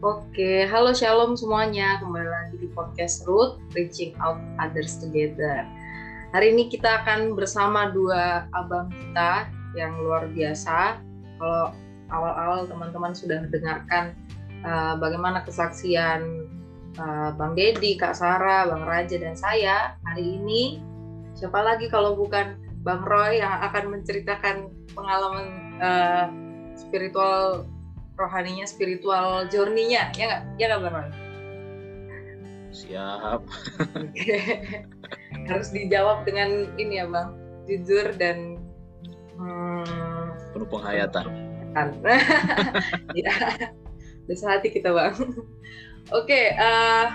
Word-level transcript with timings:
Oke, 0.00 0.64
halo 0.64 0.96
shalom 0.96 1.36
semuanya. 1.36 2.00
Kembali 2.00 2.24
lagi 2.24 2.56
di 2.56 2.72
podcast 2.72 3.20
Root, 3.28 3.60
Reaching 3.76 4.16
Out 4.24 4.40
Others 4.56 4.96
Together. 4.96 5.68
Hari 6.32 6.56
ini 6.56 6.72
kita 6.72 7.04
akan 7.04 7.36
bersama 7.36 7.92
dua 7.92 8.48
abang 8.56 8.88
kita 8.88 9.52
yang 9.76 10.00
luar 10.00 10.24
biasa. 10.32 10.96
Kalau 11.36 11.76
awal-awal 12.08 12.64
teman-teman 12.64 13.12
sudah 13.12 13.44
mendengarkan 13.44 14.16
uh, 14.64 14.96
bagaimana 14.96 15.44
kesaksian 15.44 16.48
uh, 16.96 17.36
Bang 17.36 17.52
Dedi, 17.52 18.00
Kak 18.00 18.16
Sarah, 18.16 18.72
Bang 18.72 18.88
Raja, 18.88 19.20
dan 19.20 19.36
saya, 19.36 20.00
hari 20.08 20.40
ini 20.40 20.80
siapa 21.36 21.60
lagi 21.60 21.92
kalau 21.92 22.16
bukan 22.16 22.56
Bang 22.88 23.04
Roy 23.04 23.44
yang 23.44 23.52
akan 23.68 24.00
menceritakan 24.00 24.64
pengalaman 24.96 25.76
uh, 25.76 26.32
spiritual 26.72 27.68
rohaninya 28.20 28.68
spiritual 28.68 29.48
journey-nya. 29.48 30.12
Ya 30.12 30.24
nggak? 30.28 30.42
Ya 30.60 30.66
nggak 30.76 30.92
bang 30.92 31.10
siap. 32.70 33.42
Harus 35.50 35.68
dijawab 35.74 36.22
dengan 36.26 36.70
ini 36.78 37.02
ya 37.02 37.06
bang. 37.10 37.34
Jujur 37.66 38.06
dan 38.16 38.58
hmm, 39.38 40.26
penuh 40.54 40.68
penghayatan. 40.70 41.26
Ya 43.14 43.34
besar 44.26 44.58
hati 44.58 44.74
kita 44.74 44.90
bang. 44.90 45.14
Oke 46.10 46.26
okay, 46.26 46.44
uh, 46.58 47.14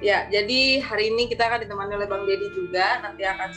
ya 0.00 0.28
jadi 0.32 0.80
hari 0.80 1.12
ini 1.12 1.28
kita 1.28 1.44
akan 1.44 1.64
ditemani 1.64 1.92
oleh 1.96 2.08
bang 2.08 2.24
Dedi 2.24 2.48
juga. 2.56 3.04
Nanti 3.04 3.24
akan 3.24 3.50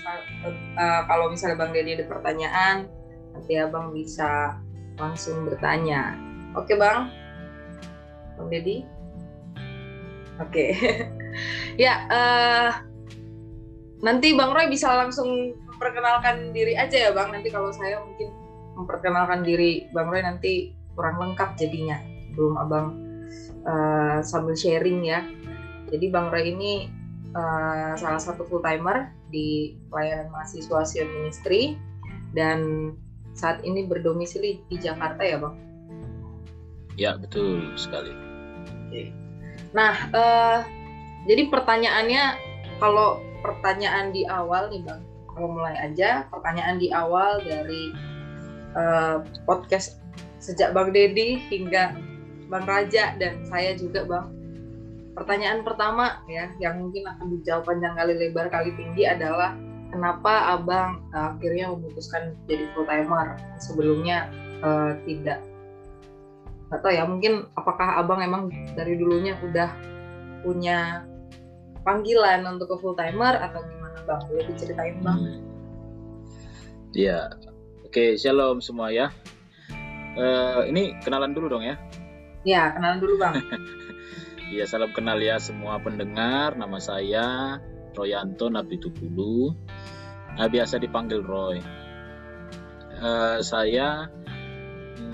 uh, 0.76 1.02
kalau 1.08 1.31
misalnya 1.31 1.59
bang 1.59 1.72
Dedi 1.72 1.92
ada 2.00 2.06
pertanyaan 2.08 2.76
nanti 3.31 3.56
abang 3.56 3.95
bisa 3.95 4.59
langsung 5.00 5.48
bertanya 5.48 6.20
Oke 6.58 6.73
bang, 6.73 7.14
bang 8.38 8.47
Deddy. 8.50 8.78
Oke, 10.39 10.72
ya 11.83 12.08
uh, 12.08 12.72
nanti 14.00 14.31
bang 14.33 14.52
Roy 14.55 14.72
bisa 14.72 14.89
langsung 14.95 15.53
memperkenalkan 15.67 16.55
diri 16.55 16.73
aja 16.73 17.09
ya 17.09 17.11
bang. 17.11 17.36
Nanti 17.36 17.52
kalau 17.52 17.70
saya 17.75 18.02
mungkin 18.02 18.33
memperkenalkan 18.80 19.44
diri 19.45 19.92
bang 19.92 20.08
Roy 20.09 20.23
nanti 20.23 20.73
kurang 20.95 21.20
lengkap 21.22 21.59
jadinya. 21.59 22.02
Belum 22.33 22.55
abang 22.58 22.97
uh, 23.67 24.23
sambil 24.25 24.55
sharing 24.58 25.05
ya. 25.05 25.22
Jadi 25.92 26.09
bang 26.09 26.33
Roy 26.33 26.50
ini 26.55 26.89
uh, 27.38 27.94
salah 27.94 28.22
satu 28.22 28.47
full 28.47 28.64
timer 28.66 29.14
di 29.30 29.77
pelayanan 29.94 30.33
mahasiswa 30.33 30.81
Sion 30.88 31.09
Ministry 31.14 31.77
dan 32.33 32.92
saat 33.38 33.61
ini 33.61 33.86
berdomisili 33.86 34.66
di 34.66 34.77
Jakarta 34.81 35.22
ya 35.22 35.38
bang. 35.38 35.69
Ya 37.00 37.16
betul 37.16 37.64
sekali. 37.80 38.11
Nah, 39.72 39.95
uh, 40.11 40.59
jadi 41.23 41.47
pertanyaannya 41.47 42.23
kalau 42.83 43.23
pertanyaan 43.39 44.11
di 44.11 44.28
awal 44.28 44.67
nih 44.67 44.83
bang, 44.83 45.00
kalau 45.31 45.47
mulai 45.55 45.80
aja 45.80 46.27
pertanyaan 46.27 46.75
di 46.75 46.92
awal 46.92 47.39
dari 47.39 47.95
uh, 48.75 49.23
podcast 49.47 50.03
sejak 50.44 50.75
bang 50.75 50.92
Dedi 50.92 51.39
hingga 51.47 51.95
bang 52.52 52.66
Raja 52.67 53.16
dan 53.16 53.47
saya 53.47 53.80
juga 53.80 54.03
bang. 54.03 54.27
Pertanyaan 55.16 55.64
pertama 55.64 56.20
ya, 56.27 56.52
yang 56.59 56.83
mungkin 56.83 57.08
akan 57.08 57.31
dijawab 57.39 57.64
panjang 57.64 57.95
kali 57.95 58.14
lebar 58.20 58.52
kali 58.52 58.75
tinggi 58.75 59.08
adalah 59.08 59.55
kenapa 59.92 60.59
abang 60.59 61.02
akhirnya 61.16 61.72
memutuskan 61.72 62.36
jadi 62.45 62.67
full 62.75 62.86
timer 62.86 63.36
sebelumnya 63.58 64.30
uh, 64.61 64.95
tidak 65.03 65.48
atau 66.70 66.89
ya 66.94 67.03
mungkin 67.06 67.50
apakah 67.58 67.98
abang 67.98 68.22
emang 68.22 68.53
dari 68.78 68.94
dulunya 68.98 69.34
udah 69.42 69.70
punya 70.45 71.04
panggilan 71.82 72.45
untuk 72.45 72.71
ke 72.71 72.76
full 72.77 72.93
timer 72.93 73.36
atau 73.42 73.66
gimana 73.66 73.98
bang 74.05 74.21
boleh 74.30 74.45
diceritain 74.54 74.98
bang 75.02 75.20
Iya, 76.89 77.30
oke 77.86 78.17
shalom 78.17 78.66
semua 78.66 78.89
ya. 78.89 79.14
Uh, 80.17 80.66
ini 80.66 80.98
kenalan 81.05 81.38
dulu 81.38 81.54
dong 81.54 81.61
ya. 81.61 81.77
Ya 82.42 82.73
kenalan 82.73 82.98
dulu 82.98 83.22
bang. 83.22 83.38
Iya 84.49 84.66
salam 84.66 84.89
kenal 84.98 85.22
ya 85.22 85.38
semua 85.38 85.77
pendengar. 85.77 86.58
Nama 86.58 86.77
saya 86.82 87.27
Royanto 87.93 88.49
Nabi 88.49 88.82
Tupulu. 88.82 89.54
Nah, 90.33 90.49
biasa 90.49 90.82
dipanggil 90.82 91.22
Roy. 91.22 91.61
Uh, 92.98 93.45
saya 93.45 94.10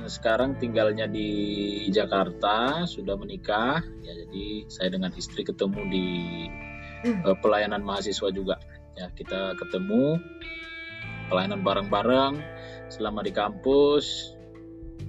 sekarang 0.07 0.57
tinggalnya 0.57 1.09
di 1.09 1.29
Jakarta, 1.89 2.88
sudah 2.89 3.17
menikah. 3.17 3.81
Ya, 4.05 4.13
jadi 4.25 4.66
saya 4.69 4.89
dengan 4.93 5.11
istri 5.13 5.41
ketemu 5.43 5.81
di 5.91 6.07
uh, 7.25 7.38
pelayanan 7.41 7.81
mahasiswa 7.81 8.29
juga. 8.31 8.55
Ya, 8.95 9.11
kita 9.11 9.57
ketemu 9.59 10.21
pelayanan 11.27 11.66
bareng-bareng 11.66 12.33
selama 12.88 13.25
di 13.25 13.33
kampus 13.33 14.33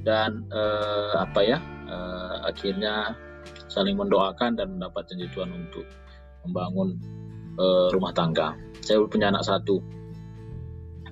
dan 0.02 0.48
uh, 0.50 1.22
apa 1.22 1.40
ya? 1.44 1.58
Uh, 1.86 2.50
akhirnya 2.50 3.14
saling 3.70 3.94
mendoakan 3.94 4.58
dan 4.58 4.74
mendapat 4.74 5.06
janji 5.06 5.30
Tuhan 5.30 5.54
untuk 5.54 5.86
membangun 6.48 6.98
uh, 7.60 7.88
rumah 7.94 8.10
tangga. 8.10 8.58
Saya 8.82 9.04
punya 9.06 9.30
anak 9.30 9.46
satu. 9.46 9.78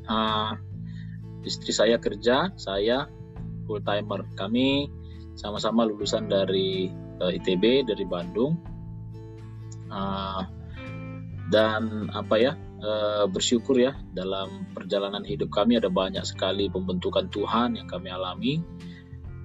Uh, 0.05 0.53
istri 1.45 1.73
saya 1.73 1.97
kerja, 2.01 2.53
saya 2.57 3.09
full 3.65 3.83
timer. 3.83 4.25
Kami 4.37 4.89
sama-sama 5.35 5.85
lulusan 5.85 6.31
dari 6.31 6.89
uh, 7.21 7.31
eh, 7.31 7.39
ITB 7.41 7.89
dari 7.89 8.05
Bandung. 8.07 8.57
Uh, 9.91 10.43
dan 11.53 12.09
apa 12.11 12.35
ya 12.41 12.53
uh, 12.81 13.29
bersyukur 13.29 13.77
ya 13.77 13.95
dalam 14.17 14.65
perjalanan 14.73 15.23
hidup 15.23 15.53
kami 15.53 15.77
ada 15.77 15.93
banyak 15.93 16.25
sekali 16.25 16.73
pembentukan 16.73 17.29
Tuhan 17.29 17.77
yang 17.79 17.89
kami 17.91 18.09
alami. 18.11 18.61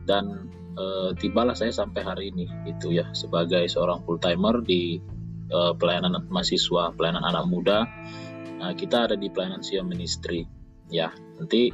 Dan 0.07 0.50
uh, 0.80 1.12
tibalah 1.18 1.53
saya 1.53 1.69
sampai 1.69 2.01
hari 2.01 2.25
ini 2.34 2.50
itu 2.66 2.97
ya 2.97 3.12
sebagai 3.13 3.66
seorang 3.69 4.01
full 4.07 4.18
timer 4.18 4.63
di 4.66 4.97
uh, 5.53 5.74
pelayanan 5.75 6.25
mahasiswa 6.30 6.94
pelayanan 6.96 7.25
anak 7.25 7.46
muda. 7.46 7.86
Nah, 8.59 8.75
kita 8.75 9.07
ada 9.07 9.16
di 9.16 9.31
pelayanan 9.31 9.63
Sion 9.63 9.88
Ministry. 9.88 10.44
Ya 10.90 11.13
nanti 11.38 11.69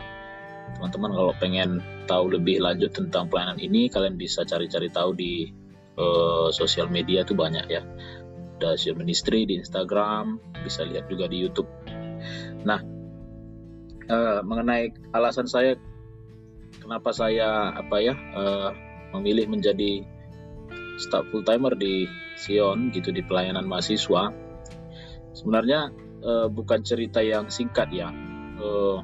teman-teman 0.76 1.12
kalau 1.14 1.34
pengen 1.38 1.70
tahu 2.10 2.34
lebih 2.34 2.60
lanjut 2.60 2.92
tentang 2.92 3.30
pelayanan 3.30 3.62
ini 3.62 3.88
kalian 3.88 4.18
bisa 4.18 4.44
cari-cari 4.44 4.90
tahu 4.92 5.14
di 5.16 5.50
uh, 5.96 6.50
sosial 6.52 6.92
media 6.92 7.24
tuh 7.24 7.38
banyak 7.38 7.66
ya. 7.70 7.84
Sion 8.56 8.96
Ministry 8.96 9.44
di 9.44 9.60
Instagram 9.60 10.40
bisa 10.64 10.88
lihat 10.88 11.12
juga 11.12 11.28
di 11.28 11.44
YouTube. 11.44 11.68
Nah 12.64 12.80
uh, 14.10 14.40
mengenai 14.42 14.96
alasan 15.12 15.46
saya 15.46 15.76
kenapa 16.80 17.12
saya 17.12 17.76
apa 17.76 17.98
ya 18.00 18.16
uh, 18.16 18.72
memilih 19.18 19.52
menjadi 19.52 20.08
staff 20.96 21.28
full 21.30 21.44
timer 21.44 21.76
di 21.76 22.08
Sion 22.40 22.96
gitu 22.96 23.12
di 23.12 23.22
pelayanan 23.24 23.68
mahasiswa 23.68 24.32
sebenarnya 25.36 25.92
uh, 26.24 26.48
bukan 26.48 26.82
cerita 26.82 27.20
yang 27.20 27.52
singkat 27.52 27.92
ya. 27.92 28.10
Uh, 28.56 29.04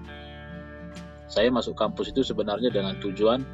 saya 1.32 1.48
masuk 1.48 1.80
kampus 1.80 2.12
itu 2.12 2.28
sebenarnya 2.28 2.68
dengan 2.68 3.00
tujuan 3.00 3.48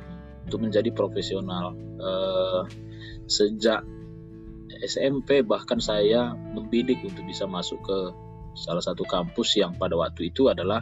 untuk 0.50 0.66
menjadi 0.66 0.90
profesional. 0.90 1.78
Uh, 2.02 2.66
sejak 3.30 3.86
SMP 4.82 5.46
bahkan 5.46 5.78
saya 5.78 6.34
membidik 6.34 7.06
untuk 7.06 7.22
bisa 7.30 7.46
masuk 7.46 7.78
ke 7.86 7.98
salah 8.58 8.82
satu 8.82 9.06
kampus 9.06 9.62
yang 9.62 9.78
pada 9.78 9.94
waktu 9.94 10.34
itu 10.34 10.50
adalah 10.50 10.82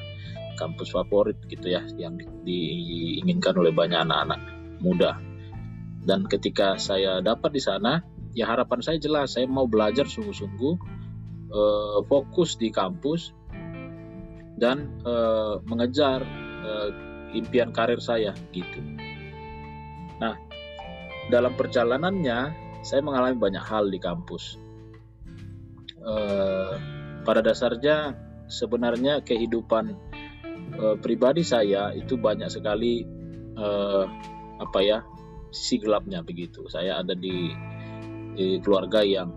kampus 0.56 0.96
favorit 0.96 1.36
gitu 1.52 1.68
ya 1.68 1.84
yang 2.00 2.16
di, 2.16 2.24
diinginkan 2.48 3.60
oleh 3.60 3.76
banyak 3.76 4.00
anak-anak 4.00 4.40
muda. 4.80 5.20
Dan 6.06 6.24
ketika 6.32 6.80
saya 6.80 7.20
dapat 7.20 7.52
di 7.52 7.60
sana, 7.60 8.00
ya 8.32 8.48
harapan 8.48 8.80
saya 8.80 8.98
jelas 9.04 9.36
saya 9.36 9.52
mau 9.52 9.68
belajar 9.68 10.08
sungguh-sungguh 10.08 10.74
uh, 11.52 12.00
fokus 12.08 12.56
di 12.56 12.72
kampus 12.72 13.36
dan 14.56 14.96
uh, 15.04 15.60
mengejar 15.68 16.24
uh, 16.66 16.90
impian 17.38 17.70
karir 17.70 18.02
saya 18.02 18.34
gitu. 18.50 18.82
Nah, 20.18 20.40
dalam 21.30 21.54
perjalanannya 21.54 22.40
saya 22.82 23.02
mengalami 23.02 23.38
banyak 23.38 23.64
hal 23.66 23.90
di 23.90 24.00
kampus. 24.02 24.58
Uh, 26.06 26.78
pada 27.26 27.42
dasarnya 27.42 28.14
sebenarnya 28.46 29.26
kehidupan 29.26 29.98
uh, 30.78 30.96
pribadi 31.02 31.42
saya 31.42 31.90
itu 31.98 32.14
banyak 32.14 32.46
sekali 32.46 33.02
uh, 33.58 34.06
apa 34.62 34.80
ya 34.86 35.02
sisi 35.50 35.82
gelapnya 35.82 36.22
begitu. 36.22 36.70
Saya 36.70 37.02
ada 37.02 37.18
di, 37.18 37.50
di 38.36 38.60
keluarga 38.62 39.02
yang 39.02 39.32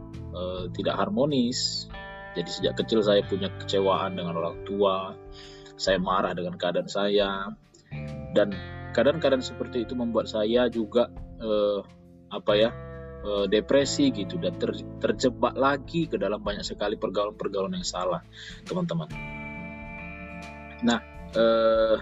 tidak 0.71 0.95
harmonis. 0.95 1.91
Jadi 2.39 2.47
sejak 2.47 2.79
kecil 2.79 3.03
saya 3.03 3.27
punya 3.27 3.51
kecewaan 3.59 4.15
dengan 4.15 4.39
orang 4.39 4.63
tua, 4.63 5.19
saya 5.79 5.97
marah 6.03 6.35
dengan 6.35 6.59
keadaan 6.59 6.91
saya. 6.91 7.55
Dan 8.37 8.53
keadaan-keadaan 8.93 9.41
seperti 9.41 9.89
itu 9.89 9.97
membuat 9.97 10.29
saya 10.29 10.69
juga 10.69 11.09
eh, 11.41 11.81
apa 12.29 12.53
ya 12.53 12.71
uh, 13.25 13.47
depresi 13.49 14.13
gitu 14.13 14.39
dan 14.39 14.55
ter, 14.61 14.75
terjebak 15.03 15.55
lagi 15.57 16.07
ke 16.07 16.21
dalam 16.21 16.43
banyak 16.43 16.63
sekali 16.63 16.95
pergaulan-pergaulan 16.95 17.79
yang 17.79 17.87
salah 17.87 18.23
teman-teman. 18.69 19.09
Nah 20.85 21.01
uh, 21.35 21.97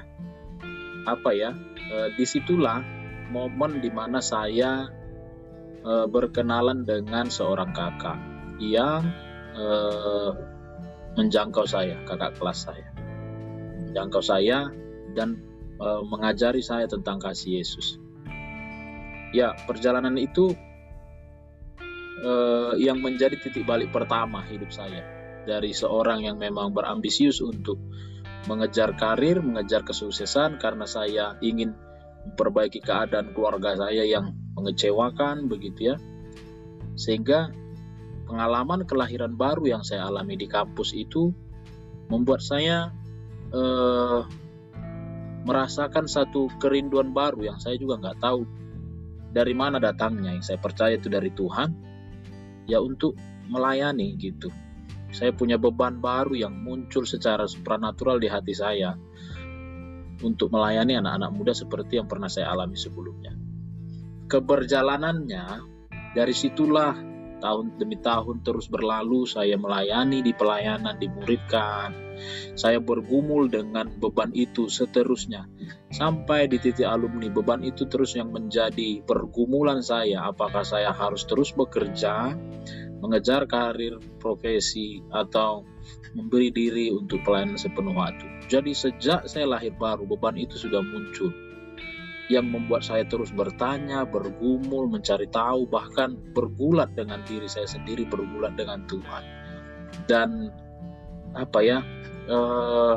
apa 1.07 1.31
ya 1.33 1.55
uh, 1.95 2.09
di 2.19 2.25
situlah 2.27 2.83
momen 3.31 3.79
di 3.81 3.91
mana 3.91 4.19
saya 4.19 4.91
uh, 5.87 6.07
berkenalan 6.11 6.83
dengan 6.83 7.31
seorang 7.31 7.71
kakak 7.73 8.19
yang 8.59 9.07
uh, 9.55 10.35
menjangkau 11.17 11.65
saya 11.65 11.97
kakak 12.05 12.37
kelas 12.37 12.69
saya 12.69 12.96
menjangkau 13.89 14.23
saya 14.23 14.71
dan 15.15 15.39
uh, 15.79 16.03
mengajari 16.05 16.61
saya 16.61 16.91
tentang 16.91 17.23
kasih 17.23 17.63
Yesus. 17.63 17.97
Ya, 19.35 19.53
perjalanan 19.67 20.17
itu 20.17 20.55
uh, 22.23 22.73
yang 22.79 23.03
menjadi 23.03 23.37
titik 23.37 23.67
balik 23.67 23.93
pertama 23.93 24.43
hidup 24.47 24.73
saya 24.73 25.05
dari 25.47 25.71
seorang 25.71 26.27
yang 26.27 26.37
memang 26.41 26.75
berambisius 26.75 27.39
untuk 27.39 27.79
mengejar 28.51 28.95
karir, 28.95 29.43
mengejar 29.43 29.83
kesuksesan 29.83 30.59
karena 30.59 30.87
saya 30.87 31.39
ingin 31.43 31.75
memperbaiki 32.27 32.83
keadaan 32.83 33.31
keluarga 33.31 33.79
saya 33.79 34.03
yang 34.03 34.35
mengecewakan 34.59 35.47
begitu 35.47 35.95
ya. 35.95 35.97
Sehingga 36.99 37.55
pengalaman 38.27 38.83
kelahiran 38.83 39.39
baru 39.39 39.79
yang 39.79 39.83
saya 39.87 40.11
alami 40.11 40.35
di 40.35 40.51
kampus 40.51 40.95
itu 40.97 41.31
membuat 42.11 42.43
saya 42.43 42.91
uh, 43.57 44.21
merasakan 45.49 46.05
satu 46.05 46.53
kerinduan 46.61 47.17
baru 47.17 47.49
yang 47.55 47.59
saya 47.59 47.81
juga 47.81 47.97
nggak 48.03 48.19
tahu. 48.21 48.43
Dari 49.33 49.53
mana 49.53 49.81
datangnya? 49.81 50.37
Yang 50.37 50.53
saya 50.53 50.59
percaya 50.61 50.97
itu 50.97 51.09
dari 51.09 51.33
Tuhan. 51.33 51.69
Ya 52.69 52.83
untuk 52.83 53.17
melayani 53.49 54.17
gitu. 54.21 54.53
Saya 55.15 55.33
punya 55.33 55.57
beban 55.57 56.03
baru 56.03 56.35
yang 56.35 56.53
muncul 56.53 57.07
secara 57.07 57.47
supranatural 57.47 58.21
di 58.21 58.29
hati 58.29 58.53
saya. 58.53 58.93
Untuk 60.17 60.49
melayani 60.49 60.97
anak-anak 60.97 61.31
muda 61.33 61.53
seperti 61.53 62.01
yang 62.01 62.09
pernah 62.09 62.29
saya 62.33 62.49
alami 62.49 62.75
sebelumnya. 62.75 63.37
Keberjalanannya 64.27 65.45
dari 66.17 66.35
situlah 66.35 67.16
tahun 67.47 67.79
demi 67.79 67.95
tahun 68.03 68.43
terus 68.43 68.67
berlalu 68.67 69.23
saya 69.31 69.55
melayani 69.55 70.27
di 70.27 70.35
pelayanan 70.35 70.99
dimuridkan 70.99 72.07
saya 72.57 72.81
bergumul 72.81 73.53
dengan 73.53 73.93
beban 74.01 74.33
itu 74.33 74.73
seterusnya. 74.73 75.45
Sampai 75.93 76.49
di 76.49 76.57
titik 76.57 76.89
alumni 76.89 77.29
beban 77.29 77.61
itu 77.63 77.85
terus 77.87 78.17
yang 78.17 78.33
menjadi 78.33 79.05
pergumulan 79.05 79.85
saya. 79.85 80.29
Apakah 80.29 80.65
saya 80.65 80.91
harus 80.97 81.29
terus 81.29 81.53
bekerja 81.53 82.33
mengejar 83.05 83.45
karir 83.45 84.01
profesi 84.17 85.05
atau 85.13 85.69
memberi 86.17 86.49
diri 86.49 86.89
untuk 86.89 87.21
pelayanan 87.23 87.61
sepenuh 87.61 87.93
waktu? 87.93 88.25
Jadi 88.49 88.73
sejak 88.73 89.29
saya 89.29 89.45
lahir 89.45 89.77
baru 89.77 90.09
beban 90.09 90.41
itu 90.41 90.57
sudah 90.57 90.81
muncul 90.81 91.46
yang 92.27 92.51
membuat 92.51 92.83
saya 92.83 93.07
terus 93.07 93.31
bertanya, 93.31 94.03
bergumul, 94.03 94.91
mencari 94.91 95.31
tahu, 95.31 95.71
bahkan 95.71 96.19
bergulat 96.35 96.91
dengan 96.99 97.23
diri 97.23 97.47
saya 97.47 97.71
sendiri, 97.71 98.03
bergulat 98.03 98.59
dengan 98.59 98.83
Tuhan. 98.91 99.23
Dan 100.11 100.51
apa 101.39 101.59
ya, 101.63 101.79
eh, 102.27 102.95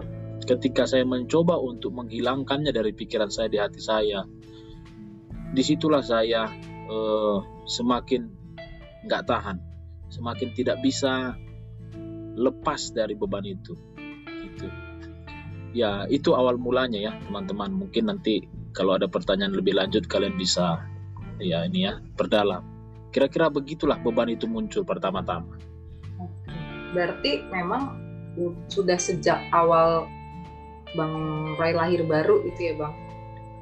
ketika 0.50 0.90
saya 0.90 1.06
mencoba 1.06 1.62
untuk 1.62 1.94
menghilangkannya 1.94 2.74
dari 2.74 2.90
pikiran 2.90 3.30
saya 3.30 3.54
di 3.54 3.62
hati 3.62 3.78
saya, 3.78 4.26
di 5.54 5.62
situlah 5.62 6.02
saya 6.02 6.50
eh, 6.90 7.38
semakin 7.70 8.22
nggak 9.06 9.24
tahan, 9.30 9.58
semakin 10.10 10.50
tidak 10.58 10.82
bisa 10.82 11.38
lepas 12.34 12.82
dari 12.98 13.14
beban 13.14 13.46
itu. 13.46 13.78
Gitu. 14.26 14.68
Ya, 15.78 16.10
itu 16.10 16.34
awal 16.34 16.58
mulanya 16.58 16.98
ya, 16.98 17.14
teman-teman. 17.30 17.70
Mungkin 17.70 18.10
nanti 18.10 18.42
kalau 18.80 18.96
ada 18.96 19.12
pertanyaan 19.12 19.52
lebih 19.52 19.76
lanjut 19.76 20.08
kalian 20.08 20.40
bisa 20.40 20.80
ya 21.44 21.68
ini 21.68 21.92
ya 21.92 22.00
perdalam. 22.16 22.64
Kira-kira 23.12 23.52
begitulah 23.52 24.00
beban 24.00 24.32
itu 24.32 24.48
muncul 24.48 24.88
pertama-tama. 24.88 25.60
Berarti 26.96 27.44
memang 27.52 28.00
sudah 28.72 28.96
sejak 28.96 29.44
awal 29.52 30.08
Bang 30.96 31.12
Rai 31.60 31.76
lahir 31.76 32.08
baru 32.08 32.40
itu 32.48 32.72
ya 32.72 32.74
Bang. 32.80 32.96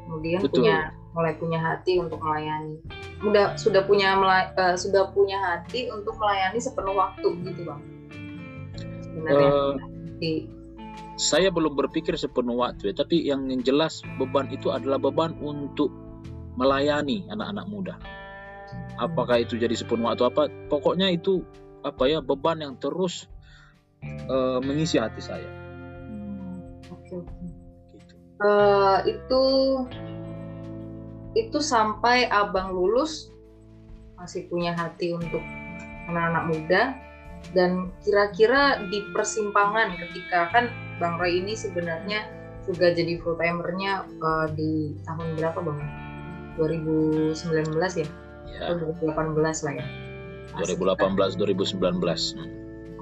Kemudian 0.06 0.40
Betul. 0.46 0.62
punya 0.62 0.78
mulai 1.18 1.34
punya 1.34 1.60
hati 1.66 1.98
untuk 1.98 2.22
melayani. 2.22 2.78
Udah 3.26 3.58
sudah 3.58 3.82
punya 3.90 4.14
uh, 4.22 4.78
sudah 4.78 5.10
punya 5.18 5.42
hati 5.42 5.90
untuk 5.90 6.14
melayani 6.22 6.62
sepenuh 6.62 6.94
waktu 6.94 7.28
gitu 7.42 7.66
Bang. 7.66 7.82
Sebenarnya 9.02 9.50
uh, 9.50 9.74
di 10.22 10.46
saya 11.18 11.50
belum 11.50 11.74
berpikir 11.74 12.14
sepenuh 12.14 12.62
waktu 12.62 12.94
ya, 12.94 12.94
tapi 12.94 13.26
yang 13.26 13.50
jelas 13.66 14.06
beban 14.22 14.46
itu 14.54 14.70
adalah 14.70 15.02
beban 15.02 15.34
untuk 15.42 15.90
melayani 16.54 17.26
anak-anak 17.34 17.66
muda. 17.66 17.96
Apakah 19.02 19.42
itu 19.42 19.58
jadi 19.58 19.74
sepenuh 19.74 20.14
waktu 20.14 20.30
apa? 20.30 20.46
Pokoknya 20.70 21.10
itu 21.10 21.42
apa 21.82 22.06
ya 22.06 22.22
beban 22.22 22.62
yang 22.62 22.78
terus 22.78 23.26
uh, 24.30 24.62
mengisi 24.62 25.02
hati 25.02 25.22
saya. 25.22 25.50
Oke. 26.94 27.26
Gitu. 27.98 28.14
Uh, 28.38 29.02
itu 29.10 29.44
itu 31.34 31.60
sampai 31.62 32.30
abang 32.30 32.74
lulus 32.74 33.34
masih 34.18 34.50
punya 34.50 34.74
hati 34.74 35.14
untuk 35.14 35.42
anak-anak 36.10 36.44
muda 36.50 36.82
dan 37.54 37.94
kira-kira 38.02 38.82
di 38.90 39.06
persimpangan 39.14 39.94
ketika 39.98 40.50
kan 40.50 40.66
Bang 40.98 41.22
Roy 41.22 41.42
ini 41.42 41.54
sebenarnya 41.54 42.26
juga 42.66 42.92
jadi 42.92 43.22
full 43.24 43.40
timernya 43.40 44.04
uh, 44.20 44.48
di 44.52 44.98
tahun 45.08 45.38
berapa 45.40 45.60
Bang? 45.62 45.80
2019 46.58 47.38
ya? 48.02 48.08
ya. 48.50 48.60
Atau 48.74 48.92
2018 48.98 49.66
lah 49.66 49.74
ya? 49.78 49.88
2018 50.58 51.38
2019. 51.38 51.78
Hmm. 51.78 52.02
Oke. 52.02 52.26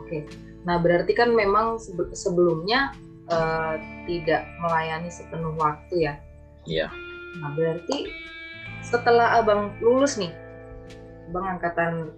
Okay. 0.06 0.22
Nah, 0.66 0.82
berarti 0.82 1.14
kan 1.14 1.32
memang 1.32 1.78
sebelumnya 2.12 2.92
uh, 3.30 3.78
tidak 4.10 4.44
melayani 4.60 5.10
sepenuh 5.14 5.56
waktu 5.56 6.10
ya? 6.10 6.14
Iya. 6.66 6.88
Nah, 7.40 7.54
berarti 7.54 8.10
setelah 8.82 9.40
Abang 9.40 9.78
lulus 9.80 10.18
nih, 10.18 10.34
Bang 11.34 11.58
angkatan 11.58 12.12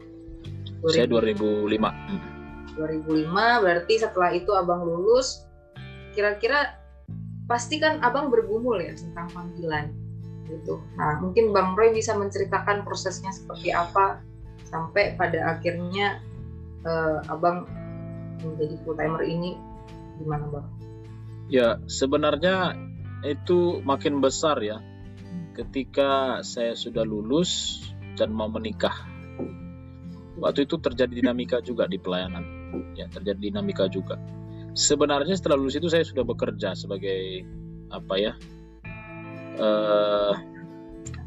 2000, 0.83 0.95
Saya 0.95 1.07
2005. 1.07 2.77
2005 2.77 3.63
berarti 3.63 3.93
setelah 3.97 4.29
itu 4.35 4.51
Abang 4.53 4.85
lulus 4.85 5.46
kira-kira 6.17 6.73
pasti 7.45 7.77
kan 7.77 8.01
abang 8.01 8.33
bergumul 8.33 8.81
ya 8.81 8.97
tentang 8.97 9.29
panggilan 9.29 9.93
gitu. 10.49 10.81
Nah 10.97 11.21
mungkin 11.21 11.53
Bang 11.53 11.77
Roy 11.77 11.93
bisa 11.93 12.17
menceritakan 12.17 12.81
prosesnya 12.81 13.29
seperti 13.29 13.69
apa 13.69 14.17
sampai 14.65 15.13
pada 15.13 15.55
akhirnya 15.55 16.19
uh, 16.83 17.21
abang 17.29 17.69
menjadi 18.41 18.75
full 18.81 18.97
timer 18.97 19.21
ini 19.21 19.55
gimana 20.17 20.45
bang? 20.49 20.67
Ya 21.47 21.67
sebenarnya 21.85 22.73
itu 23.23 23.79
makin 23.85 24.19
besar 24.19 24.57
ya 24.59 24.81
ketika 25.53 26.41
saya 26.41 26.73
sudah 26.73 27.05
lulus 27.05 27.81
dan 28.17 28.33
mau 28.33 28.49
menikah. 28.49 28.93
Waktu 30.37 30.69
itu 30.69 30.77
terjadi 30.77 31.09
dinamika 31.09 31.65
juga 31.65 31.89
di 31.89 31.97
pelayanan, 31.97 32.45
ya 32.93 33.09
terjadi 33.09 33.49
dinamika 33.49 33.89
juga 33.89 34.21
sebenarnya 34.77 35.33
setelah 35.33 35.57
lulus 35.57 35.81
itu 35.81 35.89
saya 35.89 36.05
sudah 36.05 36.21
bekerja 36.21 36.77
sebagai 36.77 37.41
apa 37.89 38.13
ya 38.21 38.33
uh, 39.57 40.37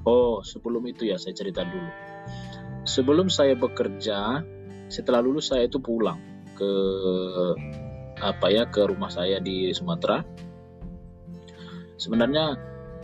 oh 0.06 0.38
sebelum 0.46 0.86
itu 0.86 1.10
ya 1.10 1.18
saya 1.18 1.34
cerita 1.34 1.66
dulu. 1.66 1.90
Sebelum 2.86 3.26
saya 3.28 3.58
bekerja 3.58 4.40
setelah 4.86 5.20
lulus 5.20 5.50
saya 5.50 5.66
itu 5.66 5.82
pulang 5.82 6.18
ke 6.54 6.72
apa 8.20 8.46
ya 8.52 8.70
ke 8.70 8.86
rumah 8.86 9.10
saya 9.10 9.42
di 9.42 9.74
Sumatera. 9.74 10.22
Sebenarnya 12.00 12.56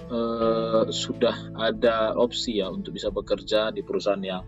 uh, 0.08 0.88
sudah 0.88 1.52
ada 1.58 2.16
opsi 2.16 2.64
ya 2.64 2.72
untuk 2.72 2.96
bisa 2.96 3.12
bekerja 3.12 3.74
di 3.74 3.84
perusahaan 3.84 4.22
yang 4.22 4.46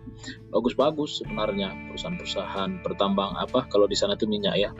bagus-bagus 0.49 1.21
sebenarnya. 1.21 1.69
Perusahaan-perusahaan 1.93 2.81
pertambang 2.81 3.37
apa 3.37 3.69
kalau 3.69 3.85
di 3.85 3.93
sana 3.93 4.17
itu 4.17 4.25
minyak 4.25 4.57
ya 4.57 4.71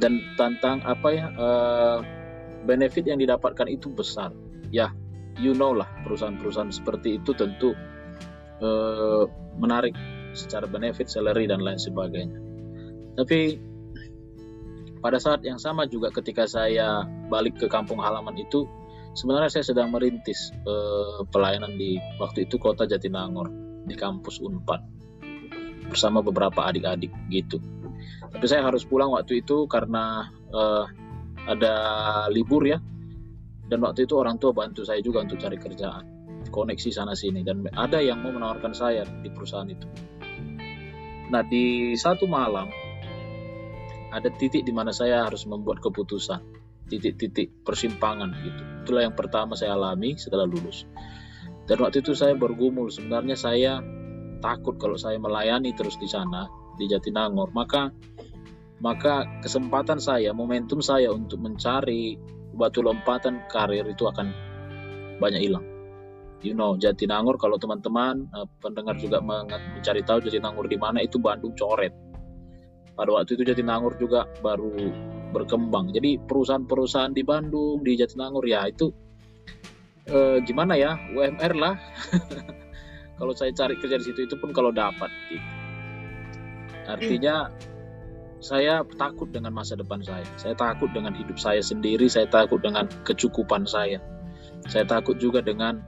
dan 0.00 0.22
tentang 0.40 0.80
apa 0.84 1.08
ya 1.12 1.26
uh, 1.36 1.98
benefit 2.64 3.04
yang 3.04 3.20
didapatkan 3.20 3.68
itu 3.68 3.92
besar 3.92 4.32
ya 4.72 4.88
you 5.36 5.52
know 5.52 5.72
lah 5.76 5.88
perusahaan-perusahaan 6.06 6.72
seperti 6.72 7.20
itu 7.20 7.36
tentu 7.36 7.76
uh, 8.62 9.24
menarik 9.60 9.92
secara 10.32 10.64
benefit 10.64 11.12
salary 11.12 11.44
dan 11.44 11.60
lain 11.60 11.76
sebagainya 11.76 12.40
tapi 13.20 13.60
pada 15.02 15.18
saat 15.18 15.42
yang 15.42 15.58
sama 15.58 15.84
juga 15.90 16.14
ketika 16.14 16.46
saya 16.46 17.04
balik 17.28 17.58
ke 17.58 17.66
kampung 17.66 18.00
halaman 18.00 18.38
itu 18.38 18.64
sebenarnya 19.12 19.50
saya 19.52 19.64
sedang 19.66 19.92
merintis 19.92 20.54
uh, 20.64 21.26
pelayanan 21.28 21.76
di 21.76 22.00
waktu 22.22 22.48
itu 22.48 22.56
kota 22.56 22.88
Jatinangor 22.88 23.50
di 23.84 23.98
kampus 23.98 24.40
Unpad 24.40 24.80
bersama 25.90 26.24
beberapa 26.24 26.64
adik-adik 26.64 27.12
gitu. 27.28 27.60
Tapi 28.32 28.46
saya 28.48 28.64
harus 28.64 28.86
pulang 28.86 29.12
waktu 29.12 29.44
itu 29.44 29.66
karena 29.66 30.30
uh, 30.54 30.84
ada 31.46 31.74
libur 32.30 32.64
ya. 32.66 32.78
Dan 33.66 33.80
waktu 33.82 34.04
itu 34.04 34.14
orang 34.20 34.36
tua 34.36 34.52
bantu 34.52 34.84
saya 34.84 35.00
juga 35.00 35.24
untuk 35.24 35.40
cari 35.40 35.56
kerjaan, 35.56 36.04
koneksi 36.52 36.90
sana 36.92 37.16
sini 37.16 37.40
dan 37.40 37.64
ada 37.72 38.04
yang 38.04 38.20
mau 38.20 38.28
menawarkan 38.28 38.76
saya 38.76 39.08
di 39.24 39.32
perusahaan 39.32 39.64
itu. 39.64 39.88
Nah, 41.32 41.40
di 41.40 41.96
satu 41.96 42.28
malam 42.28 42.68
ada 44.12 44.28
titik 44.28 44.68
di 44.68 44.76
mana 44.76 44.92
saya 44.92 45.24
harus 45.24 45.48
membuat 45.48 45.80
keputusan, 45.80 46.44
titik-titik 46.92 47.64
persimpangan 47.64 48.28
gitu. 48.44 48.62
Itulah 48.84 49.08
yang 49.08 49.16
pertama 49.16 49.56
saya 49.56 49.72
alami 49.72 50.20
setelah 50.20 50.44
lulus. 50.44 50.84
Dan 51.64 51.80
waktu 51.80 52.04
itu 52.04 52.12
saya 52.12 52.36
bergumul, 52.36 52.92
sebenarnya 52.92 53.40
saya 53.40 53.80
takut 54.44 54.76
kalau 54.76 55.00
saya 55.00 55.16
melayani 55.16 55.72
terus 55.72 55.96
di 55.96 56.10
sana 56.10 56.44
di 56.78 56.88
Jatinangor, 56.88 57.52
maka 57.52 57.92
maka 58.82 59.28
kesempatan 59.40 60.02
saya, 60.02 60.34
momentum 60.34 60.82
saya 60.82 61.14
untuk 61.14 61.38
mencari 61.38 62.18
batu 62.52 62.82
lompatan 62.82 63.46
karir 63.46 63.86
itu 63.86 64.04
akan 64.10 64.34
banyak 65.22 65.40
hilang. 65.40 65.64
You 66.42 66.58
know, 66.58 66.74
Jatinangor 66.74 67.38
kalau 67.38 67.54
teman-teman 67.54 68.26
uh, 68.34 68.50
pendengar 68.58 68.98
juga 68.98 69.22
mencari 69.22 70.02
tahu 70.02 70.26
Jatinangor 70.26 70.66
di 70.66 70.74
mana 70.74 70.98
itu 70.98 71.22
Bandung 71.22 71.54
coret 71.54 71.94
pada 72.92 73.08
waktu 73.08 73.40
itu 73.40 73.42
Jatinangor 73.48 73.96
juga 73.96 74.28
baru 74.44 74.92
berkembang. 75.32 75.90
Jadi 75.96 76.20
perusahaan-perusahaan 76.20 77.12
di 77.14 77.24
Bandung, 77.24 77.80
di 77.80 77.96
Jatinangor 77.96 78.44
ya 78.44 78.68
itu 78.68 78.92
eh, 80.06 80.44
gimana 80.44 80.76
ya 80.76 80.94
UMR 81.16 81.52
lah. 81.56 81.74
kalau 83.18 83.32
saya 83.32 83.54
cari 83.54 83.78
kerja 83.80 83.96
di 84.02 84.04
situ 84.04 84.20
itu 84.28 84.34
pun 84.36 84.52
kalau 84.52 84.74
dapat 84.74 85.08
gitu. 85.32 85.61
Artinya 86.86 87.50
saya 88.42 88.82
takut 88.98 89.30
dengan 89.30 89.54
masa 89.54 89.78
depan 89.78 90.02
saya. 90.02 90.26
Saya 90.34 90.58
takut 90.58 90.90
dengan 90.90 91.14
hidup 91.14 91.38
saya 91.38 91.62
sendiri, 91.62 92.10
saya 92.10 92.26
takut 92.26 92.58
dengan 92.58 92.90
kecukupan 93.06 93.70
saya. 93.70 94.02
Saya 94.66 94.82
takut 94.82 95.14
juga 95.18 95.42
dengan 95.42 95.78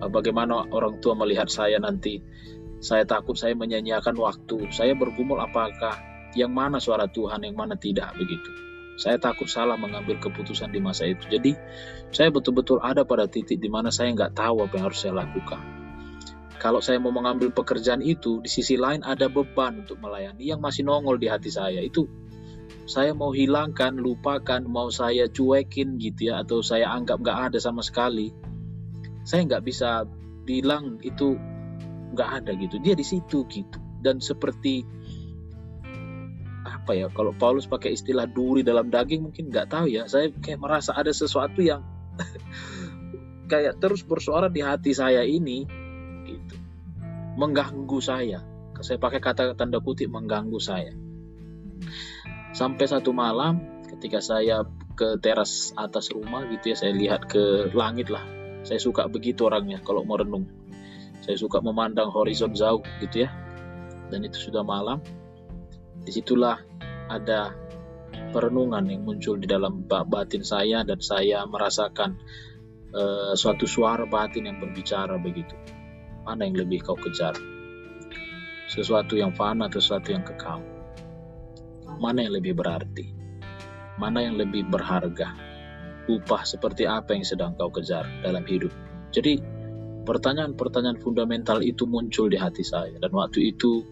uh, 0.00 0.08
bagaimana 0.08 0.64
orang 0.72 1.04
tua 1.04 1.12
melihat 1.12 1.52
saya 1.52 1.76
nanti. 1.76 2.24
Saya 2.80 3.04
takut 3.04 3.36
saya 3.36 3.52
menyanyiakan 3.52 4.16
waktu. 4.16 4.72
Saya 4.72 4.96
bergumul 4.96 5.36
apakah 5.40 6.00
yang 6.32 6.52
mana 6.52 6.80
suara 6.80 7.08
Tuhan, 7.08 7.44
yang 7.44 7.56
mana 7.56 7.76
tidak 7.76 8.12
begitu. 8.16 8.52
Saya 8.96 9.20
takut 9.20 9.44
salah 9.44 9.76
mengambil 9.76 10.16
keputusan 10.16 10.72
di 10.72 10.80
masa 10.80 11.04
itu. 11.04 11.28
Jadi 11.28 11.52
saya 12.08 12.32
betul-betul 12.32 12.80
ada 12.80 13.04
pada 13.04 13.28
titik 13.28 13.60
di 13.60 13.68
mana 13.68 13.92
saya 13.92 14.12
nggak 14.16 14.32
tahu 14.32 14.64
apa 14.64 14.72
yang 14.80 14.84
harus 14.88 15.00
saya 15.04 15.12
lakukan. 15.12 15.75
Kalau 16.56 16.80
saya 16.80 16.96
mau 16.96 17.12
mengambil 17.12 17.52
pekerjaan 17.52 18.00
itu, 18.00 18.40
di 18.40 18.48
sisi 18.48 18.80
lain 18.80 19.04
ada 19.04 19.28
beban 19.28 19.84
untuk 19.84 20.00
melayani 20.00 20.48
yang 20.48 20.60
masih 20.60 20.88
nongol 20.88 21.20
di 21.20 21.28
hati 21.28 21.52
saya. 21.52 21.84
Itu 21.84 22.08
saya 22.86 23.12
mau 23.12 23.34
hilangkan, 23.34 23.98
lupakan, 23.98 24.62
mau 24.64 24.88
saya 24.88 25.28
cuekin 25.28 26.00
gitu 26.00 26.32
ya, 26.32 26.42
atau 26.42 26.64
saya 26.64 26.90
anggap 26.92 27.20
nggak 27.20 27.38
ada 27.52 27.58
sama 27.60 27.84
sekali. 27.84 28.32
Saya 29.26 29.44
nggak 29.44 29.64
bisa 29.66 30.06
bilang 30.46 31.02
itu 31.04 31.36
nggak 32.14 32.30
ada 32.42 32.50
gitu. 32.56 32.80
Dia 32.80 32.94
di 32.96 33.04
situ 33.04 33.44
gitu. 33.50 33.78
Dan 34.00 34.22
seperti 34.22 34.86
apa 36.66 36.98
ya 36.98 37.06
kalau 37.10 37.34
Paulus 37.34 37.66
pakai 37.66 37.94
istilah 37.94 38.26
duri 38.26 38.66
dalam 38.66 38.90
daging 38.90 39.30
mungkin 39.30 39.50
nggak 39.50 39.70
tahu 39.70 39.86
ya 39.86 40.10
saya 40.10 40.30
kayak 40.34 40.58
merasa 40.58 40.94
ada 40.94 41.14
sesuatu 41.14 41.62
yang 41.62 41.82
kayak 43.50 43.78
terus 43.78 44.02
bersuara 44.02 44.50
di 44.50 44.62
hati 44.62 44.90
saya 44.90 45.22
ini 45.22 45.85
mengganggu 47.36 47.98
saya. 48.00 48.40
Saya 48.80 49.00
pakai 49.00 49.20
kata 49.20 49.56
tanda 49.56 49.80
kutip 49.80 50.08
mengganggu 50.08 50.60
saya. 50.60 50.92
Sampai 52.56 52.88
satu 52.88 53.12
malam 53.12 53.84
ketika 53.96 54.20
saya 54.24 54.64
ke 54.96 55.20
teras 55.20 55.76
atas 55.76 56.08
rumah 56.08 56.48
gitu 56.48 56.72
ya 56.72 56.76
saya 56.76 56.92
lihat 56.96 57.28
ke 57.28 57.72
langit 57.76 58.08
lah. 58.08 58.24
Saya 58.64 58.80
suka 58.80 59.06
begitu 59.06 59.46
orangnya 59.46 59.78
kalau 59.84 60.02
mau 60.02 60.16
renung. 60.16 60.48
Saya 61.20 61.36
suka 61.36 61.60
memandang 61.60 62.08
horizon 62.10 62.56
jauh 62.56 62.82
gitu 63.04 63.28
ya. 63.28 63.30
Dan 64.08 64.24
itu 64.24 64.50
sudah 64.50 64.64
malam. 64.64 65.04
Di 66.02 66.10
situlah 66.10 66.56
ada 67.12 67.52
perenungan 68.32 68.84
yang 68.88 69.04
muncul 69.04 69.36
di 69.36 69.46
dalam 69.46 69.84
batin 69.86 70.42
saya 70.42 70.82
dan 70.82 70.98
saya 71.02 71.44
merasakan 71.46 72.16
uh, 72.94 73.32
suatu 73.36 73.68
suara 73.68 74.08
batin 74.08 74.48
yang 74.48 74.58
berbicara 74.58 75.18
begitu. 75.20 75.54
Mana 76.26 76.42
yang 76.42 76.58
lebih 76.58 76.82
kau 76.82 76.98
kejar? 76.98 77.38
Sesuatu 78.66 79.14
yang 79.14 79.30
fana 79.30 79.70
atau 79.70 79.78
sesuatu 79.78 80.10
yang 80.10 80.26
kekal? 80.26 80.58
Mana 82.02 82.26
yang 82.26 82.34
lebih 82.34 82.58
berarti? 82.58 83.14
Mana 83.94 84.26
yang 84.26 84.34
lebih 84.34 84.66
berharga? 84.66 85.30
Upah 86.10 86.42
seperti 86.42 86.82
apa 86.90 87.14
yang 87.14 87.22
sedang 87.22 87.54
kau 87.54 87.70
kejar 87.70 88.10
dalam 88.26 88.42
hidup? 88.42 88.74
Jadi 89.14 89.38
pertanyaan-pertanyaan 90.02 90.98
fundamental 90.98 91.62
itu 91.62 91.86
muncul 91.86 92.26
di 92.26 92.38
hati 92.38 92.62
saya 92.62 92.94
dan 92.98 93.10
waktu 93.10 93.54
itu 93.54 93.82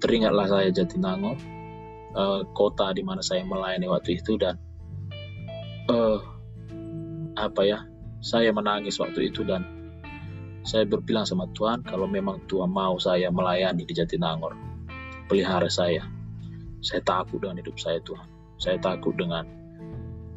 teringatlah 0.00 0.48
saya 0.48 0.68
Jatinangor 0.72 1.36
uh, 2.16 2.40
kota 2.56 2.96
di 2.96 3.04
mana 3.04 3.20
saya 3.20 3.44
melayani 3.44 3.88
waktu 3.88 4.20
itu 4.20 4.40
dan 4.40 4.56
uh, 5.92 6.18
apa 7.36 7.62
ya 7.64 7.84
saya 8.24 8.48
menangis 8.52 8.96
waktu 8.96 9.28
itu 9.28 9.44
dan 9.44 9.81
saya 10.62 10.86
berbilang 10.86 11.26
sama 11.26 11.50
Tuhan 11.54 11.82
kalau 11.86 12.06
memang 12.06 12.42
Tuhan 12.46 12.70
mau 12.70 12.98
saya 12.98 13.30
melayani 13.30 13.82
di 13.86 13.94
Jatinangor 13.94 14.54
pelihara 15.26 15.70
saya 15.70 16.06
saya 16.82 17.02
takut 17.02 17.42
dengan 17.42 17.58
hidup 17.62 17.76
saya 17.78 17.98
Tuhan 18.02 18.26
saya 18.58 18.78
takut 18.78 19.14
dengan 19.14 19.46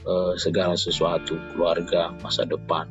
uh, 0.06 0.34
segala 0.38 0.74
sesuatu 0.74 1.38
keluarga 1.54 2.14
masa 2.22 2.46
depan 2.46 2.90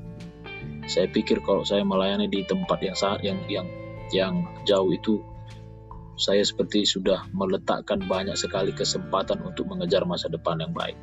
saya 0.85 1.09
pikir 1.09 1.41
kalau 1.41 1.65
saya 1.65 1.83
melayani 1.83 2.29
di 2.29 2.45
tempat 2.45 2.79
yang 2.85 2.97
saat 2.97 3.21
yang 3.25 3.41
yang 3.49 3.67
yang 4.13 4.47
jauh 4.69 4.93
itu 4.93 5.25
saya 6.15 6.47
seperti 6.47 6.87
sudah 6.87 7.27
meletakkan 7.35 7.99
banyak 8.07 8.39
sekali 8.39 8.71
kesempatan 8.71 9.43
untuk 9.43 9.67
mengejar 9.67 10.07
masa 10.07 10.31
depan 10.31 10.63
yang 10.63 10.71
baik. 10.71 10.95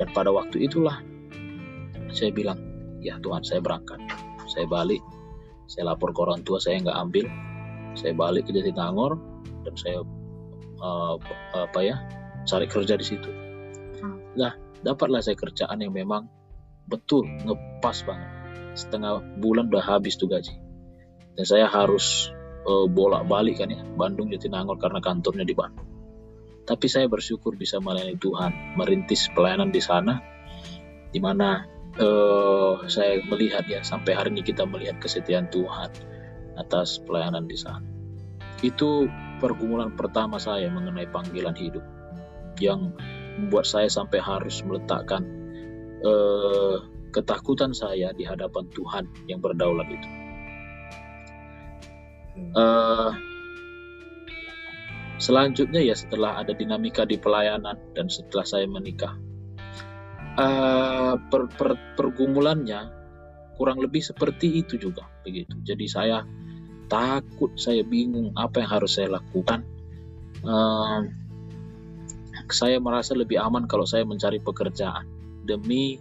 Dan 0.00 0.08
pada 0.16 0.32
waktu 0.32 0.64
itulah 0.64 1.04
saya 2.08 2.32
bilang, 2.32 2.56
ya 3.04 3.20
Tuhan 3.20 3.44
saya 3.44 3.60
berangkat. 3.60 4.00
Saya 4.48 4.64
balik, 4.64 5.04
saya 5.66 5.92
lapor 5.92 6.12
ke 6.12 6.20
orang 6.20 6.44
tua 6.44 6.60
saya 6.60 6.80
nggak 6.80 6.98
ambil. 6.98 7.26
Saya 7.94 8.12
balik 8.12 8.50
ke 8.50 8.52
Jatinangor 8.52 9.16
dan 9.62 9.74
saya 9.78 10.02
uh, 10.82 11.14
apa 11.54 11.80
ya 11.80 11.96
cari 12.44 12.66
kerja 12.66 12.98
di 12.98 13.06
situ. 13.06 13.30
Nah 14.34 14.52
dapatlah 14.84 15.22
saya 15.24 15.38
kerjaan 15.38 15.80
yang 15.80 15.94
memang 15.94 16.28
betul 16.90 17.24
ngepas 17.24 18.04
banget. 18.04 18.30
Setengah 18.74 19.22
bulan 19.38 19.70
udah 19.70 19.84
habis 19.84 20.18
tuh 20.18 20.26
gaji. 20.28 20.52
Dan 21.34 21.44
saya 21.46 21.66
harus 21.66 22.30
uh, 22.66 22.86
bolak-balik 22.86 23.62
kan 23.62 23.70
ya 23.70 23.82
Bandung 23.94 24.30
Jatinangor 24.30 24.76
karena 24.78 24.98
kantornya 24.98 25.46
di 25.46 25.54
Bandung. 25.54 25.86
Tapi 26.64 26.86
saya 26.88 27.06
bersyukur 27.12 27.60
bisa 27.60 27.76
melayani 27.76 28.16
Tuhan, 28.16 28.80
merintis 28.80 29.28
pelayanan 29.36 29.68
di 29.68 29.84
sana, 29.84 30.16
di 31.12 31.20
mana 31.20 31.73
uh, 31.98 32.84
saya 32.86 33.20
melihat 33.26 33.64
ya 33.66 33.80
sampai 33.84 34.14
hari 34.14 34.30
ini 34.34 34.42
kita 34.42 34.64
melihat 34.64 34.98
kesetiaan 34.98 35.50
Tuhan 35.50 35.90
atas 36.58 37.02
pelayanan 37.02 37.46
di 37.50 37.58
sana. 37.58 37.84
Itu 38.62 39.10
pergumulan 39.42 39.92
pertama 39.98 40.38
saya 40.38 40.70
mengenai 40.70 41.10
panggilan 41.10 41.54
hidup 41.58 41.84
yang 42.62 42.94
membuat 43.38 43.66
saya 43.66 43.90
sampai 43.90 44.22
harus 44.22 44.62
meletakkan 44.62 45.26
uh, 46.06 46.78
ketakutan 47.10 47.70
saya 47.74 48.10
di 48.14 48.26
hadapan 48.26 48.66
Tuhan 48.74 49.04
yang 49.30 49.38
berdaulat 49.38 49.86
itu 49.90 50.08
uh, 52.58 53.10
selanjutnya 55.18 55.80
ya 55.82 55.94
setelah 55.94 56.42
ada 56.42 56.52
dinamika 56.52 57.06
di 57.06 57.18
pelayanan 57.18 57.78
dan 57.94 58.10
setelah 58.10 58.46
saya 58.46 58.66
menikah 58.66 59.14
uh, 60.38 61.14
per, 61.30 61.42
per, 61.54 61.72
pergumulannya 61.98 62.90
kurang 63.54 63.78
lebih 63.78 64.02
seperti 64.02 64.62
itu 64.62 64.78
juga 64.78 65.06
begitu. 65.22 65.54
Jadi 65.62 65.86
saya 65.86 66.26
takut 66.90 67.54
saya 67.56 67.86
bingung 67.86 68.34
apa 68.34 68.62
yang 68.62 68.70
harus 68.70 68.98
saya 68.98 69.18
lakukan. 69.18 69.62
Uh, 70.44 71.06
saya 72.52 72.76
merasa 72.76 73.16
lebih 73.16 73.40
aman 73.40 73.64
kalau 73.64 73.88
saya 73.88 74.04
mencari 74.04 74.42
pekerjaan. 74.42 75.06
Demi 75.44 76.00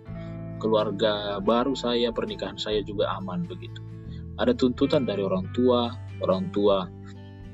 keluarga 0.60 1.40
baru 1.44 1.75
saya 1.75 2.12
pernikahan 2.12 2.60
saya 2.60 2.84
juga 2.84 3.12
aman 3.20 3.48
begitu. 3.48 3.80
Ada 4.42 4.58
tuntutan 4.58 5.06
dari 5.06 5.22
orang 5.22 5.46
tua 5.54 5.94
orang 6.24 6.50
tua, 6.56 6.88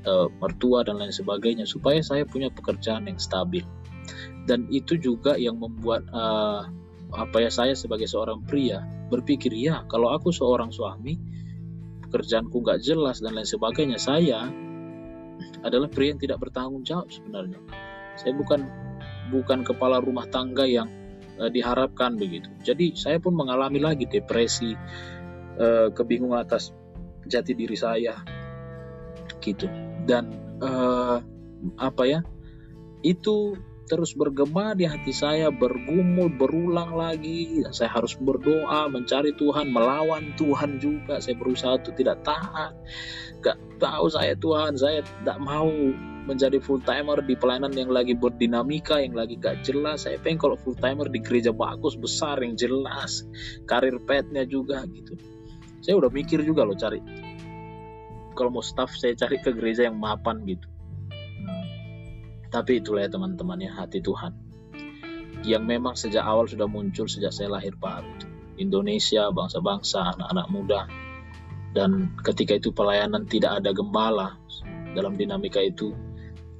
e, 0.06 0.12
mertua 0.38 0.86
dan 0.86 1.02
lain 1.02 1.14
sebagainya 1.14 1.66
supaya 1.66 1.98
saya 2.00 2.22
punya 2.22 2.48
pekerjaan 2.52 3.10
yang 3.10 3.18
stabil. 3.18 3.66
Dan 4.48 4.66
itu 4.72 4.96
juga 4.96 5.36
yang 5.36 5.60
membuat 5.60 6.08
e, 6.10 6.24
apa 7.10 7.36
ya 7.42 7.50
saya 7.50 7.74
sebagai 7.74 8.06
seorang 8.06 8.42
pria 8.46 8.82
berpikir 9.10 9.50
ya 9.50 9.82
kalau 9.90 10.14
aku 10.14 10.30
seorang 10.30 10.70
suami 10.70 11.18
pekerjaanku 12.10 12.58
nggak 12.62 12.82
jelas 12.82 13.22
dan 13.22 13.38
lain 13.38 13.46
sebagainya. 13.46 13.98
Saya 14.00 14.50
adalah 15.62 15.86
pria 15.86 16.12
yang 16.14 16.20
tidak 16.20 16.42
bertanggung 16.42 16.82
jawab 16.82 17.06
sebenarnya. 17.12 17.60
Saya 18.18 18.34
bukan 18.34 18.66
bukan 19.30 19.62
kepala 19.62 20.02
rumah 20.02 20.26
tangga 20.26 20.66
yang 20.66 20.90
uh, 21.38 21.48
diharapkan 21.48 22.18
begitu. 22.18 22.50
Jadi 22.66 22.98
saya 22.98 23.22
pun 23.22 23.38
mengalami 23.38 23.78
lagi 23.78 24.04
depresi 24.10 24.74
uh, 25.56 25.88
kebingungan 25.94 26.42
atas 26.42 26.74
jati 27.30 27.54
diri 27.54 27.78
saya 27.78 28.18
gitu. 29.38 29.70
Dan 30.04 30.34
uh, 30.60 31.22
apa 31.78 32.02
ya 32.04 32.20
itu 33.00 33.56
terus 33.90 34.14
bergema 34.14 34.70
di 34.78 34.86
hati 34.86 35.10
saya, 35.10 35.50
bergumul, 35.50 36.30
berulang 36.30 36.94
lagi. 36.94 37.58
Saya 37.74 37.90
harus 37.90 38.14
berdoa, 38.14 38.86
mencari 38.86 39.34
Tuhan, 39.34 39.74
melawan 39.74 40.30
Tuhan 40.38 40.78
juga. 40.78 41.18
Saya 41.18 41.34
berusaha 41.34 41.82
untuk 41.82 41.98
tidak 41.98 42.22
taat. 42.22 42.78
Gak 43.42 43.58
tahu 43.82 44.06
saya 44.06 44.38
Tuhan, 44.38 44.78
saya 44.78 45.02
tidak 45.02 45.42
mau 45.42 45.66
menjadi 46.30 46.62
full 46.62 46.78
timer 46.86 47.18
di 47.26 47.34
pelayanan 47.34 47.74
yang 47.74 47.90
lagi 47.90 48.14
berdinamika, 48.14 49.02
yang 49.02 49.18
lagi 49.18 49.34
gak 49.34 49.66
jelas. 49.66 50.06
Saya 50.06 50.22
pengen 50.22 50.38
kalau 50.38 50.54
full 50.54 50.78
timer 50.78 51.10
di 51.10 51.18
gereja 51.18 51.50
bagus, 51.50 51.98
besar, 51.98 52.38
yang 52.46 52.54
jelas. 52.54 53.26
Karir 53.66 53.98
petnya 54.06 54.46
juga 54.46 54.86
gitu. 54.86 55.18
Saya 55.82 55.98
udah 55.98 56.14
mikir 56.14 56.46
juga 56.46 56.62
loh 56.62 56.78
cari. 56.78 57.02
Kalau 58.38 58.54
mau 58.54 58.62
staff 58.62 58.94
saya 58.94 59.18
cari 59.18 59.42
ke 59.42 59.50
gereja 59.50 59.90
yang 59.90 59.98
mapan 59.98 60.46
gitu 60.46 60.70
tapi 62.50 62.82
itulah 62.82 63.06
ya 63.06 63.10
teman-teman 63.10 63.62
ya 63.62 63.72
hati 63.78 64.02
Tuhan 64.02 64.50
yang 65.46 65.64
memang 65.64 65.96
sejak 65.96 66.20
awal 66.20 66.44
sudah 66.44 66.68
muncul 66.68 67.08
sejak 67.08 67.32
saya 67.32 67.48
lahir 67.48 67.72
baru. 67.80 68.12
Indonesia, 68.60 69.32
bangsa-bangsa, 69.32 70.12
anak-anak 70.12 70.46
muda. 70.52 70.80
Dan 71.72 72.12
ketika 72.20 72.60
itu 72.60 72.76
pelayanan 72.76 73.24
tidak 73.24 73.62
ada 73.62 73.72
gembala 73.72 74.36
dalam 74.92 75.16
dinamika 75.16 75.62
itu 75.62 75.96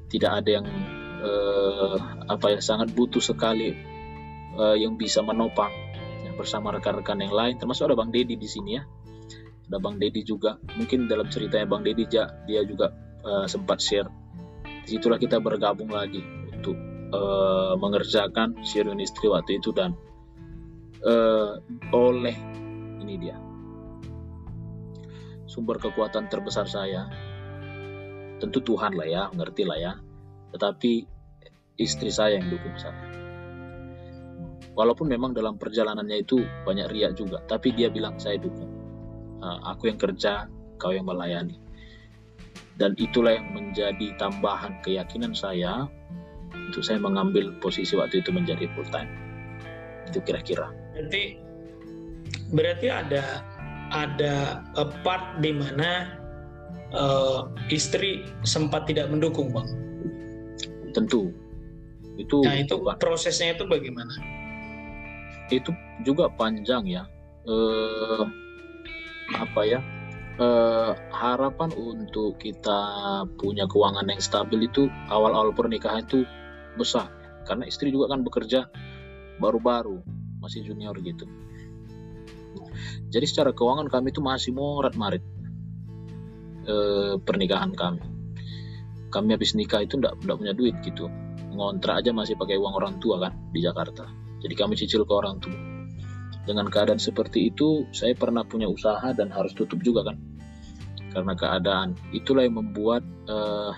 tidak 0.09 0.43
ada 0.43 0.51
yang 0.63 0.67
eh, 1.21 1.97
apa 2.31 2.47
ya 2.57 2.61
sangat 2.63 2.95
butuh 2.95 3.21
sekali 3.21 3.75
eh, 4.55 4.77
yang 4.79 4.95
bisa 4.95 5.21
menopang 5.21 5.71
ya, 6.23 6.31
bersama 6.39 6.71
rekan-rekan 6.75 7.21
yang 7.21 7.35
lain 7.35 7.55
termasuk 7.59 7.91
ada 7.91 7.99
Bang 7.99 8.15
Dedi 8.15 8.39
di 8.39 8.47
sini 8.47 8.79
ya 8.79 8.87
ada 9.71 9.79
Bang 9.83 9.99
Dedi 9.99 10.23
juga 10.23 10.59
mungkin 10.79 11.11
dalam 11.11 11.27
ceritanya 11.27 11.67
Bang 11.67 11.83
Dedi 11.83 12.07
dia 12.07 12.61
juga 12.63 12.95
eh, 13.23 13.47
sempat 13.51 13.83
share 13.83 14.11
di 14.85 14.97
situlah 14.97 15.21
kita 15.21 15.39
bergabung 15.39 15.93
lagi 15.93 16.23
untuk 16.55 16.77
uh, 17.13 17.75
mengerjakan 17.77 18.61
Sirion 18.65 19.01
istri 19.01 19.29
waktu 19.29 19.59
itu 19.59 19.71
dan 19.75 19.95
uh, 21.05 21.61
oleh 21.95 22.37
ini 23.01 23.15
dia. 23.21 23.37
Sumber 25.51 25.83
kekuatan 25.83 26.31
terbesar 26.31 26.71
saya. 26.71 27.11
Tentu 28.41 28.65
Tuhan 28.65 28.97
lah 28.97 29.09
ya 29.09 29.23
ngerti 29.35 29.63
lah 29.69 29.79
ya. 29.79 29.93
Tetapi 30.55 30.93
istri 31.77 32.09
saya 32.09 32.39
yang 32.39 32.49
dukung 32.49 32.77
saya. 32.79 33.11
Walaupun 34.71 35.11
memang 35.11 35.35
dalam 35.35 35.59
perjalanannya 35.59 36.25
itu 36.25 36.41
banyak 36.65 36.89
riak 36.89 37.13
juga 37.19 37.43
tapi 37.45 37.75
dia 37.75 37.91
bilang 37.91 38.17
saya 38.17 38.39
dukung. 38.39 38.71
Uh, 39.41 39.59
aku 39.73 39.89
yang 39.89 39.99
kerja 39.99 40.47
kau 40.77 40.93
yang 40.93 41.09
melayani 41.09 41.57
dan 42.81 42.97
itulah 42.97 43.37
yang 43.37 43.47
menjadi 43.53 44.17
tambahan 44.17 44.73
keyakinan 44.81 45.37
saya 45.37 45.85
untuk 46.57 46.81
saya 46.81 46.97
mengambil 46.97 47.53
posisi 47.61 47.93
waktu 47.95 48.25
itu 48.25 48.33
menjadi 48.33 48.65
full 48.73 48.89
time 48.89 49.13
itu 50.09 50.19
kira-kira. 50.25 50.73
Berarti 50.97 51.23
berarti 52.51 52.89
ada 52.91 53.45
ada 53.93 54.65
part 55.05 55.39
di 55.45 55.55
mana 55.55 56.19
uh, 56.97 57.53
istri 57.69 58.27
sempat 58.43 58.89
tidak 58.89 59.13
mendukung 59.13 59.53
bang? 59.53 59.69
Tentu. 60.97 61.31
Itu 62.19 62.43
nah 62.43 62.59
itu 62.59 62.81
bukan. 62.81 62.97
prosesnya 62.99 63.55
itu 63.55 63.69
bagaimana? 63.69 64.11
Itu 65.53 65.71
juga 66.03 66.33
panjang 66.33 66.89
ya. 66.89 67.05
Uh, 67.45 68.27
apa 69.39 69.63
ya 69.63 69.79
eh, 70.41 70.93
harapan 71.13 71.71
untuk 71.77 72.41
kita 72.41 72.81
punya 73.37 73.69
keuangan 73.69 74.09
yang 74.09 74.21
stabil 74.25 74.67
itu 74.67 74.89
awal-awal 75.13 75.53
pernikahan 75.53 76.09
itu 76.09 76.25
besar. 76.81 77.13
Karena 77.45 77.69
istri 77.69 77.93
juga 77.93 78.17
kan 78.17 78.25
bekerja 78.25 78.73
baru-baru 79.37 80.01
masih 80.41 80.65
junior 80.65 80.97
gitu. 81.05 81.29
Jadi 83.13 83.27
secara 83.29 83.53
keuangan 83.53 83.93
kami 83.93 84.15
itu 84.15 84.25
masih 84.25 84.57
morat 84.57 84.97
marit 84.97 85.23
eh, 86.65 87.21
pernikahan 87.21 87.77
kami. 87.77 88.01
Kami 89.11 89.29
habis 89.35 89.59
nikah 89.59 89.83
itu 89.83 89.99
enggak, 89.99 90.17
enggak 90.25 90.39
punya 90.39 90.55
duit 90.55 90.77
gitu. 90.81 91.11
Ngontrak 91.51 92.01
aja 92.01 92.15
masih 92.15 92.39
pakai 92.39 92.57
uang 92.57 92.79
orang 92.79 92.95
tua 93.03 93.19
kan 93.19 93.35
di 93.51 93.61
Jakarta. 93.61 94.07
Jadi 94.41 94.55
kami 94.57 94.79
cicil 94.79 95.05
ke 95.05 95.13
orang 95.13 95.43
tua. 95.43 95.59
Dengan 96.47 96.71
keadaan 96.73 97.03
seperti 97.03 97.53
itu 97.53 97.91
saya 97.93 98.17
pernah 98.17 98.47
punya 98.47 98.71
usaha 98.71 99.13
dan 99.13 99.29
harus 99.29 99.53
tutup 99.53 99.83
juga 99.85 100.09
kan 100.09 100.30
karena 101.11 101.35
keadaan. 101.35 101.99
Itulah 102.15 102.47
yang 102.47 102.59
membuat 102.59 103.03
uh, 103.27 103.75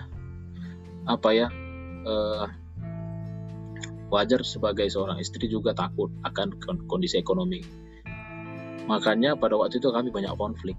apa 1.03 1.29
ya 1.35 1.47
uh, 2.07 2.45
wajar 4.13 4.45
sebagai 4.45 4.85
seorang 4.87 5.17
istri 5.17 5.49
juga 5.49 5.73
takut 5.73 6.13
akan 6.23 6.53
kondisi 6.85 7.17
ekonomi. 7.17 7.65
Makanya 8.85 9.39
pada 9.39 9.57
waktu 9.57 9.81
itu 9.81 9.89
kami 9.89 10.13
banyak 10.13 10.33
konflik. 10.37 10.77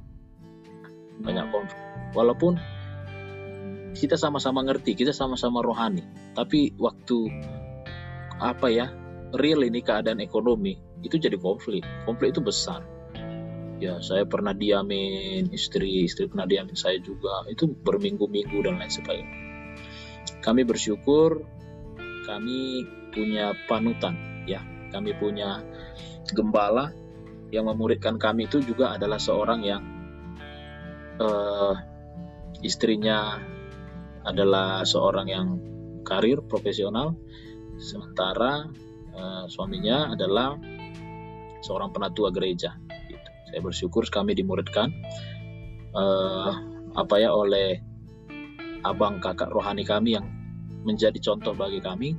Banyak 1.21 1.51
konflik. 1.51 1.83
Walaupun 2.15 2.55
kita 3.95 4.19
sama-sama 4.19 4.63
ngerti 4.67 4.99
kita 4.99 5.15
sama-sama 5.15 5.63
rohani 5.63 6.03
tapi 6.35 6.75
waktu 6.83 7.31
apa 8.43 8.67
ya 8.67 8.91
real 9.39 9.63
ini 9.63 9.79
keadaan 9.87 10.19
ekonomi 10.19 10.79
itu 11.03 11.19
jadi 11.19 11.39
konflik. 11.39 11.83
Konflik 12.07 12.35
itu 12.35 12.43
besar 12.43 12.94
ya 13.83 13.99
saya 13.99 14.23
pernah 14.27 14.55
diamin 14.55 15.51
istri 15.51 16.07
istri 16.07 16.31
pernah 16.31 16.47
diamin 16.47 16.77
saya 16.79 16.99
juga. 17.03 17.47
Itu 17.51 17.71
berminggu-minggu 17.71 18.59
dan 18.63 18.79
lain 18.79 18.93
sebagainya. 18.93 19.37
Kami 20.41 20.63
bersyukur 20.63 21.45
kami 22.25 22.85
punya 23.13 23.53
panutan 23.67 24.45
ya. 24.49 24.63
Kami 24.95 25.11
punya 25.19 25.65
gembala 26.31 26.95
yang 27.51 27.67
memuridkan 27.67 28.17
kami 28.17 28.47
itu 28.47 28.63
juga 28.63 28.95
adalah 28.95 29.19
seorang 29.19 29.61
yang 29.67 29.83
uh, 31.19 31.75
istrinya 32.63 33.43
adalah 34.25 34.87
seorang 34.87 35.27
yang 35.29 35.47
karir 36.07 36.41
profesional. 36.47 37.19
Sementara 37.75 38.71
uh, 39.13 39.45
suaminya 39.51 40.15
adalah 40.15 40.55
seorang 41.65 41.91
penatua 41.91 42.31
gereja 42.31 42.84
saya 43.55 43.63
bersyukur 43.63 44.03
kami 44.11 44.35
dimuridkan 44.35 44.91
uh, 45.95 46.51
apa 46.99 47.15
ya 47.23 47.31
oleh 47.31 47.79
abang 48.83 49.23
kakak 49.23 49.47
rohani 49.55 49.87
kami 49.87 50.19
yang 50.19 50.27
menjadi 50.83 51.15
contoh 51.23 51.55
bagi 51.55 51.79
kami. 51.79 52.19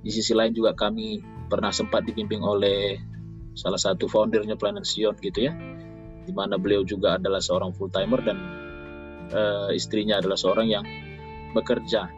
Di 0.00 0.08
sisi 0.08 0.32
lain 0.32 0.56
juga 0.56 0.72
kami 0.72 1.20
pernah 1.52 1.68
sempat 1.68 2.08
dibimbing 2.08 2.40
oleh 2.40 2.96
salah 3.52 3.76
satu 3.76 4.08
foundernya 4.08 4.56
Planet 4.56 4.88
Sion 4.88 5.12
gitu 5.20 5.44
ya, 5.44 5.52
di 6.24 6.32
mana 6.32 6.56
beliau 6.56 6.88
juga 6.88 7.20
adalah 7.20 7.44
seorang 7.44 7.76
full 7.76 7.92
timer 7.92 8.24
dan 8.24 8.38
uh, 9.28 9.68
istrinya 9.76 10.24
adalah 10.24 10.40
seorang 10.40 10.72
yang 10.72 10.88
bekerja. 11.52 12.08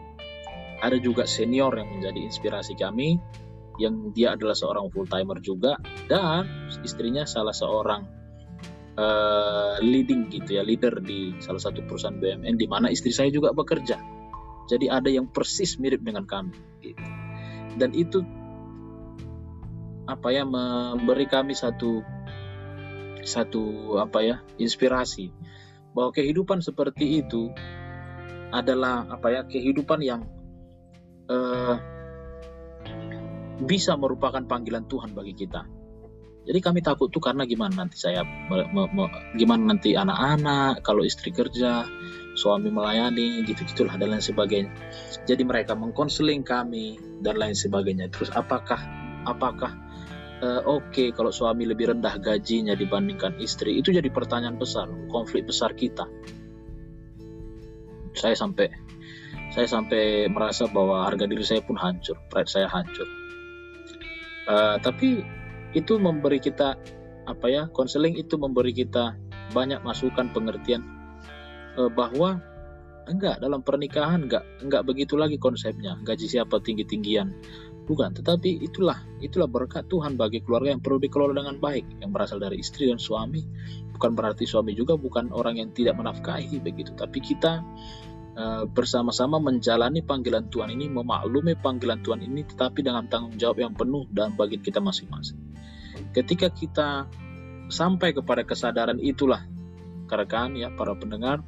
Ada 0.79 1.03
juga 1.03 1.27
senior 1.27 1.75
yang 1.75 1.91
menjadi 1.91 2.23
inspirasi 2.23 2.79
kami, 2.79 3.19
yang 3.83 4.15
dia 4.15 4.39
adalah 4.39 4.55
seorang 4.55 4.95
full 4.95 5.11
timer 5.11 5.43
juga 5.43 5.75
dan 6.07 6.47
istrinya 6.87 7.27
salah 7.27 7.53
seorang 7.53 8.24
uh, 8.99 9.77
leading 9.83 10.31
gitu 10.31 10.59
ya 10.59 10.63
leader 10.63 10.99
di 11.03 11.35
salah 11.43 11.61
satu 11.63 11.83
perusahaan 11.87 12.17
BUMN 12.17 12.55
di 12.59 12.67
mana 12.67 12.91
istri 12.91 13.11
saya 13.11 13.31
juga 13.31 13.51
bekerja 13.55 13.99
jadi 14.71 14.87
ada 14.89 15.11
yang 15.13 15.29
persis 15.29 15.77
mirip 15.77 16.01
dengan 16.01 16.25
kami 16.25 16.57
gitu. 16.81 17.05
dan 17.77 17.91
itu 17.93 18.25
apa 20.05 20.29
ya 20.33 20.45
memberi 20.45 21.25
kami 21.25 21.57
satu 21.57 22.05
satu 23.25 23.97
apa 24.05 24.21
ya 24.21 24.37
inspirasi 24.61 25.33
bahwa 25.97 26.13
kehidupan 26.13 26.61
seperti 26.61 27.25
itu 27.25 27.49
adalah 28.53 29.09
apa 29.09 29.29
ya 29.33 29.41
kehidupan 29.49 30.01
yang 30.05 30.29
uh, 31.33 31.77
bisa 33.65 33.97
merupakan 33.97 34.45
panggilan 34.45 34.85
Tuhan 34.85 35.17
bagi 35.17 35.33
kita 35.33 35.65
jadi 36.45 36.59
kami 36.61 36.85
takut 36.85 37.09
tuh 37.09 37.25
karena 37.25 37.49
gimana 37.49 37.85
nanti 37.85 37.97
saya 37.97 38.21
me, 38.21 38.69
me, 38.69 38.85
me, 38.93 39.05
gimana 39.41 39.73
nanti 39.73 39.97
anak-anak 39.97 40.85
kalau 40.85 41.01
istri 41.01 41.33
kerja 41.33 41.89
suami 42.37 42.69
melayani 42.69 43.41
gitu 43.49 43.65
gitulah 43.65 43.97
dan 43.97 44.13
lain 44.13 44.21
sebagainya. 44.21 44.69
Jadi 45.25 45.43
mereka 45.47 45.73
mengkonseling 45.73 46.45
kami 46.45 47.01
dan 47.25 47.41
lain 47.41 47.57
sebagainya. 47.57 48.13
Terus 48.13 48.29
apakah 48.37 48.77
apakah 49.25 49.73
uh, 50.45 50.61
oke 50.69 50.93
okay, 50.93 51.09
kalau 51.17 51.33
suami 51.33 51.65
lebih 51.65 51.97
rendah 51.97 52.21
gajinya 52.21 52.77
dibandingkan 52.77 53.41
istri? 53.41 53.81
Itu 53.81 53.95
jadi 53.95 54.13
pertanyaan 54.13 54.61
besar 54.61 54.91
konflik 55.09 55.49
besar 55.49 55.73
kita. 55.73 56.05
Saya 58.13 58.37
sampai 58.37 58.69
saya 59.49 59.65
sampai 59.65 60.29
merasa 60.29 60.69
bahwa 60.69 61.09
harga 61.09 61.25
diri 61.25 61.47
saya 61.47 61.65
pun 61.65 61.81
hancur 61.81 62.21
pride 62.29 62.53
saya 62.53 62.69
hancur. 62.69 63.09
Uh, 64.45 64.77
tapi 64.85 65.25
itu 65.75 65.99
memberi 65.99 66.39
kita 66.39 66.79
apa 67.25 67.47
ya 67.49 67.63
konseling 67.73 68.15
itu 68.17 68.39
memberi 68.39 68.73
kita 68.73 69.19
banyak 69.53 69.83
masukan 69.83 70.31
pengertian. 70.31 70.83
Uh, 71.75 71.91
bahwa 71.91 72.39
enggak 73.11 73.43
dalam 73.43 73.61
pernikahan 73.61 74.25
enggak 74.25 74.47
enggak 74.63 74.87
begitu 74.87 75.19
lagi 75.19 75.37
konsepnya 75.37 75.99
gaji 76.07 76.25
siapa 76.25 76.63
tinggi 76.63 76.87
tinggian 76.89 77.37
bukan 77.85 78.17
tetapi 78.17 78.65
itulah 78.65 78.97
itulah 79.21 79.45
berkat 79.51 79.85
Tuhan 79.93 80.17
bagi 80.17 80.41
keluarga 80.41 80.73
yang 80.73 80.81
perlu 80.81 81.03
dikelola 81.03 81.37
dengan 81.37 81.61
baik 81.61 82.01
yang 82.01 82.15
berasal 82.15 82.41
dari 82.41 82.63
istri 82.63 82.89
dan 82.89 82.97
suami. 82.97 83.45
Bukan 83.95 84.11
berarti 84.19 84.43
suami 84.43 84.75
juga 84.75 84.99
bukan 84.99 85.31
orang 85.31 85.61
yang 85.61 85.71
tidak 85.71 85.95
menafkahi 85.95 86.59
begitu. 86.59 86.97
Tapi 86.99 87.23
kita 87.23 87.63
uh, 88.35 88.65
bersama-sama 88.67 89.39
menjalani 89.39 90.03
panggilan 90.03 90.51
Tuhan 90.51 90.73
ini 90.75 90.91
memaklumi 90.91 91.55
panggilan 91.61 92.03
Tuhan 92.03 92.25
ini 92.25 92.43
tetapi 92.49 92.83
dengan 92.83 93.07
tanggung 93.07 93.37
jawab 93.39 93.63
yang 93.63 93.75
penuh 93.77 94.09
dan 94.11 94.35
bagi 94.35 94.59
kita 94.59 94.83
masing-masing 94.83 95.54
ketika 96.15 96.49
kita 96.49 97.11
sampai 97.69 98.15
kepada 98.15 98.47
kesadaran 98.47 99.03
itulah 99.03 99.43
rekan 100.15 100.55
ya 100.55 100.71
para 100.79 100.95
pendengar 100.95 101.43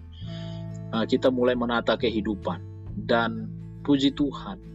uh, 0.90 1.06
kita 1.06 1.30
mulai 1.30 1.54
menata 1.54 1.94
kehidupan 1.94 2.58
dan 3.06 3.46
puji 3.86 4.10
Tuhan 4.10 4.66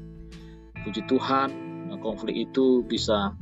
Puji 0.82 1.06
Tuhan, 1.06 1.50
konflik 2.02 2.50
itu 2.50 2.82
bisa 2.82 3.38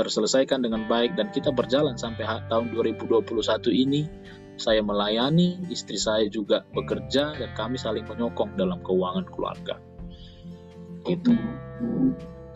terselesaikan 0.00 0.64
dengan 0.64 0.88
baik 0.88 1.12
dan 1.12 1.28
kita 1.28 1.52
berjalan 1.52 2.00
sampai 2.00 2.24
tahun 2.48 2.72
2021 2.72 3.20
ini. 3.68 4.08
Saya 4.60 4.84
melayani, 4.84 5.56
istri 5.72 5.96
saya 5.96 6.28
juga 6.28 6.68
bekerja 6.76 7.32
dan 7.36 7.50
kami 7.56 7.80
saling 7.80 8.04
menyokong 8.04 8.60
dalam 8.60 8.80
keuangan 8.84 9.24
keluarga. 9.28 9.80
Gitu. 11.04 11.32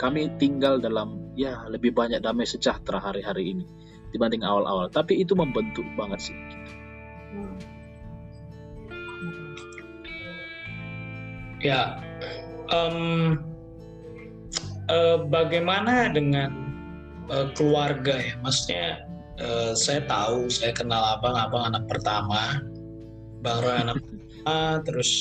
Kami 0.04 0.36
tinggal 0.36 0.84
dalam 0.84 1.32
ya 1.32 1.64
lebih 1.72 1.96
banyak 1.96 2.20
damai 2.20 2.44
sejahtera 2.44 3.00
hari-hari 3.00 3.56
ini 3.56 3.64
dibanding 4.12 4.44
awal-awal. 4.44 4.92
Tapi 4.92 5.24
itu 5.24 5.32
membentuk 5.32 5.88
banget 5.96 6.28
sih. 6.28 6.36
Ya, 11.64 11.96
um, 12.68 13.40
uh, 14.92 15.24
bagaimana 15.32 16.12
dengan 16.12 16.52
uh, 17.32 17.48
keluarga 17.56 18.20
ya? 18.20 18.36
Maksudnya 18.44 19.08
uh, 19.40 19.72
saya 19.72 20.04
tahu, 20.04 20.52
saya 20.52 20.76
kenal 20.76 21.00
abang, 21.16 21.32
abang 21.32 21.72
anak 21.72 21.88
pertama, 21.88 22.60
bang 23.40 23.58
Roy 23.64 23.76
anak 23.80 23.96
pertama, 24.04 24.84
terus 24.84 25.12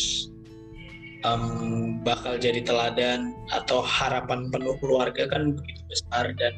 um, 1.23 1.99
bakal 2.03 2.36
jadi 2.39 2.63
teladan 2.63 3.36
atau 3.51 3.83
harapan 3.83 4.47
penuh 4.51 4.75
keluarga 4.79 5.27
kan 5.27 5.55
begitu 5.55 5.81
besar 5.89 6.31
dan 6.38 6.53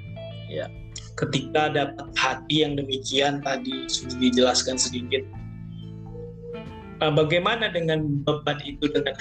ya 0.50 0.70
ketika 1.16 1.72
dapat 1.72 2.08
hati 2.20 2.66
yang 2.68 2.76
demikian 2.76 3.40
tadi 3.40 3.88
sudah 3.88 4.18
dijelaskan 4.20 4.76
sedikit 4.76 5.24
uh, 7.00 7.14
bagaimana 7.14 7.72
dengan 7.72 8.22
beban 8.28 8.60
itu 8.66 8.92
dengan 8.92 9.16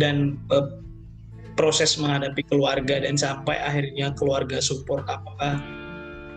dan 0.00 0.40
uh, 0.50 0.82
proses 1.54 1.94
menghadapi 1.94 2.42
keluarga 2.50 2.98
dan 3.06 3.14
sampai 3.14 3.54
akhirnya 3.62 4.10
keluarga 4.18 4.58
support 4.58 5.06
apakah 5.06 5.62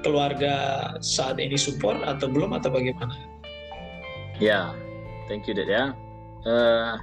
keluarga 0.05 0.53
saat 1.01 1.41
ini 1.41 1.57
support 1.57 1.97
atau 2.05 2.29
belum 2.29 2.53
atau 2.53 2.69
bagaimana? 2.69 3.17
Ya, 4.37 4.77
thank 5.25 5.49
you 5.49 5.57
Ded 5.57 5.65
ya. 5.65 5.97
Uh, 6.45 7.01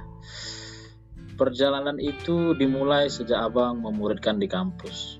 perjalanan 1.35 1.99
itu 1.99 2.55
dimulai 2.55 3.11
sejak 3.11 3.51
abang 3.51 3.83
memuridkan 3.83 4.39
di 4.39 4.47
kampus. 4.49 5.19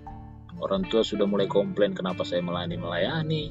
Orang 0.59 0.87
tua 0.87 1.03
sudah 1.03 1.27
mulai 1.27 1.51
komplain 1.51 1.91
kenapa 1.91 2.23
saya 2.23 2.39
melayani 2.39 2.79
melayani, 2.79 3.43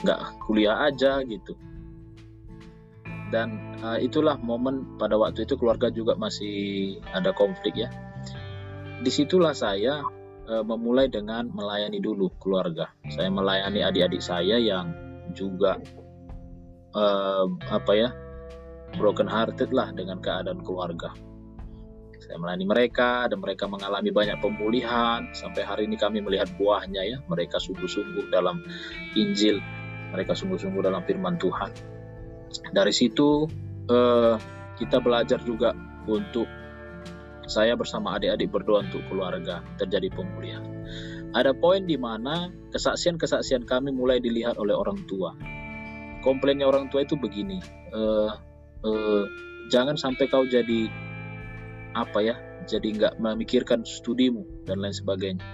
nggak 0.00 0.20
kuliah 0.48 0.88
aja 0.88 1.20
gitu. 1.24 1.52
Dan 3.30 3.78
uh, 3.84 4.00
itulah 4.00 4.40
momen 4.40 4.98
pada 4.98 5.14
waktu 5.14 5.46
itu 5.46 5.54
keluarga 5.54 5.92
juga 5.92 6.18
masih 6.18 6.98
ada 7.14 7.30
konflik 7.30 7.78
ya 7.78 7.92
di 9.00 9.08
situlah 9.08 9.56
saya 9.56 10.04
uh, 10.48 10.64
memulai 10.64 11.08
dengan 11.08 11.48
melayani 11.48 11.98
dulu 12.04 12.28
keluarga 12.36 12.92
saya 13.08 13.32
melayani 13.32 13.80
adik-adik 13.80 14.20
saya 14.20 14.60
yang 14.60 14.92
juga 15.32 15.80
uh, 16.92 17.48
apa 17.72 17.92
ya 17.96 18.08
broken 18.98 19.30
hearted 19.30 19.70
lah 19.70 19.92
dengan 19.94 20.18
keadaan 20.18 20.62
keluarga. 20.64 21.14
Saya 22.20 22.36
melayani 22.36 22.66
mereka 22.68 23.26
dan 23.26 23.42
mereka 23.42 23.66
mengalami 23.66 24.12
banyak 24.12 24.38
pemulihan. 24.38 25.26
Sampai 25.34 25.66
hari 25.66 25.88
ini 25.88 25.98
kami 25.98 26.22
melihat 26.22 26.52
buahnya 26.54 27.02
ya. 27.02 27.18
Mereka 27.26 27.58
sungguh-sungguh 27.58 28.30
dalam 28.30 28.62
Injil. 29.18 29.58
Mereka 30.14 30.36
sungguh-sungguh 30.36 30.84
dalam 30.84 31.02
firman 31.08 31.40
Tuhan. 31.40 31.72
Dari 32.70 32.92
situ 32.94 33.50
uh, 33.90 34.34
kita 34.78 35.02
belajar 35.02 35.42
juga 35.42 35.74
untuk 36.06 36.46
saya 37.50 37.74
bersama 37.74 38.14
adik-adik 38.14 38.54
berdoa 38.54 38.86
untuk 38.86 39.02
keluarga 39.10 39.64
terjadi 39.80 40.12
pemulihan. 40.14 40.62
Ada 41.34 41.54
poin 41.54 41.82
di 41.86 41.98
mana 41.98 42.50
kesaksian-kesaksian 42.70 43.66
kami 43.66 43.90
mulai 43.90 44.22
dilihat 44.22 44.58
oleh 44.58 44.74
orang 44.74 45.02
tua. 45.10 45.34
Komplainnya 46.22 46.70
orang 46.70 46.90
tua 46.94 47.02
itu 47.02 47.18
begini, 47.18 47.58
uh, 47.90 48.34
uh, 48.84 49.24
jangan 49.68 49.96
sampai 49.96 50.26
kau 50.28 50.44
jadi 50.44 50.90
apa 51.96 52.18
ya, 52.22 52.36
jadi 52.66 52.88
nggak 52.96 53.14
memikirkan 53.18 53.82
studimu 53.82 54.46
dan 54.68 54.80
lain 54.80 54.94
sebagainya. 54.94 55.44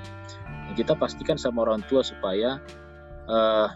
Kita 0.76 0.98
pastikan 0.98 1.40
sama 1.40 1.64
orang 1.64 1.86
tua 1.86 2.02
supaya 2.04 2.60
uh, 3.30 3.68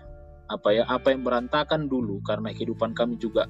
apa 0.50 0.68
ya, 0.74 0.84
apa 0.90 1.14
yang 1.14 1.22
berantakan 1.22 1.86
dulu 1.86 2.20
karena 2.26 2.50
kehidupan 2.50 2.92
kami 2.92 3.16
juga 3.16 3.46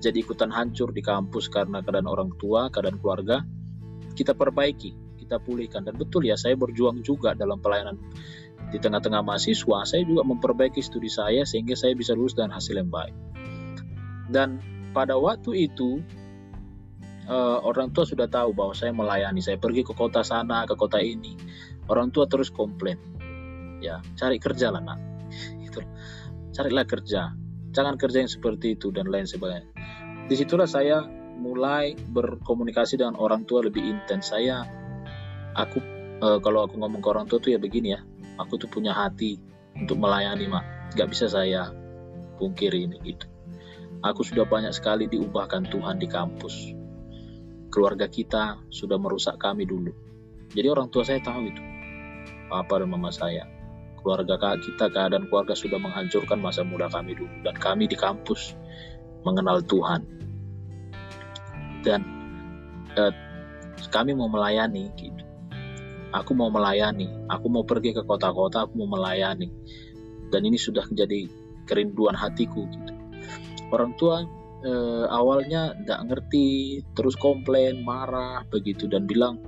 jadi 0.00 0.24
ikutan 0.24 0.48
hancur 0.50 0.90
di 0.96 1.04
kampus 1.04 1.52
karena 1.52 1.84
keadaan 1.84 2.08
orang 2.08 2.32
tua, 2.40 2.72
keadaan 2.72 2.96
keluarga, 2.98 3.44
kita 4.16 4.32
perbaiki, 4.32 5.20
kita 5.20 5.36
pulihkan. 5.38 5.84
Dan 5.84 6.00
betul 6.00 6.24
ya, 6.24 6.40
saya 6.40 6.56
berjuang 6.56 7.04
juga 7.04 7.36
dalam 7.36 7.60
pelayanan 7.60 8.00
di 8.72 8.80
tengah-tengah 8.80 9.20
mahasiswa, 9.20 9.84
saya 9.84 10.02
juga 10.08 10.24
memperbaiki 10.24 10.80
studi 10.80 11.12
saya 11.12 11.44
sehingga 11.44 11.76
saya 11.76 11.92
bisa 11.92 12.16
lulus 12.16 12.32
dengan 12.32 12.56
hasil 12.56 12.80
yang 12.80 12.88
baik. 12.88 13.14
Dan 14.30 14.62
pada 14.90 15.14
waktu 15.16 15.70
itu, 15.70 16.02
uh, 17.30 17.58
orang 17.62 17.94
tua 17.94 18.02
sudah 18.02 18.26
tahu 18.26 18.50
bahwa 18.54 18.74
saya 18.74 18.90
melayani, 18.90 19.38
saya 19.38 19.56
pergi 19.56 19.86
ke 19.86 19.94
kota 19.94 20.26
sana, 20.26 20.66
ke 20.66 20.74
kota 20.74 20.98
ini. 20.98 21.38
Orang 21.86 22.14
tua 22.14 22.26
terus 22.26 22.50
komplain, 22.50 22.98
ya 23.82 24.02
cari 24.14 24.38
kerja 24.38 24.70
lah 24.70 24.82
nak, 24.82 24.98
itu 25.66 25.82
carilah 26.54 26.86
kerja, 26.86 27.34
jangan 27.74 27.94
kerja 27.98 28.22
yang 28.22 28.30
seperti 28.30 28.78
itu 28.78 28.94
dan 28.94 29.10
lain 29.10 29.26
sebagainya. 29.26 29.70
Di 30.30 30.34
situlah 30.38 30.70
saya 30.70 31.02
mulai 31.40 31.96
berkomunikasi 31.96 33.00
dengan 33.00 33.18
orang 33.18 33.48
tua 33.48 33.66
lebih 33.66 33.82
intens. 33.82 34.30
Saya 34.30 34.62
aku 35.56 35.82
e, 36.20 36.28
kalau 36.44 36.68
aku 36.68 36.78
ngomong 36.78 37.00
ke 37.02 37.08
orang 37.10 37.26
tua 37.26 37.42
tuh 37.42 37.56
ya 37.56 37.58
begini 37.58 37.96
ya 37.96 38.04
aku 38.36 38.60
tuh 38.60 38.68
punya 38.70 38.94
hati 38.94 39.40
untuk 39.74 39.98
melayani 39.98 40.46
mak. 40.46 40.94
Nggak 40.94 41.08
bisa 41.10 41.26
saya 41.26 41.72
pungkiri 42.38 42.86
ini 42.86 42.98
gitu 43.02 43.29
aku 44.00 44.24
sudah 44.24 44.48
banyak 44.48 44.72
sekali 44.72 45.06
diubahkan 45.08 45.68
Tuhan 45.68 46.00
di 46.00 46.08
kampus. 46.08 46.72
Keluarga 47.70 48.10
kita 48.10 48.58
sudah 48.72 48.98
merusak 48.98 49.38
kami 49.38 49.68
dulu. 49.68 49.94
Jadi 50.50 50.66
orang 50.66 50.90
tua 50.90 51.06
saya 51.06 51.22
tahu 51.22 51.46
itu. 51.46 51.62
Papa 52.50 52.82
dan 52.82 52.90
mama 52.90 53.14
saya. 53.14 53.46
Keluarga 54.00 54.58
kita 54.58 54.90
keadaan 54.90 55.30
keluarga 55.30 55.54
sudah 55.54 55.78
menghancurkan 55.78 56.40
masa 56.40 56.66
muda 56.66 56.90
kami 56.90 57.14
dulu. 57.14 57.30
Dan 57.46 57.54
kami 57.54 57.86
di 57.86 57.94
kampus 57.94 58.58
mengenal 59.22 59.62
Tuhan. 59.62 60.02
Dan 61.86 62.00
uh, 62.98 63.14
kami 63.94 64.18
mau 64.18 64.26
melayani 64.26 64.90
gitu. 64.98 65.22
Aku 66.10 66.34
mau 66.34 66.50
melayani. 66.50 67.06
Aku 67.30 67.46
mau 67.46 67.62
pergi 67.62 67.94
ke 67.94 68.02
kota-kota 68.02 68.66
aku 68.66 68.82
mau 68.82 68.98
melayani. 68.98 69.46
Dan 70.34 70.42
ini 70.42 70.58
sudah 70.58 70.82
menjadi 70.90 71.30
kerinduan 71.70 72.18
hatiku 72.18 72.66
gitu 72.66 72.99
orang 73.70 73.94
tua 73.96 74.26
uh, 74.64 75.06
awalnya 75.08 75.74
tidak 75.82 76.00
ngerti 76.10 76.46
terus 76.94 77.16
komplain 77.16 77.82
marah 77.82 78.44
begitu 78.46 78.86
dan 78.90 79.08
bilang 79.08 79.40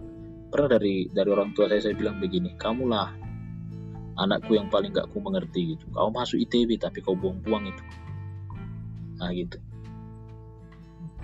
pernah 0.53 0.77
dari 0.77 1.09
dari 1.09 1.29
orang 1.33 1.57
tua 1.57 1.69
saya 1.69 1.81
saya 1.81 1.95
bilang 1.97 2.21
begini 2.21 2.55
kamulah 2.61 3.13
anakku 4.21 4.53
yang 4.57 4.69
paling 4.69 4.93
gak 4.93 5.09
ku 5.09 5.25
mengerti 5.25 5.77
gitu. 5.77 5.89
Kau 5.93 6.13
masuk 6.13 6.37
ITB 6.37 6.77
tapi 6.77 7.01
kau 7.01 7.17
buang-buang 7.17 7.73
itu. 7.73 7.83
Nah 9.17 9.33
gitu. 9.33 9.57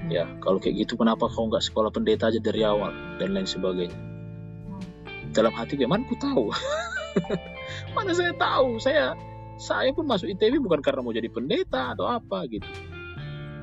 Ya 0.08 0.24
kalau 0.40 0.62
kayak 0.62 0.88
gitu 0.88 0.94
kenapa 0.96 1.26
kau 1.28 1.50
nggak 1.50 1.60
sekolah 1.60 1.90
pendeta 1.92 2.30
aja 2.32 2.40
dari 2.40 2.64
awal 2.64 2.94
dan 3.20 3.36
lain 3.36 3.44
sebagainya? 3.44 3.98
Dalam 5.36 5.52
hati 5.52 5.76
gimana 5.76 6.06
ku 6.08 6.16
tahu? 6.16 6.48
Mana 7.94 8.16
saya 8.16 8.32
tahu? 8.32 8.80
Saya 8.80 9.12
saya 9.58 9.90
pun 9.92 10.06
masuk 10.06 10.30
ITB 10.30 10.62
bukan 10.62 10.80
karena 10.80 11.02
mau 11.02 11.12
jadi 11.12 11.28
pendeta 11.28 11.92
atau 11.92 12.06
apa 12.06 12.46
gitu 12.46 12.64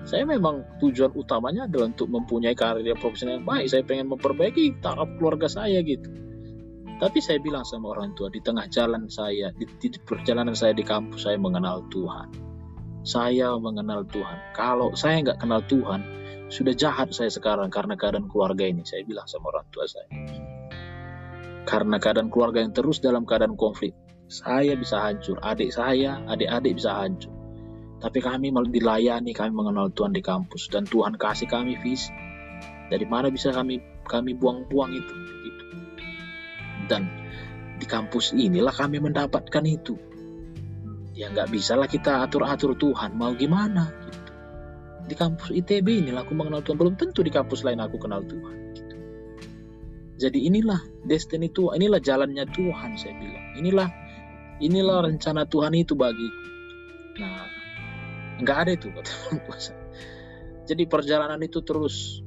saya 0.06 0.22
memang 0.22 0.62
tujuan 0.78 1.10
utamanya 1.18 1.66
adalah 1.66 1.90
untuk 1.90 2.14
mempunyai 2.14 2.54
karir 2.54 2.86
profesional 2.94 3.42
yang 3.42 3.48
baik. 3.50 3.66
Saya 3.74 3.82
pengen 3.82 4.14
memperbaiki 4.14 4.78
taraf 4.78 5.10
keluarga 5.18 5.50
saya 5.50 5.82
gitu. 5.82 6.06
Tapi 7.02 7.20
saya 7.20 7.42
bilang 7.42 7.66
sama 7.66 7.92
orang 7.92 8.14
tua 8.14 8.30
di 8.30 8.40
tengah 8.40 8.70
jalan 8.72 9.10
saya 9.10 9.52
di, 9.58 9.66
di 9.66 9.90
perjalanan 10.00 10.54
saya 10.54 10.78
di 10.78 10.86
kampus 10.86 11.26
saya 11.26 11.42
mengenal 11.42 11.84
Tuhan. 11.90 12.30
Saya 13.02 13.58
mengenal 13.58 14.06
Tuhan. 14.08 14.54
Kalau 14.54 14.94
saya 14.94 15.26
nggak 15.26 15.42
kenal 15.42 15.66
Tuhan 15.66 16.02
sudah 16.54 16.78
jahat 16.78 17.10
saya 17.10 17.34
sekarang 17.34 17.74
karena 17.74 17.98
keadaan 17.98 18.30
keluarga 18.30 18.64
ini 18.64 18.86
saya 18.86 19.02
bilang 19.04 19.26
sama 19.26 19.50
orang 19.52 19.66
tua 19.74 19.90
saya. 19.90 20.08
Karena 21.66 21.98
keadaan 21.98 22.30
keluarga 22.30 22.62
yang 22.62 22.78
terus 22.78 23.02
dalam 23.02 23.26
keadaan 23.26 23.58
konflik 23.58 23.98
saya 24.26 24.74
bisa 24.74 24.98
hancur 25.02 25.38
adik 25.46 25.70
saya 25.70 26.18
adik-adik 26.26 26.82
bisa 26.82 26.98
hancur 26.98 27.35
tapi 28.06 28.22
kami 28.22 28.54
dilayani 28.70 29.34
kami 29.34 29.50
mengenal 29.50 29.90
Tuhan 29.90 30.14
di 30.14 30.22
kampus. 30.22 30.70
Dan 30.70 30.86
Tuhan 30.86 31.18
kasih 31.18 31.50
kami 31.50 31.74
visi. 31.82 32.14
Dari 32.86 33.02
mana 33.10 33.34
bisa 33.34 33.50
kami 33.50 33.82
kami 34.06 34.38
buang-buang 34.38 34.94
itu? 34.94 35.16
Gitu. 35.42 35.64
dan 36.86 37.10
di 37.82 37.90
kampus 37.90 38.38
inilah 38.38 38.70
kami 38.70 39.02
mendapatkan 39.02 39.66
itu. 39.66 39.98
Ya 41.18 41.34
nggak 41.34 41.50
bisa 41.50 41.74
lah 41.74 41.90
kita 41.90 42.22
atur-atur 42.22 42.78
Tuhan. 42.78 43.18
Mau 43.18 43.34
gimana? 43.34 43.90
Gitu. 43.90 44.32
Di 45.10 45.16
kampus 45.18 45.50
ITB 45.50 46.06
inilah 46.06 46.30
aku 46.30 46.38
mengenal 46.38 46.62
Tuhan. 46.62 46.78
Belum 46.78 46.94
tentu 46.94 47.26
di 47.26 47.34
kampus 47.34 47.66
lain 47.66 47.82
aku 47.82 47.98
kenal 47.98 48.22
Tuhan. 48.22 48.56
Gitu. 48.78 48.96
jadi 50.22 50.40
inilah 50.46 50.78
destiny 51.10 51.50
Tuhan. 51.50 51.82
Inilah 51.82 51.98
jalannya 52.06 52.46
Tuhan 52.54 53.02
saya 53.02 53.18
bilang. 53.18 53.46
Inilah 53.58 53.90
inilah 54.62 55.10
rencana 55.10 55.50
Tuhan 55.50 55.74
itu 55.74 55.98
bagiku. 55.98 56.46
Nah 57.18 57.55
nggak 58.42 58.58
ada 58.68 58.72
itu 58.76 58.88
kata 58.92 59.12
jadi 60.66 60.84
perjalanan 60.90 61.40
itu 61.46 61.62
terus. 61.62 62.26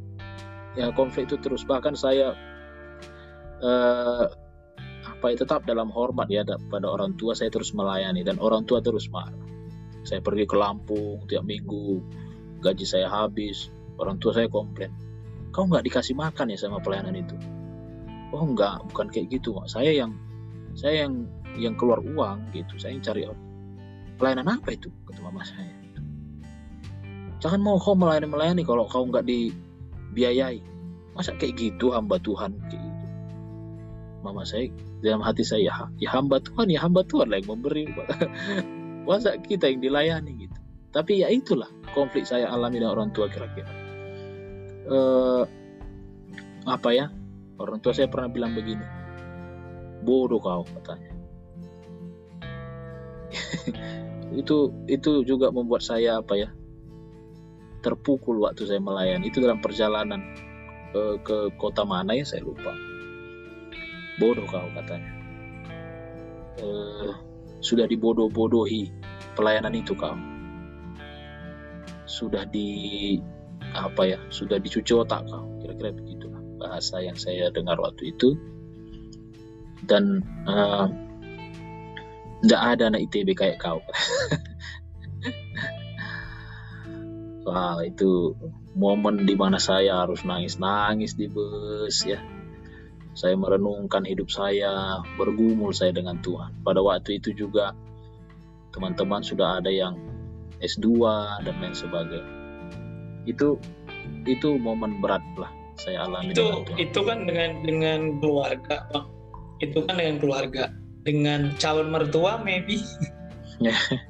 Ya 0.79 0.95
konflik 0.95 1.27
itu 1.27 1.37
terus. 1.43 1.67
Bahkan 1.67 1.99
saya 1.99 2.39
eh, 3.59 4.25
apa 5.03 5.27
ya 5.35 5.37
tetap 5.43 5.67
dalam 5.67 5.91
hormat 5.91 6.31
ya 6.31 6.47
pada 6.47 6.87
orang 6.87 7.19
tua 7.19 7.35
saya 7.35 7.51
terus 7.51 7.75
melayani 7.75 8.23
dan 8.23 8.39
orang 8.39 8.63
tua 8.63 8.79
terus 8.79 9.11
marah. 9.11 9.35
Saya 10.07 10.23
pergi 10.23 10.47
ke 10.47 10.55
Lampung 10.55 11.27
tiap 11.27 11.43
minggu 11.43 12.01
gaji 12.63 12.87
saya 12.87 13.11
habis 13.11 13.71
orang 13.99 14.19
tua 14.19 14.35
saya 14.35 14.51
komplain 14.51 14.91
kau 15.55 15.63
nggak 15.67 15.87
dikasih 15.87 16.15
makan 16.15 16.55
ya 16.55 16.59
sama 16.59 16.79
pelayanan 16.79 17.19
itu? 17.19 17.35
Oh 18.31 18.47
enggak 18.47 18.79
bukan 18.95 19.11
kayak 19.11 19.35
gitu 19.35 19.51
mak. 19.51 19.67
Saya 19.67 19.91
yang 19.91 20.15
saya 20.79 21.11
yang 21.11 21.27
yang 21.59 21.75
keluar 21.75 21.99
uang 21.99 22.55
gitu. 22.55 22.79
Saya 22.79 22.95
yang 22.95 23.03
cari 23.03 23.27
pelayanan 24.15 24.63
apa 24.63 24.71
itu? 24.71 24.87
kata 25.11 25.19
mama 25.27 25.43
saya 25.43 25.78
jangan 27.39 27.61
mau 27.63 27.79
kau 27.79 27.95
melayani 27.95 28.29
melayani 28.31 28.63
kalau 28.67 28.85
kau 28.87 29.07
nggak 29.07 29.27
dibiayai. 29.27 30.63
Masa 31.15 31.35
kayak 31.35 31.59
gitu 31.59 31.91
hamba 31.91 32.19
Tuhan? 32.23 32.55
Kayak 32.71 32.83
gitu. 32.83 33.07
Mama 34.23 34.43
saya 34.47 34.71
dalam 35.03 35.23
hati 35.23 35.47
saya 35.47 35.63
ya, 35.71 35.75
ya 35.99 36.11
hamba 36.11 36.43
Tuhan 36.43 36.67
ya 36.71 36.83
hamba 36.83 37.07
Tuhan 37.07 37.31
lah 37.31 37.39
yang 37.39 37.51
memberi. 37.59 37.87
Masa 39.09 39.39
kita 39.39 39.71
yang 39.71 39.81
dilayani 39.83 40.47
gitu? 40.47 40.59
Tapi 40.91 41.23
ya 41.23 41.29
itulah 41.31 41.71
konflik 41.95 42.27
saya 42.27 42.51
alami 42.51 42.83
dengan 42.83 42.99
orang 42.99 43.11
tua 43.15 43.31
kira-kira. 43.31 43.71
Uh, 44.89 45.43
apa 46.67 46.91
ya? 46.95 47.07
Orang 47.59 47.83
tua 47.83 47.95
saya 47.95 48.11
pernah 48.11 48.31
bilang 48.31 48.55
begini. 48.55 48.83
Bodoh 50.03 50.39
kau 50.43 50.63
katanya. 50.67 51.11
Itu 54.41 54.77
itu 54.85 55.25
juga 55.25 55.49
membuat 55.49 55.81
saya 55.81 56.21
apa 56.21 56.37
ya 56.37 56.53
terpukul 57.89 58.45
waktu 58.45 58.69
saya 58.69 58.85
melayani. 58.85 59.33
Itu 59.33 59.41
dalam 59.41 59.65
perjalanan 59.65 60.21
ke, 60.93 61.03
ke 61.25 61.37
kota 61.57 61.89
mana 61.89 62.13
ya 62.13 62.29
saya 62.29 62.45
lupa. 62.45 62.77
Bodoh 64.21 64.45
kau 64.45 64.69
katanya. 64.77 65.13
Uh, 66.59 67.15
sudah 67.65 67.87
dibodoh-bodohi 67.87 68.91
pelayanan 69.39 69.79
itu 69.79 69.95
kau 69.95 70.19
sudah 72.09 72.43
di 72.51 73.15
apa 73.79 74.17
ya 74.17 74.19
sudah 74.27 74.59
dicuci 74.59 74.91
otak 74.91 75.23
kau 75.31 75.47
kira-kira 75.63 75.95
begitulah 75.95 76.41
bahasa 76.59 76.99
yang 76.99 77.15
saya 77.17 77.49
dengar 77.55 77.81
waktu 77.81 78.13
itu. 78.13 78.37
Dan 79.89 80.21
tidak 82.43 82.61
uh, 82.61 82.71
ada 82.75 82.83
anak 82.93 83.09
ITB 83.09 83.33
kayak 83.33 83.63
kau 83.63 83.81
wah 87.49 87.81
itu 87.81 88.37
momen 88.77 89.25
di 89.25 89.33
mana 89.33 89.57
saya 89.57 90.05
harus 90.05 90.21
nangis-nangis 90.29 91.17
di 91.17 91.27
bus 91.33 92.05
ya 92.05 92.21
saya 93.17 93.35
merenungkan 93.35 94.05
hidup 94.05 94.29
saya 94.29 95.01
bergumul 95.17 95.73
saya 95.73 95.97
dengan 95.97 96.21
Tuhan 96.21 96.61
pada 96.63 96.85
waktu 96.85 97.19
itu 97.19 97.33
juga 97.35 97.73
teman-teman 98.71 99.25
sudah 99.25 99.59
ada 99.59 99.73
yang 99.73 99.97
S2 100.63 100.87
dan 101.47 101.55
lain 101.63 101.75
sebagainya. 101.75 102.27
Itu 103.29 103.59
itu 104.25 104.57
momen 104.59 104.99
berat 105.03 105.23
lah 105.39 105.51
saya 105.79 106.07
alami. 106.07 106.35
Itu 106.35 106.67
itu 106.79 107.01
kan 107.07 107.27
dengan 107.27 107.63
dengan 107.63 108.01
keluarga, 108.19 108.87
Bang. 108.91 109.07
Itu 109.63 109.87
kan 109.87 109.99
dengan 109.99 110.17
keluarga. 110.19 110.65
Dengan 111.07 111.55
calon 111.57 111.89
mertua 111.95 112.43
maybe. 112.43 112.83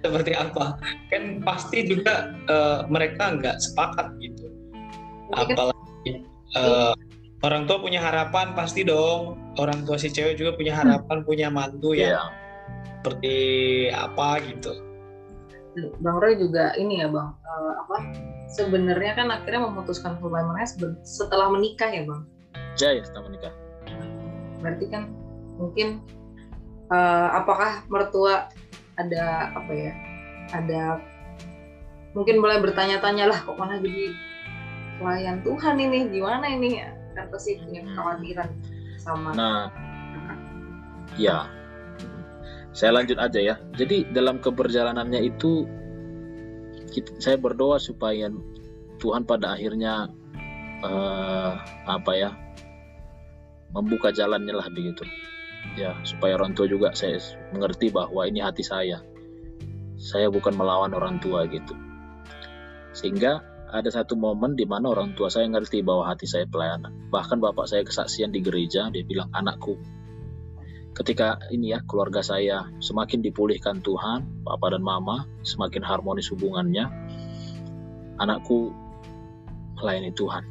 Seperti 0.00 0.32
apa? 0.32 0.80
Kan 1.12 1.44
pasti 1.44 1.84
juga 1.84 2.32
uh, 2.48 2.88
mereka 2.88 3.36
nggak 3.36 3.60
sepakat 3.60 4.16
gitu. 4.20 4.48
Apalagi 5.36 6.24
uh, 6.56 6.96
orang 7.44 7.68
tua 7.68 7.78
punya 7.84 8.00
harapan 8.00 8.56
pasti 8.56 8.82
dong. 8.82 9.36
Orang 9.60 9.84
tua 9.84 10.00
si 10.00 10.08
cewek 10.08 10.40
juga 10.40 10.56
punya 10.56 10.72
harapan, 10.80 11.20
hmm. 11.20 11.26
punya 11.28 11.48
mantu 11.52 11.92
ya. 11.92 12.16
Yeah. 12.16 12.28
Seperti 13.00 13.36
apa 13.92 14.44
gitu 14.44 14.90
Bang 16.02 16.18
Roy 16.18 16.34
juga 16.34 16.74
ini 16.74 16.98
ya 17.00 17.08
Bang 17.08 17.38
uh, 17.46 17.72
apa 17.86 17.96
sebenarnya 18.50 19.14
kan 19.14 19.30
akhirnya 19.30 19.70
memutuskan 19.70 20.18
hubungan 20.18 20.50
mereka 20.50 20.98
setelah 21.06 21.46
menikah 21.46 21.86
ya 21.86 22.02
Bang? 22.02 22.26
Ya 22.78 22.90
ya 22.98 23.02
setelah 23.06 23.30
menikah. 23.30 23.52
Berarti 24.58 24.86
kan 24.90 25.02
mungkin 25.54 26.02
uh, 26.90 27.28
apakah 27.38 27.86
mertua 27.86 28.50
ada 29.06 29.54
apa 29.56 29.72
ya 29.72 29.92
ada 30.52 30.82
mungkin 32.12 32.42
mulai 32.42 32.58
bertanya-tanya 32.58 33.30
lah 33.30 33.38
kok 33.40 33.56
malah 33.56 33.78
jadi 33.78 34.12
pelayan 34.98 35.40
Tuhan 35.46 35.74
ini 35.78 35.98
gimana 36.10 36.44
ini 36.50 36.82
ya 36.82 36.90
kan 37.16 37.26
pasti 37.32 37.58
punya 37.58 37.80
hmm. 37.82 37.88
kekhawatiran 37.94 38.48
sama 39.00 39.30
nah 39.32 39.72
ya 41.16 41.48
saya 42.70 42.94
lanjut 42.94 43.18
aja 43.18 43.40
ya. 43.42 43.54
Jadi 43.74 44.06
dalam 44.14 44.38
keberjalanannya 44.38 45.26
itu 45.26 45.66
kita, 46.94 47.10
saya 47.18 47.36
berdoa 47.38 47.82
supaya 47.82 48.30
Tuhan 49.02 49.26
pada 49.26 49.58
akhirnya 49.58 50.10
uh, 50.86 51.52
apa 51.86 52.12
ya 52.14 52.30
membuka 53.74 54.14
jalannya 54.14 54.54
lah 54.54 54.66
begitu. 54.70 55.02
Ya 55.78 55.94
supaya 56.02 56.34
orang 56.36 56.52
tua 56.52 56.66
juga 56.66 56.92
saya 56.92 57.16
mengerti 57.54 57.88
bahwa 57.94 58.26
ini 58.26 58.42
hati 58.42 58.66
saya. 58.66 59.00
Saya 60.00 60.32
bukan 60.32 60.56
melawan 60.56 60.96
orang 60.96 61.20
tua 61.20 61.44
gitu. 61.46 61.76
Sehingga 62.96 63.44
ada 63.70 63.86
satu 63.86 64.18
momen 64.18 64.58
di 64.58 64.66
mana 64.66 64.90
orang 64.90 65.14
tua 65.14 65.30
saya 65.30 65.46
ngerti 65.46 65.86
bahwa 65.86 66.10
hati 66.10 66.26
saya 66.26 66.44
pelayanan. 66.50 66.90
Bahkan 67.08 67.38
bapak 67.38 67.70
saya 67.70 67.86
kesaksian 67.86 68.34
di 68.34 68.42
gereja, 68.42 68.90
dia 68.90 69.06
bilang, 69.06 69.30
anakku, 69.30 69.78
ketika 70.98 71.38
ini 71.54 71.70
ya 71.72 71.80
keluarga 71.86 72.20
saya 72.20 72.66
semakin 72.82 73.22
dipulihkan 73.22 73.78
Tuhan, 73.80 74.42
papa 74.42 74.74
dan 74.74 74.82
mama 74.82 75.24
semakin 75.46 75.86
harmonis 75.86 76.34
hubungannya, 76.34 76.90
anakku 78.18 78.74
melayani 79.78 80.10
Tuhan, 80.12 80.44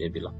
dia 0.00 0.08
bilang. 0.08 0.36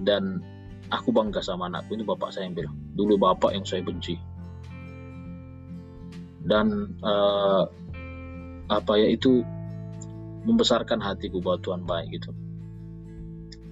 Dan 0.00 0.44
aku 0.90 1.14
bangga 1.14 1.40
sama 1.40 1.70
anakku 1.70 1.94
ini 1.94 2.04
bapak 2.04 2.34
saya 2.34 2.50
yang 2.50 2.58
bilang. 2.58 2.76
Dulu 2.94 3.14
bapak 3.16 3.54
yang 3.54 3.64
saya 3.64 3.80
benci. 3.86 4.18
Dan 6.40 6.98
uh, 7.00 7.64
apa 8.70 8.92
ya 8.98 9.08
itu 9.10 9.42
membesarkan 10.44 10.98
hatiku 10.98 11.38
buat 11.38 11.62
Tuhan 11.62 11.86
baik 11.86 12.08
gitu. 12.16 12.30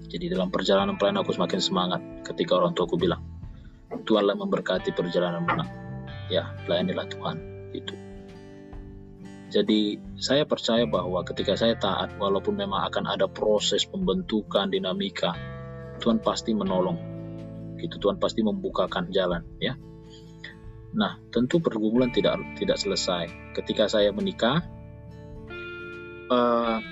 Jadi 0.08 0.32
dalam 0.32 0.48
perjalanan 0.48 0.96
pelayanan 0.96 1.20
aku 1.20 1.36
semakin 1.36 1.60
semangat 1.60 2.00
ketika 2.24 2.56
orang 2.56 2.72
tuaku 2.72 2.96
bilang, 2.96 3.20
Tuhanlah 4.08 4.36
memberkati 4.36 4.96
perjalanan 4.96 5.44
menang. 5.44 5.68
Ya, 6.32 6.56
layanilah 6.64 7.08
Tuhan. 7.12 7.36
Itu. 7.76 7.92
Jadi 9.48 9.96
saya 10.20 10.44
percaya 10.44 10.84
bahwa 10.84 11.24
ketika 11.24 11.56
saya 11.56 11.76
taat, 11.76 12.16
walaupun 12.20 12.56
memang 12.56 12.84
akan 12.88 13.04
ada 13.08 13.28
proses 13.28 13.84
pembentukan 13.88 14.68
dinamika, 14.68 15.32
Tuhan 15.98 16.22
pasti 16.22 16.54
menolong. 16.54 17.18
gitu 17.78 17.94
Tuhan 18.02 18.18
pasti 18.18 18.42
membukakan 18.42 19.06
jalan 19.14 19.46
ya. 19.62 19.78
Nah 20.98 21.22
tentu 21.30 21.62
pergumulan 21.62 22.10
tidak 22.10 22.38
tidak 22.58 22.74
selesai. 22.74 23.54
Ketika 23.54 23.86
saya 23.86 24.10
menikah 24.10 24.66
uh, 26.26 26.82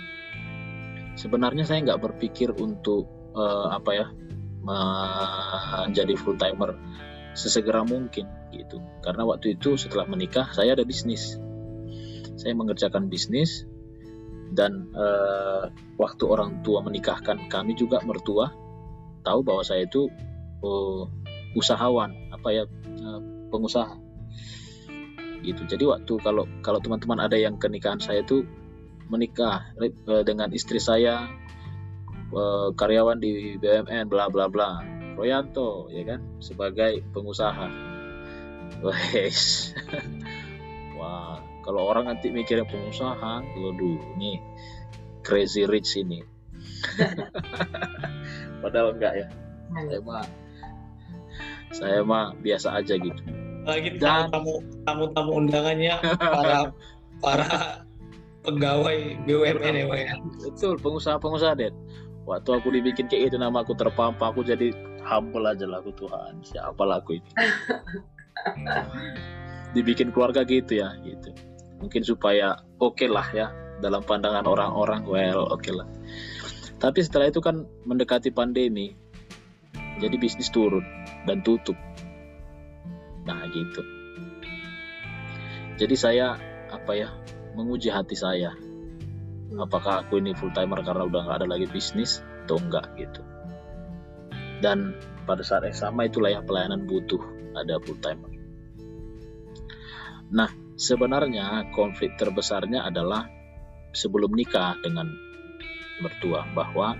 sebenarnya 1.19 1.67
saya 1.67 1.83
nggak 1.83 1.99
berpikir 1.99 2.55
untuk 2.55 3.11
uh, 3.35 3.75
apa 3.75 3.91
ya 3.99 4.07
menjadi 4.67 6.15
full 6.19 6.39
timer 6.39 6.75
sesegera 7.35 7.83
mungkin 7.83 8.27
gitu. 8.51 8.79
Karena 9.03 9.27
waktu 9.27 9.59
itu 9.59 9.75
setelah 9.75 10.07
menikah 10.07 10.51
saya 10.55 10.79
ada 10.79 10.83
bisnis. 10.87 11.39
Saya 12.37 12.53
mengerjakan 12.55 13.11
bisnis 13.11 13.65
dan 14.55 14.91
uh, 14.95 15.67
waktu 15.99 16.25
orang 16.27 16.63
tua 16.63 16.83
menikahkan 16.85 17.51
kami 17.51 17.75
juga 17.75 17.99
mertua 18.07 18.51
tahu 19.27 19.43
bahwa 19.43 19.67
saya 19.67 19.83
itu 19.83 20.07
uh, 20.63 21.11
usahawan 21.59 22.15
apa 22.31 22.49
ya 22.55 22.65
uh, 23.03 23.21
pengusaha. 23.51 23.99
Gitu. 25.43 25.67
Jadi 25.67 25.85
waktu 25.91 26.15
kalau 26.23 26.47
kalau 26.63 26.79
teman-teman 26.79 27.19
ada 27.19 27.35
yang 27.35 27.59
kenikahan 27.59 27.99
saya 27.99 28.23
itu 28.23 28.47
menikah 29.11 29.67
uh, 29.83 30.23
dengan 30.23 30.55
istri 30.55 30.79
saya 30.79 31.27
uh, 32.31 32.71
karyawan 32.79 33.19
di 33.19 33.59
BUMN 33.59 34.07
bla 34.07 34.31
bla 34.31 34.47
bla. 34.47 34.87
Royanto 35.19 35.91
ya 35.91 36.07
kan? 36.07 36.23
Sebagai 36.39 37.03
pengusaha. 37.11 37.67
Wes. 38.87 39.75
Wah 40.99 41.43
kalau 41.67 41.91
orang 41.91 42.07
nanti 42.07 42.31
mikirnya 42.31 42.63
pengusaha 42.63 43.43
waduh 43.59 43.99
ini 44.15 44.39
crazy 45.27 45.67
rich 45.67 45.99
ini 45.99 46.23
padahal 48.67 48.99
enggak 48.99 49.15
ya. 49.15 49.27
Saya 49.71 49.99
mah 50.03 50.27
saya 51.71 51.99
mah 52.03 52.35
biasa 52.43 52.83
aja 52.83 52.95
gitu. 52.99 53.23
Lagi 53.67 53.99
Dan, 53.99 54.31
tamu 54.31 54.63
tamu 54.87 55.11
tamu 55.15 55.31
undangannya 55.43 55.99
para 56.19 56.71
para 57.19 57.51
pegawai 58.47 59.19
BUMN 59.27 59.75
ya 59.75 59.85
Pak 59.91 59.99
ya? 59.99 60.15
Betul 60.47 60.79
pengusaha-pengusaha 60.79 61.59
deh 61.59 61.75
waktu 62.27 62.51
aku 62.59 62.69
dibikin 62.75 63.07
kayak 63.07 63.35
itu 63.35 63.37
nama 63.39 63.63
aku 63.63 63.73
terpampang 63.79 64.35
aku 64.35 64.43
jadi 64.43 64.75
humble 65.07 65.47
aja 65.47 65.67
lah 65.67 65.79
aku 65.79 65.95
Tuhan 65.95 66.43
siapa 66.43 66.83
lah 66.83 67.03
aku 67.03 67.19
ini? 67.19 67.31
Dibikin 69.75 70.11
keluarga 70.11 70.43
gitu 70.43 70.83
ya 70.83 70.95
gitu. 71.07 71.31
Mungkin 71.83 72.03
supaya 72.03 72.59
oke 72.83 72.99
okay 72.99 73.09
lah 73.11 73.27
ya 73.31 73.47
dalam 73.83 74.03
pandangan 74.03 74.47
orang-orang 74.47 75.07
well 75.07 75.47
oke 75.51 75.63
okay 75.63 75.73
lah 75.75 75.87
tapi 76.87 77.03
setelah 77.03 77.27
itu 77.27 77.43
kan 77.43 77.67
mendekati 77.83 78.31
pandemi 78.31 78.95
jadi 79.99 80.15
bisnis 80.15 80.55
turun 80.55 80.87
dan 81.27 81.43
tutup. 81.43 81.75
Nah 83.27 83.43
gitu. 83.51 83.83
Jadi 85.83 85.97
saya 85.99 86.39
apa 86.71 86.93
ya 86.95 87.11
menguji 87.59 87.91
hati 87.91 88.15
saya. 88.15 88.55
Apakah 89.59 90.07
aku 90.07 90.23
ini 90.23 90.31
full 90.39 90.55
timer 90.55 90.87
karena 90.87 91.11
udah 91.11 91.27
nggak 91.27 91.39
ada 91.43 91.49
lagi 91.51 91.67
bisnis 91.67 92.23
atau 92.47 92.63
enggak 92.63 92.87
gitu. 92.95 93.19
Dan 94.63 94.95
pada 95.27 95.43
saat 95.43 95.67
yang 95.67 95.75
sama 95.75 96.07
itulah 96.07 96.31
yang 96.31 96.47
pelayanan 96.47 96.87
butuh 96.87 97.19
ada 97.59 97.83
full 97.83 97.99
timer 97.99 98.31
nah 100.27 100.51
Sebenarnya 100.77 101.73
konflik 101.73 102.21
terbesarnya 102.21 102.85
adalah 102.85 103.25
sebelum 103.97 104.29
nikah 104.37 104.77
dengan 104.85 105.09
mertua 106.01 106.45
bahwa 106.53 106.97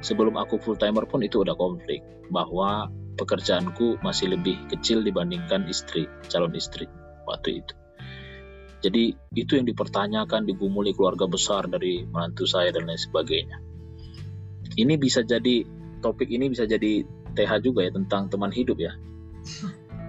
sebelum 0.00 0.38
aku 0.38 0.60
full 0.60 0.78
timer 0.78 1.08
pun 1.08 1.22
itu 1.24 1.42
udah 1.42 1.56
konflik 1.58 2.04
bahwa 2.30 2.90
pekerjaanku 3.16 3.98
masih 4.04 4.36
lebih 4.36 4.60
kecil 4.68 5.00
dibandingkan 5.00 5.64
istri 5.66 6.04
calon 6.28 6.52
istri 6.52 6.86
waktu 7.24 7.64
itu. 7.64 7.74
Jadi 8.84 9.04
itu 9.34 9.56
yang 9.56 9.66
dipertanyakan, 9.66 10.46
digumuli 10.46 10.92
keluarga 10.92 11.24
besar 11.26 11.66
dari 11.66 12.04
menantu 12.06 12.44
saya 12.44 12.70
dan 12.70 12.86
lain 12.86 13.00
sebagainya. 13.00 13.58
Ini 14.76 14.94
bisa 15.00 15.24
jadi 15.24 15.64
topik 16.04 16.28
ini 16.28 16.52
bisa 16.52 16.68
jadi 16.68 17.02
TH 17.32 17.64
juga 17.64 17.88
ya 17.88 17.90
tentang 17.96 18.28
teman 18.28 18.52
hidup 18.52 18.76
ya. 18.76 18.92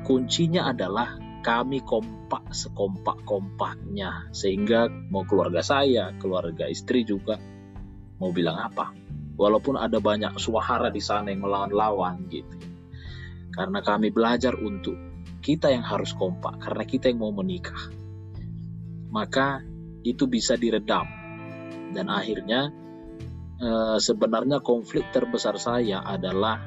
Kuncinya 0.03 0.69
adalah 0.69 1.15
kami 1.41 1.79
kompak 1.79 2.51
sekompak-kompaknya 2.51 4.35
sehingga 4.35 4.91
mau 5.09 5.23
keluarga 5.23 5.63
saya, 5.63 6.11
keluarga 6.19 6.67
istri 6.67 7.07
juga 7.07 7.39
mau 8.17 8.31
bilang 8.33 8.57
apa. 8.57 8.93
Walaupun 9.37 9.77
ada 9.77 10.01
banyak 10.01 10.33
suara 10.41 10.89
di 10.89 11.01
sana 11.01 11.29
yang 11.29 11.45
melawan-lawan 11.45 12.25
gitu. 12.29 12.57
Karena 13.53 13.81
kami 13.85 14.09
belajar 14.09 14.57
untuk 14.57 14.97
kita 15.41 15.69
yang 15.69 15.85
harus 15.85 16.13
kompak 16.17 16.57
karena 16.61 16.83
kita 16.85 17.13
yang 17.13 17.21
mau 17.21 17.33
menikah. 17.33 17.93
Maka 19.13 19.61
itu 20.01 20.25
bisa 20.25 20.57
diredam. 20.57 21.05
Dan 21.93 22.09
akhirnya 22.09 22.73
e, 23.61 23.69
sebenarnya 24.01 24.59
konflik 24.65 25.09
terbesar 25.13 25.61
saya 25.61 26.01
adalah 26.01 26.57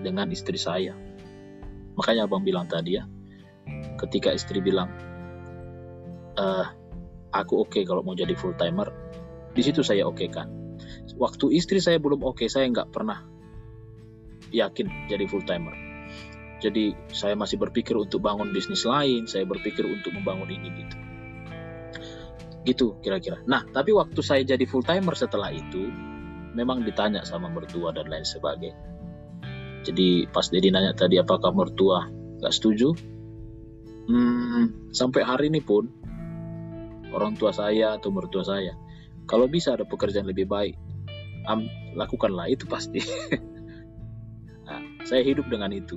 dengan 0.00 0.30
istri 0.30 0.58
saya. 0.58 0.94
Makanya 1.98 2.30
abang 2.30 2.46
bilang 2.46 2.70
tadi 2.70 2.94
ya, 2.94 3.04
ketika 3.98 4.30
istri 4.30 4.62
bilang 4.62 4.90
uh, 6.36 6.66
aku 7.32 7.66
oke 7.66 7.72
okay 7.72 7.82
kalau 7.82 8.04
mau 8.04 8.14
jadi 8.14 8.36
full 8.36 8.54
timer 8.54 8.92
di 9.56 9.62
situ 9.64 9.80
saya 9.80 10.04
oke 10.06 10.20
okay 10.20 10.28
kan 10.28 10.48
waktu 11.14 11.54
istri 11.54 11.78
saya 11.78 12.02
belum 12.02 12.26
oke 12.26 12.42
okay, 12.42 12.48
saya 12.50 12.66
nggak 12.66 12.90
pernah 12.90 13.22
yakin 14.50 15.06
jadi 15.06 15.24
full 15.30 15.46
timer. 15.46 15.74
Jadi 16.56 16.96
saya 17.12 17.36
masih 17.36 17.60
berpikir 17.60 17.94
untuk 17.94 18.24
bangun 18.24 18.50
bisnis 18.50 18.88
lain 18.88 19.28
saya 19.28 19.44
berpikir 19.46 19.86
untuk 19.86 20.10
membangun 20.16 20.50
ini 20.50 20.68
gitu. 20.82 20.96
Gitu 22.66 22.86
kira-kira. 23.04 23.38
Nah 23.46 23.62
tapi 23.70 23.94
waktu 23.94 24.18
saya 24.24 24.42
jadi 24.42 24.64
full 24.66 24.82
timer 24.82 25.14
setelah 25.14 25.54
itu 25.54 25.86
memang 26.56 26.82
ditanya 26.82 27.22
sama 27.22 27.46
mertua 27.52 27.92
dan 27.92 28.08
lain 28.08 28.24
sebagainya. 28.24 28.74
Jadi 29.86 30.26
pas 30.32 30.50
Dedi 30.50 30.74
nanya 30.74 30.96
tadi 30.96 31.20
apakah 31.20 31.54
mertua 31.54 32.10
nggak 32.42 32.54
setuju? 32.54 32.90
Hmm, 34.06 34.90
sampai 34.94 35.22
hari 35.26 35.50
ini 35.50 35.62
pun 35.62 35.86
orang 37.10 37.34
tua 37.34 37.50
saya 37.50 37.98
atau 37.98 38.14
mertua 38.14 38.46
saya 38.46 38.74
kalau 39.26 39.50
bisa 39.50 39.74
ada 39.74 39.82
pekerjaan 39.82 40.26
lebih 40.30 40.46
baik 40.46 40.78
am, 41.46 41.66
lakukanlah 41.94 42.50
itu 42.50 42.66
pasti 42.66 43.00
nah, 44.66 44.82
saya 45.06 45.22
hidup 45.22 45.46
dengan 45.48 45.72
itu 45.72 45.96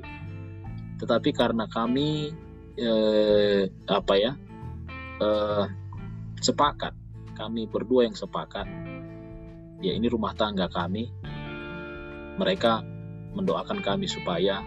tetapi 0.99 1.31
karena 1.31 1.65
kami 1.67 2.33
eh, 2.77 3.67
apa 3.87 4.13
ya 4.15 4.31
eh, 5.19 5.65
sepakat 6.39 6.93
kami 7.35 7.67
berdua 7.67 8.07
yang 8.07 8.15
sepakat 8.15 8.67
ya 9.79 9.95
ini 9.95 10.07
rumah 10.11 10.35
tangga 10.35 10.67
kami 10.67 11.11
mereka 12.39 12.83
mendoakan 13.35 13.83
kami 13.83 14.07
supaya 14.07 14.63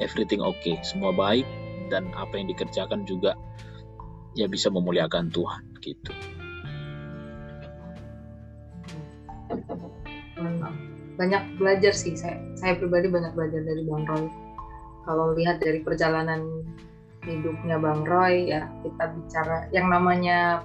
everything 0.00 0.40
okay, 0.40 0.80
semua 0.80 1.12
baik 1.12 1.44
dan 1.92 2.08
apa 2.16 2.40
yang 2.40 2.48
dikerjakan 2.48 3.04
juga 3.04 3.36
ya 4.34 4.46
bisa 4.46 4.70
memuliakan 4.70 5.28
Tuhan 5.28 5.62
gitu. 5.82 6.12
Banyak 11.20 11.60
belajar 11.60 11.92
sih 11.92 12.16
saya. 12.16 12.40
Saya 12.56 12.80
pribadi 12.80 13.12
banyak 13.12 13.36
belajar 13.36 13.60
dari 13.60 13.84
Bang 13.84 14.08
Roy. 14.08 14.24
Kalau 15.04 15.36
lihat 15.36 15.60
dari 15.60 15.84
perjalanan 15.84 16.64
hidupnya 17.28 17.76
Bang 17.76 18.08
Roy 18.08 18.48
ya 18.48 18.72
kita 18.80 19.12
bicara 19.12 19.68
yang 19.76 19.92
namanya 19.92 20.64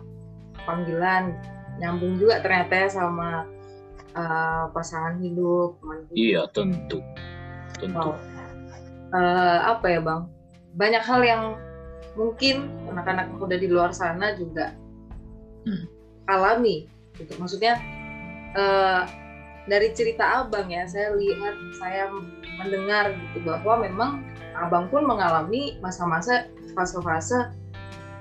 panggilan 0.64 1.36
nyambung 1.84 2.16
juga 2.16 2.40
ternyata 2.40 2.88
ya 2.88 2.88
sama 2.88 3.44
uh, 4.16 4.72
pasangan 4.72 5.20
hidup, 5.20 5.76
hidup. 5.84 6.16
Iya 6.16 6.48
tentu, 6.56 7.04
tentu. 7.76 8.16
Wow. 8.16 8.18
Uh, 9.12 9.60
apa 9.76 9.86
ya 9.92 10.00
bang? 10.00 10.24
banyak 10.76 11.04
hal 11.04 11.22
yang 11.24 11.44
mungkin 12.20 12.68
anak-anak 12.92 13.32
muda 13.36 13.56
di 13.56 13.68
luar 13.72 13.96
sana 13.96 14.36
juga 14.36 14.76
hmm. 15.68 15.88
alami 16.28 16.88
gitu 17.16 17.32
maksudnya 17.40 17.80
uh, 18.60 19.08
dari 19.66 19.90
cerita 19.98 20.46
abang 20.46 20.70
ya 20.70 20.86
saya 20.86 21.18
lihat 21.18 21.56
saya 21.82 22.10
mendengar 22.62 23.14
gitu 23.14 23.42
bahwa 23.46 23.82
memang 23.82 24.12
abang 24.56 24.86
pun 24.94 25.04
mengalami 25.04 25.76
masa-masa 25.82 26.48
fase-fase 26.78 27.50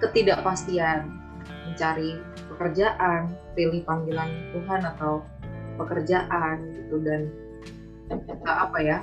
ketidakpastian 0.00 1.06
mencari 1.68 2.18
pekerjaan 2.54 3.34
pilih 3.54 3.82
panggilan 3.84 4.30
Tuhan 4.54 4.80
atau 4.94 5.22
pekerjaan 5.76 6.70
gitu. 6.74 7.02
Dan 7.02 7.28
apa 8.44 8.78
ya 8.80 8.98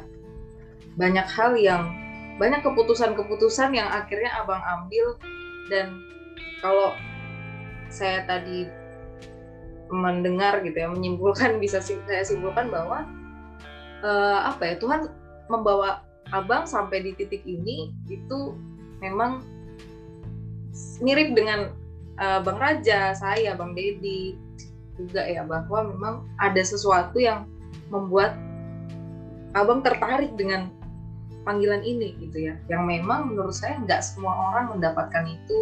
banyak 0.96 1.28
hal 1.28 1.56
yang 1.58 1.84
banyak 2.39 2.66
keputusan-keputusan 2.66 3.76
yang 3.76 3.88
akhirnya 3.92 4.34
abang 4.42 4.62
ambil. 4.66 5.20
Dan 5.70 6.02
kalau 6.60 6.98
saya 7.92 8.24
tadi 8.26 8.68
mendengar 9.92 10.64
gitu 10.64 10.76
ya 10.80 10.88
menyimpulkan 10.88 11.60
bisa 11.60 11.84
saya 11.84 12.24
simpulkan 12.24 12.72
bahwa 12.72 13.04
uh, 14.02 14.48
apa 14.48 14.74
ya 14.74 14.76
Tuhan 14.80 15.12
membawa 15.52 16.02
abang 16.32 16.64
sampai 16.64 17.04
di 17.04 17.12
titik 17.20 17.44
ini 17.44 17.92
itu 18.08 18.56
memang 19.04 19.44
mirip 21.04 21.36
dengan 21.36 21.76
uh, 22.18 22.39
bang 22.39 22.58
Raja 22.58 23.12
saya 23.14 23.52
bang 23.54 23.76
Dedi 23.76 24.39
juga 24.96 25.28
ya 25.28 25.44
bahwa 25.44 25.92
memang 25.92 26.16
ada 26.39 26.62
sesuatu 26.64 27.20
yang 27.20 27.48
membuat 27.92 28.36
abang 29.52 29.84
tertarik 29.84 30.32
dengan 30.39 30.72
panggilan 31.44 31.82
ini 31.82 32.16
gitu 32.22 32.52
ya. 32.52 32.56
Yang 32.70 32.84
memang 33.00 33.34
menurut 33.34 33.56
saya 33.56 33.82
nggak 33.82 34.02
semua 34.04 34.34
orang 34.52 34.78
mendapatkan 34.78 35.26
itu 35.28 35.58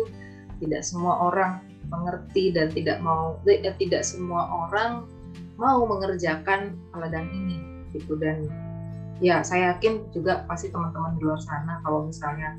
tidak 0.59 0.83
semua 0.83 1.17
orang 1.31 1.63
mengerti 1.89 2.53
dan 2.53 2.69
tidak 2.71 3.01
mau 3.01 3.37
eh, 3.49 3.73
tidak 3.81 4.05
semua 4.05 4.45
orang 4.47 5.05
mau 5.59 5.83
mengerjakan 5.83 6.77
ladang 6.95 7.27
ini 7.33 7.59
gitu. 7.93 8.15
Dan 8.15 8.47
ya 9.19 9.43
saya 9.43 9.75
yakin 9.75 10.07
juga 10.15 10.47
pasti 10.47 10.71
teman-teman 10.71 11.19
di 11.19 11.21
luar 11.27 11.41
sana 11.43 11.83
kalau 11.83 12.07
misalnya 12.07 12.55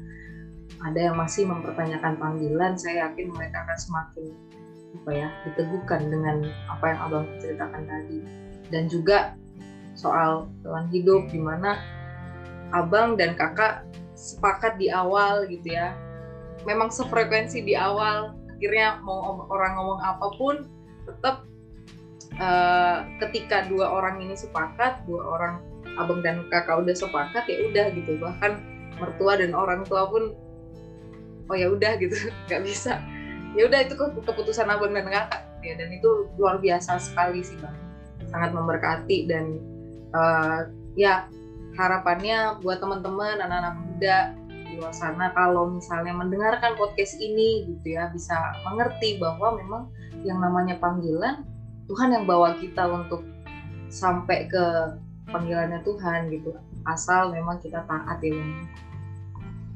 ada 0.81 1.01
yang 1.11 1.16
masih 1.16 1.49
mempertanyakan 1.49 2.16
panggilan 2.16 2.78
saya 2.78 3.11
yakin 3.11 3.33
mereka 3.35 3.66
akan 3.66 3.78
semakin 3.78 4.24
apa 4.91 5.11
ya 5.12 5.28
diteguhkan 5.47 6.11
dengan 6.11 6.37
apa 6.68 6.85
yang 6.93 6.99
abang 7.09 7.24
ceritakan 7.39 7.83
tadi. 7.87 8.18
Dan 8.70 8.87
juga 8.87 9.35
soal 9.99 10.47
jalan 10.62 10.87
hidup 10.95 11.26
di 11.31 11.41
mana 11.43 11.78
abang 12.70 13.18
dan 13.18 13.35
kakak 13.35 13.83
sepakat 14.14 14.78
di 14.78 14.93
awal 14.93 15.47
gitu 15.49 15.74
ya. 15.74 15.97
Memang 16.68 16.93
sefrekuensi 16.93 17.64
di 17.64 17.72
awal 17.72 18.37
akhirnya 18.61 19.01
mau 19.01 19.49
orang 19.49 19.73
ngomong 19.73 20.01
apa 20.05 20.27
pun 20.37 20.69
tetap 21.09 21.49
uh, 22.37 23.09
ketika 23.25 23.65
dua 23.73 23.89
orang 23.89 24.21
ini 24.21 24.37
sepakat 24.37 25.01
dua 25.09 25.25
orang 25.25 25.65
abang 25.97 26.21
dan 26.21 26.45
kakak 26.53 26.77
udah 26.85 26.93
sepakat 26.93 27.49
ya 27.49 27.57
udah 27.73 27.89
gitu. 27.97 28.21
Bahkan 28.21 28.53
mertua 29.01 29.41
dan 29.41 29.57
orang 29.57 29.81
tua 29.89 30.05
pun 30.13 30.37
oh 31.49 31.57
ya 31.57 31.73
udah 31.73 31.97
gitu. 32.05 32.13
Nggak 32.53 32.63
bisa. 32.69 33.01
Ya 33.57 33.65
udah 33.65 33.81
itu 33.81 33.97
keputusan 33.97 34.69
abang 34.69 34.93
dan 34.93 35.09
kakak. 35.09 35.41
Ya 35.65 35.81
dan 35.81 35.89
itu 35.89 36.29
luar 36.37 36.61
biasa 36.61 37.01
sekali 37.01 37.41
sih 37.41 37.57
bang. 37.65 37.73
Sangat 38.29 38.53
memberkati 38.53 39.25
dan 39.25 39.57
uh, 40.13 40.69
ya 41.01 41.33
harapannya 41.81 42.61
buat 42.61 42.77
teman-teman 42.77 43.41
anak-anak 43.41 43.75
muda 43.89 44.37
luar 44.79 44.95
sana 44.95 45.33
kalau 45.35 45.73
misalnya 45.73 46.14
mendengarkan 46.14 46.77
podcast 46.79 47.18
ini 47.18 47.66
gitu 47.66 47.97
ya 47.97 48.12
bisa 48.12 48.37
mengerti 48.66 49.18
bahwa 49.18 49.57
memang 49.59 49.83
yang 50.23 50.39
namanya 50.39 50.77
panggilan 50.79 51.43
Tuhan 51.91 52.14
yang 52.14 52.25
bawa 52.29 52.55
kita 52.61 52.87
untuk 52.87 53.27
sampai 53.91 54.47
ke 54.47 54.64
panggilannya 55.31 55.83
Tuhan 55.83 56.31
gitu 56.31 56.55
asal 56.87 57.35
memang 57.35 57.59
kita 57.59 57.83
taat 57.87 58.23
ya 58.23 58.39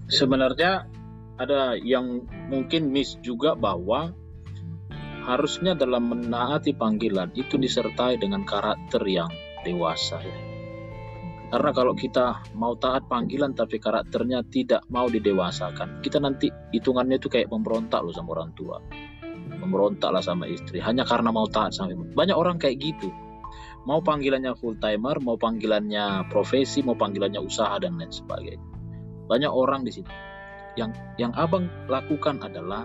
sebenarnya 0.06 0.86
ada 1.40 1.74
yang 1.74 2.22
mungkin 2.46 2.94
miss 2.94 3.18
juga 3.18 3.58
bahwa 3.58 4.14
harusnya 5.24 5.72
dalam 5.74 6.12
menaati 6.12 6.76
panggilan 6.76 7.32
itu 7.34 7.56
disertai 7.56 8.20
dengan 8.20 8.44
karakter 8.44 9.02
yang 9.08 9.32
dewasa 9.64 10.20
ya 10.20 10.53
karena 11.54 11.70
kalau 11.70 11.94
kita 11.94 12.42
mau 12.58 12.74
taat 12.74 13.06
panggilan 13.06 13.54
tapi 13.54 13.78
karakternya 13.78 14.42
tidak 14.50 14.82
mau 14.90 15.06
didewasakan, 15.06 16.02
kita 16.02 16.18
nanti 16.18 16.50
hitungannya 16.50 17.22
itu 17.22 17.30
kayak 17.30 17.46
memberontak 17.46 18.02
loh 18.02 18.10
sama 18.10 18.34
orang 18.34 18.50
tua. 18.58 18.82
Memberontak 19.62 20.10
lah 20.10 20.18
sama 20.18 20.50
istri 20.50 20.82
hanya 20.82 21.06
karena 21.06 21.30
mau 21.30 21.46
taat 21.46 21.70
sama 21.70 21.94
ibu. 21.94 22.10
Banyak 22.10 22.34
orang 22.34 22.58
kayak 22.58 22.82
gitu. 22.82 23.06
Mau 23.86 24.02
panggilannya 24.02 24.50
full 24.58 24.82
timer, 24.82 25.22
mau 25.22 25.38
panggilannya 25.38 26.26
profesi, 26.26 26.82
mau 26.82 26.98
panggilannya 26.98 27.38
usaha 27.38 27.78
dan 27.78 28.02
lain 28.02 28.10
sebagainya. 28.10 28.66
Banyak 29.30 29.52
orang 29.54 29.86
di 29.86 29.94
sini. 29.94 30.10
Yang 30.74 30.98
yang 31.22 31.38
abang 31.38 31.70
lakukan 31.86 32.42
adalah 32.42 32.82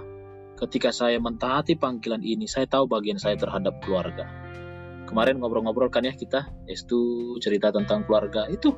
ketika 0.62 0.94
saya 0.94 1.18
mentaati 1.18 1.74
panggilan 1.74 2.22
ini, 2.22 2.46
saya 2.46 2.70
tahu 2.70 2.86
bagian 2.86 3.18
saya 3.18 3.34
terhadap 3.34 3.82
keluarga 3.82 4.49
kemarin 5.10 5.42
ngobrol-ngobrol 5.42 5.90
kan 5.90 6.06
ya 6.06 6.14
kita 6.14 6.46
itu 6.70 7.34
cerita 7.42 7.74
tentang 7.74 8.06
keluarga. 8.06 8.46
Itu 8.46 8.78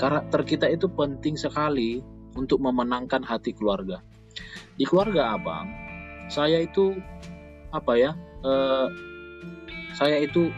karakter 0.00 0.40
kita 0.48 0.66
itu 0.72 0.88
penting 0.88 1.36
sekali 1.36 2.00
untuk 2.32 2.64
memenangkan 2.64 3.20
hati 3.20 3.52
keluarga. 3.52 4.00
Di 4.80 4.88
keluarga 4.88 5.36
abang 5.36 5.68
saya 6.32 6.64
itu 6.64 6.96
apa 7.68 7.92
ya 8.00 8.16
eh, 8.48 8.88
saya 9.92 10.24
itu 10.24 10.48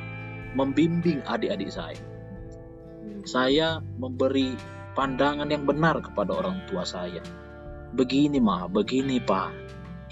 membimbing 0.54 1.26
adik-adik 1.26 1.74
saya. 1.74 1.98
Saya 3.26 3.82
memberi 3.98 4.54
pandangan 4.94 5.50
yang 5.50 5.66
benar 5.66 5.98
kepada 5.98 6.38
orang 6.38 6.62
tua 6.70 6.86
saya. 6.86 7.22
Begini 7.98 8.38
mah 8.38 8.70
begini 8.70 9.18
pak 9.18 9.50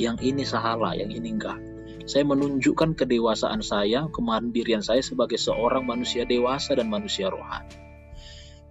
yang 0.03 0.19
ini 0.19 0.43
salah 0.43 0.95
yang 0.95 1.11
ini 1.11 1.39
enggak 1.39 1.68
saya 2.09 2.25
menunjukkan 2.25 2.97
kedewasaan 2.97 3.61
saya, 3.61 4.09
kemandirian 4.09 4.81
saya 4.81 5.05
sebagai 5.05 5.37
seorang 5.37 5.85
manusia 5.85 6.25
dewasa 6.25 6.73
dan 6.73 6.89
manusia 6.89 7.29
rohani. 7.29 7.77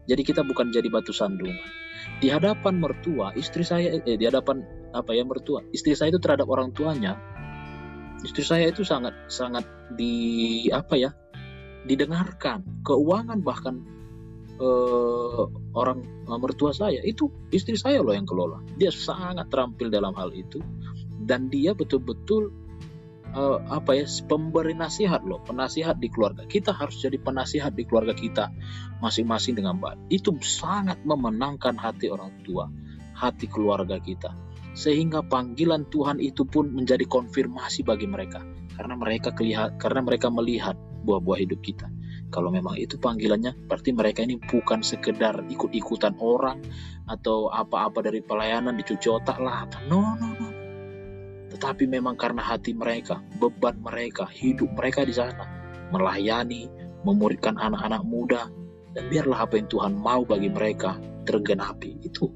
Jadi 0.10 0.22
kita 0.26 0.42
bukan 0.42 0.74
jadi 0.74 0.90
batu 0.90 1.14
sandungan. 1.14 1.62
Di 2.18 2.34
hadapan 2.34 2.82
mertua, 2.82 3.38
istri 3.38 3.62
saya 3.62 4.02
eh, 4.02 4.18
di 4.18 4.26
hadapan 4.26 4.66
apa 4.90 5.14
ya 5.14 5.22
mertua, 5.22 5.62
istri 5.70 5.94
saya 5.94 6.10
itu 6.10 6.18
terhadap 6.18 6.50
orang 6.50 6.74
tuanya, 6.74 7.14
istri 8.26 8.42
saya 8.42 8.74
itu 8.74 8.82
sangat 8.82 9.14
sangat 9.30 9.68
di 9.94 10.66
apa 10.74 10.98
ya 10.98 11.14
didengarkan 11.86 12.82
keuangan 12.82 13.46
bahkan 13.46 13.86
eh, 14.58 15.44
orang 15.78 16.02
eh, 16.26 16.40
mertua 16.42 16.74
saya 16.74 17.06
itu 17.06 17.30
istri 17.54 17.78
saya 17.78 18.02
loh 18.02 18.18
yang 18.18 18.26
kelola 18.26 18.66
dia 18.76 18.90
sangat 18.90 19.46
terampil 19.54 19.94
dalam 19.94 20.18
hal 20.18 20.34
itu 20.34 20.58
dan 21.28 21.52
dia 21.54 21.78
betul-betul 21.78 22.67
uh, 23.38 23.62
apa 23.70 24.02
ya 24.02 24.06
pemberi 24.26 24.74
nasihat 24.74 25.22
loh 25.22 25.38
penasihat 25.46 26.02
di 26.02 26.10
keluarga 26.10 26.44
kita 26.50 26.74
harus 26.74 26.98
jadi 26.98 27.22
penasihat 27.22 27.78
di 27.78 27.86
keluarga 27.86 28.18
kita 28.18 28.50
masing-masing 29.00 29.54
dengan 29.54 29.78
baik. 29.78 30.02
Itu 30.10 30.34
sangat 30.42 30.98
memenangkan 31.06 31.78
hati 31.78 32.10
orang 32.10 32.34
tua 32.42 32.66
hati 33.14 33.46
keluarga 33.46 34.02
kita. 34.02 34.34
Sehingga 34.78 35.26
panggilan 35.26 35.90
Tuhan 35.90 36.22
itu 36.22 36.46
pun 36.46 36.70
menjadi 36.70 37.06
konfirmasi 37.10 37.82
bagi 37.82 38.06
mereka. 38.06 38.46
Karena 38.78 38.94
mereka 38.94 39.34
kelihat 39.34 39.82
karena 39.82 40.06
mereka 40.06 40.30
melihat 40.30 40.78
buah-buah 41.02 41.40
hidup 41.42 41.62
kita. 41.66 41.90
Kalau 42.30 42.52
memang 42.52 42.78
itu 42.78 43.00
panggilannya 43.00 43.56
berarti 43.66 43.96
mereka 43.96 44.22
ini 44.22 44.38
bukan 44.38 44.84
sekedar 44.84 45.48
ikut-ikutan 45.48 46.20
orang 46.20 46.62
atau 47.08 47.48
apa-apa 47.50 48.04
dari 48.04 48.22
pelayanan 48.22 48.78
dicuci 48.78 49.08
otak 49.10 49.40
lah. 49.42 49.66
No 49.90 50.14
no 50.20 50.30
no 50.36 50.57
tetapi 51.58 51.90
memang 51.90 52.14
karena 52.14 52.38
hati 52.38 52.78
mereka, 52.78 53.18
beban 53.42 53.82
mereka, 53.82 54.30
hidup 54.30 54.70
mereka 54.78 55.02
di 55.02 55.10
sana, 55.10 55.50
melayani, 55.90 56.70
memuridkan 57.02 57.58
anak-anak 57.58 58.06
muda, 58.06 58.46
dan 58.94 59.10
biarlah 59.10 59.50
apa 59.50 59.58
yang 59.58 59.66
Tuhan 59.66 59.98
mau 59.98 60.22
bagi 60.22 60.54
mereka 60.54 61.02
tergenapi. 61.26 61.98
Itu. 62.06 62.30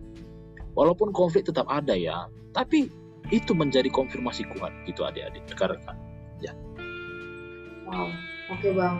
Walaupun 0.74 1.14
konflik 1.14 1.46
tetap 1.46 1.70
ada 1.70 1.94
ya, 1.94 2.26
tapi 2.50 2.90
itu 3.30 3.54
menjadi 3.54 3.94
konfirmasi 3.94 4.42
kuat 4.58 4.74
gitu 4.90 5.06
adik-adik 5.06 5.46
rekan-rekan. 5.54 6.02
Ya. 6.42 6.58
Wow, 7.86 8.10
oke 8.50 8.58
okay, 8.58 8.74
bang. 8.74 8.98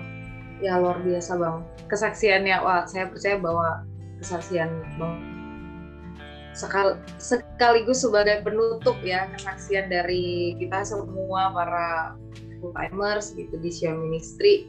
Ya 0.62 0.78
luar 0.78 1.02
biasa 1.02 1.34
bang. 1.34 1.66
Kesaksiannya, 1.90 2.62
wah 2.62 2.86
saya 2.86 3.10
percaya 3.10 3.42
bahwa 3.42 3.90
kesaksian 4.22 4.70
bang 5.02 5.18
sekal, 6.54 7.00
sekaligus 7.62 8.02
sebagai 8.02 8.42
penutup 8.42 8.98
ya 9.06 9.30
kesaksian 9.38 9.86
dari 9.86 10.58
kita 10.58 10.82
semua 10.82 11.54
para 11.54 12.18
full 12.58 12.74
timers 12.74 13.38
gitu 13.38 13.54
di 13.62 13.70
Xiao 13.70 14.02
Ministry 14.02 14.66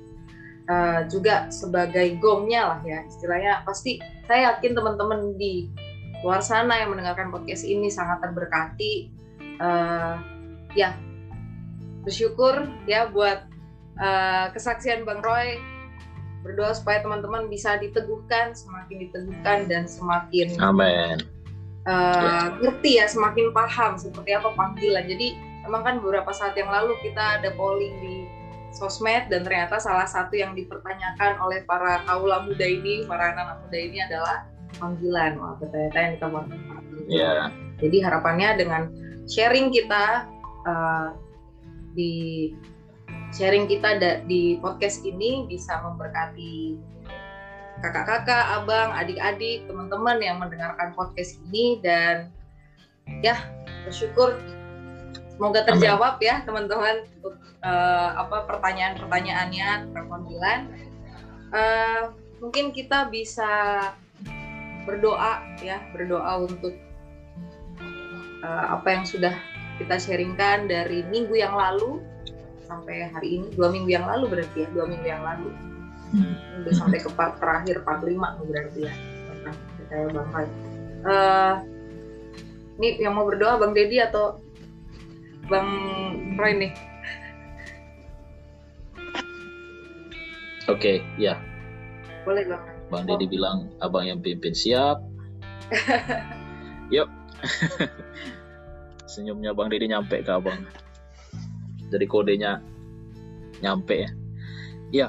uh, 0.68 1.08
juga 1.08 1.48
sebagai 1.48 2.20
gomnya 2.20 2.76
lah 2.76 2.80
ya 2.84 3.00
istilahnya. 3.08 3.64
Pasti 3.64 3.96
saya 4.28 4.52
yakin 4.52 4.76
teman-teman 4.76 5.40
di 5.40 5.72
luar 6.20 6.44
sana 6.44 6.84
yang 6.84 6.92
mendengarkan 6.92 7.32
podcast 7.32 7.64
ini 7.64 7.88
sangat 7.88 8.20
terberkati. 8.28 9.08
Uh, 9.56 10.20
ya 10.76 10.92
bersyukur 12.04 12.68
ya 12.84 13.08
buat 13.08 13.48
uh, 14.04 14.52
kesaksian 14.52 15.08
Bang 15.08 15.24
Roy. 15.24 15.56
Berdoa 16.44 16.76
supaya 16.76 17.00
teman-teman 17.00 17.48
bisa 17.48 17.80
diteguhkan 17.80 18.52
semakin 18.52 19.08
diteguhkan 19.08 19.64
dan 19.64 19.88
semakin 19.88 20.60
Amin 20.60 21.31
uh, 21.86 22.46
ngerti 22.62 22.98
ya 23.02 23.06
semakin 23.10 23.50
paham 23.50 23.98
seperti 23.98 24.34
apa 24.36 24.54
panggilan. 24.54 25.04
Jadi 25.06 25.34
memang 25.66 25.82
kan 25.82 25.94
beberapa 26.02 26.30
saat 26.34 26.54
yang 26.58 26.70
lalu 26.70 26.94
kita 27.02 27.40
ada 27.40 27.54
polling 27.54 27.94
di 28.02 28.26
sosmed 28.72 29.28
dan 29.28 29.44
ternyata 29.44 29.76
salah 29.76 30.08
satu 30.08 30.32
yang 30.32 30.56
dipertanyakan 30.56 31.36
oleh 31.44 31.60
para 31.68 32.00
kaula 32.08 32.40
muda 32.42 32.64
ini 32.64 33.04
para 33.04 33.36
anak-anak 33.36 33.58
muda 33.68 33.78
ini 33.78 33.98
adalah 34.00 34.36
panggilan. 34.80 35.32
Wah 35.38 35.54
ternyata 35.60 35.96
yang 36.00 36.12
kita 36.18 36.26
mau 36.32 36.44
yeah. 37.08 37.48
jadi 37.78 37.98
harapannya 38.08 38.48
dengan 38.56 38.82
sharing 39.28 39.70
kita 39.70 40.26
uh, 40.66 41.14
di 41.92 42.50
sharing 43.32 43.68
kita 43.68 44.00
di 44.28 44.60
podcast 44.60 45.04
ini 45.04 45.48
bisa 45.48 45.80
memberkati 45.80 46.76
kakak-kakak, 47.82 48.62
abang, 48.62 48.94
adik-adik, 48.94 49.66
teman-teman 49.66 50.22
yang 50.22 50.38
mendengarkan 50.38 50.94
podcast 50.94 51.36
ini. 51.50 51.82
Dan 51.82 52.30
ya 53.20 53.36
bersyukur. 53.84 54.38
Semoga 55.34 55.66
terjawab 55.66 56.22
Amin. 56.22 56.28
ya 56.28 56.36
teman-teman 56.46 57.02
untuk 57.18 57.34
uh, 57.66 58.08
apa 58.22 58.46
pertanyaan-pertanyaannya 58.46 59.68
tentang 59.90 60.06
Uh, 61.52 62.16
mungkin 62.40 62.72
kita 62.72 63.12
bisa 63.12 63.44
berdoa 64.88 65.44
ya 65.60 65.84
berdoa 65.92 66.48
untuk 66.48 66.72
uh, 68.40 68.66
apa 68.72 68.88
yang 68.88 69.04
sudah 69.04 69.36
kita 69.76 70.00
sharingkan 70.00 70.64
dari 70.64 71.04
minggu 71.12 71.36
yang 71.36 71.52
lalu 71.52 72.00
sampai 72.64 73.04
hari 73.12 73.36
ini. 73.36 73.46
Dua 73.52 73.68
minggu 73.68 73.90
yang 73.92 74.08
lalu 74.08 74.32
berarti 74.32 74.64
ya 74.64 74.68
dua 74.72 74.88
minggu 74.88 75.04
yang 75.04 75.20
lalu 75.20 75.52
hmm. 76.12 76.64
udah 76.64 76.74
sampai 76.76 76.98
ke 77.00 77.10
part 77.12 77.36
terakhir 77.40 77.82
part 77.82 78.00
lima 78.04 78.36
berarti 78.44 78.86
ya 78.86 78.94
tentang 79.92 80.28
Hai. 80.32 80.46
Uh, 81.02 81.54
ini 82.80 83.04
yang 83.04 83.12
mau 83.12 83.28
berdoa 83.28 83.60
bang 83.60 83.72
Dedi 83.76 84.00
atau 84.00 84.40
bang 85.52 85.68
Roy 86.40 86.52
nih? 86.56 86.72
Oke, 90.70 90.78
okay, 90.78 90.96
ya. 91.20 91.36
Boleh 92.24 92.46
bang. 92.48 92.62
Bang 92.88 93.04
Dedi 93.04 93.26
oh. 93.26 93.30
bilang 93.30 93.58
abang 93.84 94.06
yang 94.08 94.24
pimpin 94.24 94.56
siap. 94.56 95.02
Yuk. 96.94 97.10
Senyumnya 99.12 99.52
Bang 99.52 99.68
Dedi 99.68 99.90
nyampe 99.90 100.24
ke 100.24 100.32
abang 100.32 100.64
dari 101.92 102.06
kodenya 102.08 102.64
nyampe 103.60 104.08
ya. 104.08 104.10
Ya, 104.92 105.08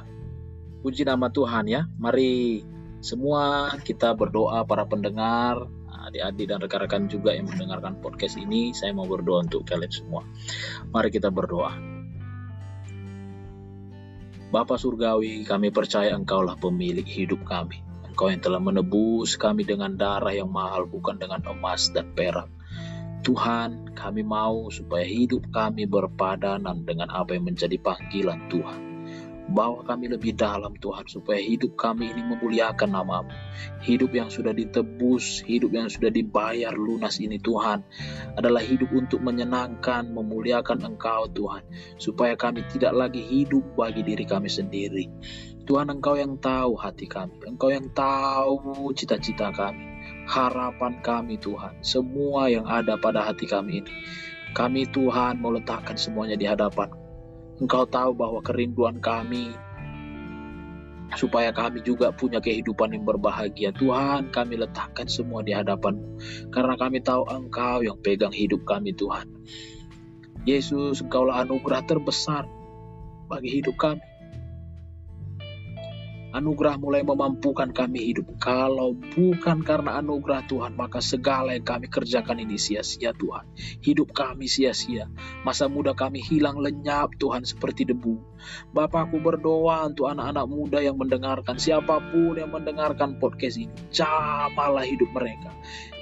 puji 0.83 1.07
nama 1.07 1.31
Tuhan 1.31 1.71
ya. 1.71 1.87
Mari 1.95 2.59
semua 2.99 3.71
kita 3.79 4.11
berdoa 4.11 4.67
para 4.67 4.83
pendengar, 4.83 5.63
adik-adik 6.11 6.51
dan 6.51 6.59
rekan-rekan 6.59 7.07
juga 7.07 7.31
yang 7.31 7.47
mendengarkan 7.47 8.03
podcast 8.03 8.35
ini. 8.35 8.75
Saya 8.75 8.91
mau 8.91 9.07
berdoa 9.07 9.47
untuk 9.47 9.63
kalian 9.63 9.87
semua. 9.89 10.27
Mari 10.91 11.07
kita 11.07 11.31
berdoa. 11.31 11.71
Bapa 14.51 14.77
Surgawi, 14.77 15.47
kami 15.47 15.73
percaya 15.73 16.13
Engkaulah 16.13 16.59
pemilik 16.59 17.07
hidup 17.07 17.41
kami. 17.47 17.81
Engkau 18.05 18.29
yang 18.29 18.43
telah 18.43 18.61
menebus 18.61 19.39
kami 19.41 19.65
dengan 19.65 19.97
darah 19.97 20.29
yang 20.29 20.53
mahal, 20.53 20.85
bukan 20.85 21.17
dengan 21.17 21.41
emas 21.49 21.89
dan 21.89 22.13
perak. 22.13 22.45
Tuhan, 23.25 23.97
kami 23.97 24.21
mau 24.21 24.69
supaya 24.69 25.07
hidup 25.07 25.49
kami 25.49 25.89
berpadanan 25.89 26.85
dengan 26.85 27.09
apa 27.09 27.33
yang 27.33 27.49
menjadi 27.49 27.79
panggilan 27.81 28.45
Tuhan. 28.53 28.92
Bawa 29.43 29.83
kami 29.83 30.07
lebih 30.07 30.39
dalam 30.39 30.79
Tuhan 30.79 31.03
supaya 31.11 31.39
hidup 31.39 31.75
kami 31.75 32.11
ini 32.15 32.23
memuliakan 32.23 32.95
namamu. 32.95 33.31
Hidup 33.83 34.15
yang 34.15 34.31
sudah 34.31 34.55
ditebus, 34.55 35.43
hidup 35.43 35.75
yang 35.75 35.91
sudah 35.91 36.07
dibayar 36.07 36.71
lunas 36.71 37.19
ini 37.19 37.35
Tuhan 37.37 37.83
adalah 38.39 38.63
hidup 38.63 38.89
untuk 38.95 39.19
menyenangkan, 39.19 40.15
memuliakan 40.15 40.95
Engkau 40.95 41.27
Tuhan. 41.27 41.67
Supaya 41.99 42.39
kami 42.39 42.63
tidak 42.71 42.95
lagi 42.95 43.19
hidup 43.19 43.75
bagi 43.75 44.07
diri 44.07 44.23
kami 44.23 44.47
sendiri. 44.47 45.11
Tuhan 45.67 45.91
Engkau 45.91 46.15
yang 46.15 46.39
tahu 46.39 46.79
hati 46.79 47.07
kami, 47.07 47.43
Engkau 47.43 47.71
yang 47.71 47.91
tahu 47.91 48.91
cita-cita 48.95 49.51
kami 49.51 49.93
harapan 50.27 51.03
kami 51.03 51.35
Tuhan, 51.39 51.83
semua 51.83 52.47
yang 52.47 52.63
ada 52.67 52.95
pada 52.95 53.23
hati 53.27 53.47
kami 53.47 53.83
ini. 53.83 53.91
Kami 54.53 54.85
Tuhan 54.85 55.41
mau 55.41 55.49
letakkan 55.49 55.97
semuanya 55.97 56.37
di 56.37 56.45
hadapan. 56.45 57.02
Engkau 57.63 57.87
tahu 57.87 58.11
bahwa 58.11 58.43
kerinduan 58.43 58.99
kami 58.99 59.55
supaya 61.15 61.53
kami 61.53 61.79
juga 61.85 62.11
punya 62.11 62.43
kehidupan 62.43 62.91
yang 62.91 63.05
berbahagia. 63.07 63.71
Tuhan, 63.71 64.33
kami 64.33 64.59
letakkan 64.59 65.07
semua 65.07 65.45
di 65.45 65.55
hadapanmu. 65.55 66.19
Karena 66.51 66.75
kami 66.75 66.99
tahu 66.99 67.23
Engkau 67.29 67.85
yang 67.85 67.97
pegang 68.01 68.33
hidup 68.33 68.65
kami 68.67 68.91
Tuhan. 68.91 69.29
Yesus, 70.43 70.99
Engkaulah 70.99 71.47
anugerah 71.47 71.87
terbesar 71.87 72.43
bagi 73.31 73.61
hidup 73.61 73.79
kami. 73.79 74.03
Anugerah 76.33 76.81
mulai 76.81 77.05
memampukan 77.05 77.69
kami 77.69 78.09
hidup. 78.09 78.25
Kalau 78.41 78.97
bukan 79.13 79.61
karena 79.61 80.01
anugerah 80.01 80.41
Tuhan, 80.49 80.73
maka 80.73 80.97
segala 80.97 81.53
yang 81.53 81.61
kami 81.61 81.85
kerjakan 81.85 82.41
ini 82.41 82.57
sia-sia 82.57 83.13
Tuhan. 83.13 83.45
Hidup 83.85 84.17
kami 84.17 84.49
sia-sia. 84.49 85.05
Masa 85.45 85.69
muda 85.69 85.93
kami 85.93 86.25
hilang 86.25 86.57
lenyap 86.57 87.13
Tuhan 87.21 87.45
seperti 87.45 87.85
debu. 87.85 88.32
Bapakku 88.71 89.19
berdoa 89.19 89.87
untuk 89.87 90.09
anak-anak 90.09 90.45
muda 90.49 90.79
yang 90.81 90.97
mendengarkan. 90.99 91.55
Siapa 91.57 91.99
pun 92.11 92.37
yang 92.37 92.51
mendengarkan 92.51 93.17
podcast 93.17 93.59
ini. 93.59 93.73
Jamalah 93.91 94.85
hidup 94.85 95.09
mereka. 95.13 95.51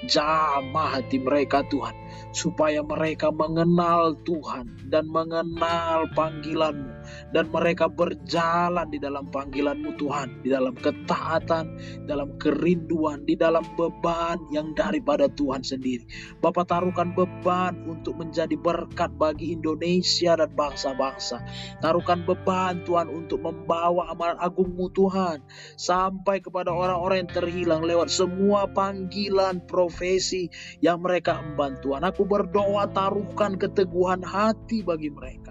Jamah 0.02 0.98
hati 0.98 1.22
mereka 1.22 1.62
Tuhan 1.70 1.94
supaya 2.32 2.80
mereka 2.82 3.28
mengenal 3.28 4.16
Tuhan 4.24 4.88
dan 4.88 5.06
mengenal 5.06 6.08
panggilanmu 6.16 6.90
dan 7.30 7.46
mereka 7.52 7.86
berjalan 7.86 8.88
di 8.88 8.98
dalam 8.98 9.28
panggilanmu 9.28 9.94
Tuhan 10.00 10.40
di 10.40 10.48
dalam 10.48 10.74
ketaatan 10.74 11.64
dalam 12.08 12.34
kerinduan 12.40 13.22
di 13.28 13.36
dalam 13.36 13.62
beban 13.76 14.40
yang 14.50 14.72
daripada 14.72 15.28
Tuhan 15.28 15.60
sendiri 15.60 16.08
Bapak 16.40 16.72
taruhkan 16.72 17.12
beban 17.12 17.84
untuk 17.84 18.16
menjadi 18.16 18.56
berkat 18.56 19.12
bagi 19.20 19.52
Indonesia 19.52 20.34
dan 20.34 20.50
bangsa-bangsa 20.56 21.44
taruhkan 21.84 22.24
Tuhan 22.86 23.10
untuk 23.10 23.42
membawa 23.42 24.14
amanat 24.14 24.38
agungmu 24.38 24.94
Tuhan 24.94 25.42
sampai 25.74 26.38
kepada 26.38 26.70
orang-orang 26.70 27.26
yang 27.26 27.32
terhilang 27.34 27.82
lewat 27.82 28.06
semua 28.06 28.70
panggilan 28.70 29.58
profesi 29.66 30.46
yang 30.78 31.02
mereka 31.02 31.42
emban 31.42 31.74
Tuhan 31.82 32.06
Aku 32.06 32.22
berdoa 32.22 32.86
taruhkan 32.94 33.58
keteguhan 33.58 34.22
hati 34.22 34.86
bagi 34.86 35.10
mereka 35.10 35.41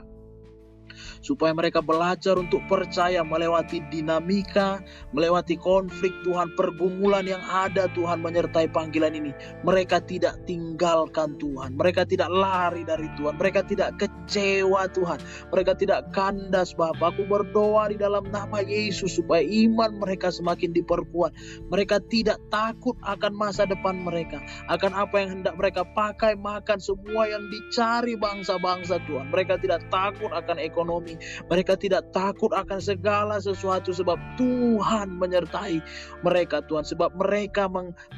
supaya 1.22 1.54
mereka 1.54 1.80
belajar 1.80 2.36
untuk 2.38 2.62
percaya 2.66 3.22
melewati 3.22 3.82
dinamika, 3.94 4.82
melewati 5.14 5.56
konflik 5.58 6.12
Tuhan, 6.26 6.54
pergumulan 6.58 7.26
yang 7.30 7.42
ada 7.48 7.88
Tuhan 7.94 8.22
menyertai 8.22 8.70
panggilan 8.74 9.14
ini. 9.14 9.32
Mereka 9.62 10.04
tidak 10.10 10.42
tinggalkan 10.50 11.38
Tuhan, 11.38 11.78
mereka 11.78 12.04
tidak 12.04 12.30
lari 12.34 12.82
dari 12.84 13.08
Tuhan, 13.16 13.38
mereka 13.38 13.62
tidak 13.66 13.98
kecewa 14.02 14.90
Tuhan, 14.92 15.22
mereka 15.54 15.78
tidak 15.78 16.10
kandas 16.12 16.74
Bapak. 16.74 17.14
Aku 17.14 17.28
berdoa 17.28 17.92
di 17.92 18.00
dalam 18.00 18.32
nama 18.32 18.64
Yesus 18.64 19.20
supaya 19.20 19.44
iman 19.44 20.00
mereka 20.00 20.32
semakin 20.32 20.72
diperkuat. 20.72 21.36
Mereka 21.68 22.00
tidak 22.08 22.40
takut 22.48 22.96
akan 23.04 23.36
masa 23.36 23.68
depan 23.68 24.00
mereka, 24.00 24.40
akan 24.72 24.96
apa 24.96 25.16
yang 25.20 25.30
hendak 25.40 25.54
mereka 25.60 25.84
pakai, 25.94 26.34
makan 26.40 26.80
semua 26.80 27.28
yang 27.28 27.44
dicari 27.52 28.16
bangsa-bangsa 28.16 29.04
Tuhan. 29.06 29.30
Mereka 29.30 29.60
tidak 29.62 29.86
takut 29.92 30.32
akan 30.32 30.58
ekonomi 30.58 31.11
kami. 31.12 31.48
Mereka 31.52 31.74
tidak 31.80 32.12
takut 32.16 32.52
akan 32.56 32.80
segala 32.80 33.36
sesuatu 33.44 33.92
sebab 33.92 34.18
Tuhan 34.40 35.20
menyertai 35.20 35.84
mereka 36.24 36.64
Tuhan. 36.64 36.88
Sebab 36.88 37.20
mereka 37.20 37.68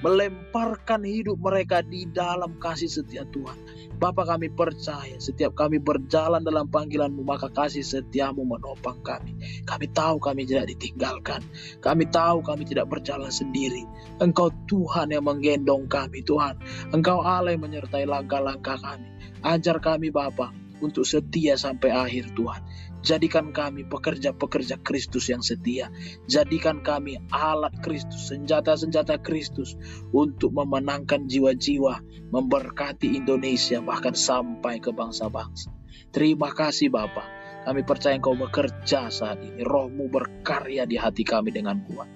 melemparkan 0.02 1.02
hidup 1.06 1.39
mereka 1.41 1.82
di 1.82 2.06
dalam 2.10 2.58
kasih 2.62 2.89
setia 2.89 3.26
Tuhan. 3.34 3.58
Bapa 3.98 4.28
kami 4.28 4.52
percaya 4.52 5.16
setiap 5.18 5.56
kami 5.56 5.80
berjalan 5.80 6.44
dalam 6.44 6.68
panggilanmu 6.68 7.24
maka 7.24 7.48
kasih 7.50 7.86
setiamu 7.86 8.44
menopang 8.46 9.00
kami. 9.02 9.64
Kami 9.64 9.86
tahu 9.94 10.20
kami 10.20 10.46
tidak 10.46 10.70
ditinggalkan. 10.76 11.41
Kami 11.80 12.04
tahu 12.12 12.44
kami 12.44 12.68
tidak 12.68 12.91
berjalan 12.91 13.32
sendiri. 13.32 13.88
Engkau 14.20 14.52
Tuhan 14.68 15.14
yang 15.14 15.26
menggendong 15.26 15.88
kami 15.88 16.22
Tuhan. 16.26 16.60
Engkau 16.91 17.24
Allah 17.24 17.56
yang 17.56 17.64
menyertai 17.64 18.06
langkah-langkah 18.06 18.78
kami. 18.80 19.08
Ajar 19.44 19.80
kami 19.84 20.08
Bapak 20.08 20.62
untuk 20.84 21.08
setia 21.08 21.56
sampai 21.56 21.96
akhir 21.96 22.36
Tuhan. 22.36 22.62
Jadikan 23.04 23.52
kami 23.52 23.84
pekerja-pekerja 23.88 24.80
Kristus 24.80 25.28
yang 25.28 25.44
setia. 25.44 25.92
Jadikan 26.28 26.84
kami 26.84 27.20
alat 27.32 27.76
Kristus, 27.84 28.32
senjata-senjata 28.32 29.20
Kristus 29.20 29.76
untuk 30.12 30.56
memenangkan 30.56 31.28
jiwa-jiwa, 31.28 32.00
memberkati 32.32 33.16
Indonesia 33.16 33.84
bahkan 33.84 34.16
sampai 34.16 34.80
ke 34.80 34.96
bangsa-bangsa. 34.96 35.72
Terima 36.16 36.56
kasih 36.56 36.92
Bapak. 36.92 37.28
Kami 37.64 37.82
percaya 37.88 38.20
Engkau 38.20 38.36
bekerja 38.36 39.08
saat 39.08 39.40
ini. 39.40 39.64
Rohmu 39.64 40.12
berkarya 40.12 40.84
di 40.84 41.00
hati 41.00 41.24
kami 41.24 41.56
dengan 41.56 41.80
kuat. 41.88 42.12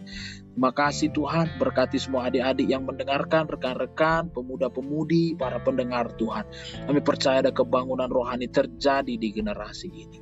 Terima 0.58 0.74
kasih 0.74 1.14
Tuhan, 1.14 1.62
berkati 1.62 2.01
semua 2.01 2.34
adik-adik 2.34 2.66
yang 2.66 2.82
mendengarkan, 2.82 3.45
rekan-rekan, 3.45 4.34
pemuda-pemudi, 4.34 5.38
para 5.38 5.62
pendengar 5.62 6.18
Tuhan. 6.18 6.49
Kami 6.89 6.97
percaya 7.05 7.45
ada 7.45 7.53
kebangunan 7.53 8.10
rohani 8.10 8.49
terjadi 8.49 9.22
di 9.22 9.30
generasi 9.30 9.86
ini. 9.86 10.18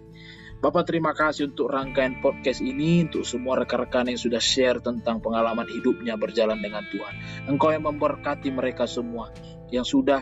Bapak 0.59 0.91
terima 0.91 1.15
kasih 1.15 1.55
untuk 1.55 1.71
rangkaian 1.71 2.19
podcast 2.19 2.59
ini, 2.59 3.07
untuk 3.07 3.23
semua 3.23 3.63
rekan-rekan 3.63 4.11
yang 4.11 4.19
sudah 4.19 4.43
share 4.43 4.83
tentang 4.83 5.23
pengalaman 5.23 5.71
hidupnya 5.71 6.19
berjalan 6.19 6.59
dengan 6.59 6.83
Tuhan. 6.91 7.15
Engkau 7.47 7.71
yang 7.71 7.87
memberkati 7.87 8.51
mereka 8.51 8.91
semua, 8.91 9.31
yang 9.71 9.87
sudah 9.87 10.19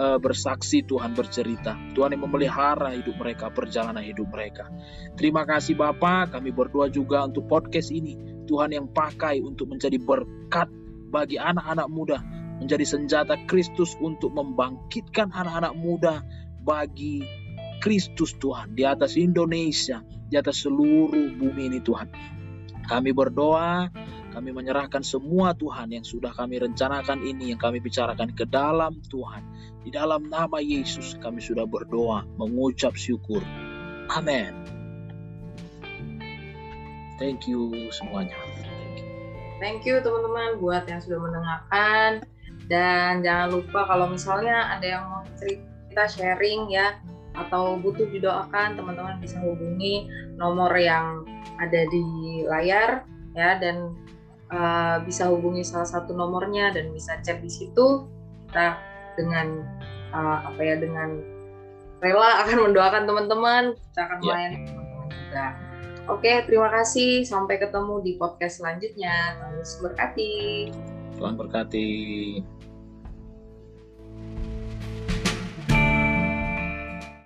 uh, 0.00 0.16
bersaksi 0.16 0.80
Tuhan 0.80 1.12
bercerita. 1.12 1.76
Tuhan 1.92 2.16
yang 2.16 2.24
memelihara 2.24 2.96
hidup 2.96 3.20
mereka, 3.20 3.52
perjalanan 3.52 4.00
hidup 4.00 4.32
mereka. 4.32 4.72
Terima 5.12 5.44
kasih 5.44 5.76
Bapak, 5.76 6.40
kami 6.40 6.56
berdoa 6.56 6.88
juga 6.88 7.28
untuk 7.28 7.44
podcast 7.52 7.92
ini. 7.92 8.31
Tuhan 8.46 8.74
yang 8.74 8.86
pakai 8.90 9.40
untuk 9.42 9.70
menjadi 9.70 9.98
berkat 9.98 10.68
bagi 11.12 11.36
anak-anak 11.36 11.88
muda, 11.92 12.18
menjadi 12.58 12.84
senjata 12.86 13.36
Kristus 13.46 13.94
untuk 14.00 14.32
membangkitkan 14.32 15.30
anak-anak 15.30 15.74
muda 15.76 16.24
bagi 16.62 17.22
Kristus 17.82 18.38
Tuhan 18.38 18.78
di 18.78 18.86
atas 18.86 19.18
Indonesia, 19.18 20.00
di 20.30 20.38
atas 20.38 20.62
seluruh 20.62 21.34
bumi 21.36 21.68
ini 21.68 21.80
Tuhan. 21.82 22.08
Kami 22.86 23.10
berdoa, 23.14 23.90
kami 24.32 24.50
menyerahkan 24.50 25.04
semua 25.04 25.52
Tuhan 25.52 25.92
yang 25.92 26.06
sudah 26.06 26.32
kami 26.32 26.62
rencanakan 26.62 27.20
ini, 27.22 27.52
yang 27.54 27.60
kami 27.60 27.78
bicarakan 27.78 28.32
ke 28.32 28.48
dalam 28.48 29.02
Tuhan. 29.06 29.42
Di 29.82 29.90
dalam 29.90 30.30
nama 30.30 30.62
Yesus 30.62 31.18
kami 31.18 31.42
sudah 31.42 31.66
berdoa, 31.66 32.24
mengucap 32.38 32.94
syukur. 32.94 33.42
Amin. 34.10 34.81
Thank 37.22 37.46
you 37.46 37.70
semuanya. 37.94 38.34
Thank 39.62 39.86
you 39.86 40.02
teman-teman 40.02 40.58
buat 40.58 40.90
yang 40.90 40.98
sudah 40.98 41.22
mendengarkan 41.22 42.26
dan 42.66 43.22
jangan 43.22 43.62
lupa 43.62 43.86
kalau 43.86 44.10
misalnya 44.10 44.74
ada 44.74 44.82
yang 44.98 45.06
mau 45.06 45.22
cerita 45.38 46.02
sharing 46.10 46.66
ya 46.66 46.98
atau 47.38 47.78
butuh 47.78 48.10
didoakan 48.10 48.74
teman-teman 48.74 49.22
bisa 49.22 49.38
hubungi 49.38 50.10
nomor 50.34 50.74
yang 50.74 51.22
ada 51.62 51.86
di 51.86 52.42
layar 52.42 53.06
ya 53.38 53.54
dan 53.62 53.94
uh, 54.50 54.98
bisa 55.06 55.30
hubungi 55.30 55.62
salah 55.62 55.86
satu 55.86 56.10
nomornya 56.10 56.74
dan 56.74 56.90
bisa 56.90 57.22
chat 57.22 57.38
di 57.38 57.48
situ 57.48 58.10
kita 58.50 58.82
dengan 59.14 59.62
uh, 60.10 60.50
apa 60.50 60.58
ya 60.58 60.74
dengan 60.74 61.22
rela 62.02 62.42
akan 62.42 62.66
mendoakan 62.66 63.06
teman-teman 63.06 63.78
kita 63.78 64.10
akan 64.10 64.18
ya. 64.18 64.26
melayani 64.26 64.56
yeah. 64.58 64.66
teman-teman 64.66 65.06
juga. 65.14 65.46
Oke, 66.10 66.42
terima 66.50 66.66
kasih. 66.66 67.22
Sampai 67.22 67.62
ketemu 67.62 68.02
di 68.02 68.18
podcast 68.18 68.58
selanjutnya. 68.58 69.38
Tuhan 69.38 69.78
berkati. 69.78 70.34
Tuhan 71.14 71.34
berkati. 71.38 71.90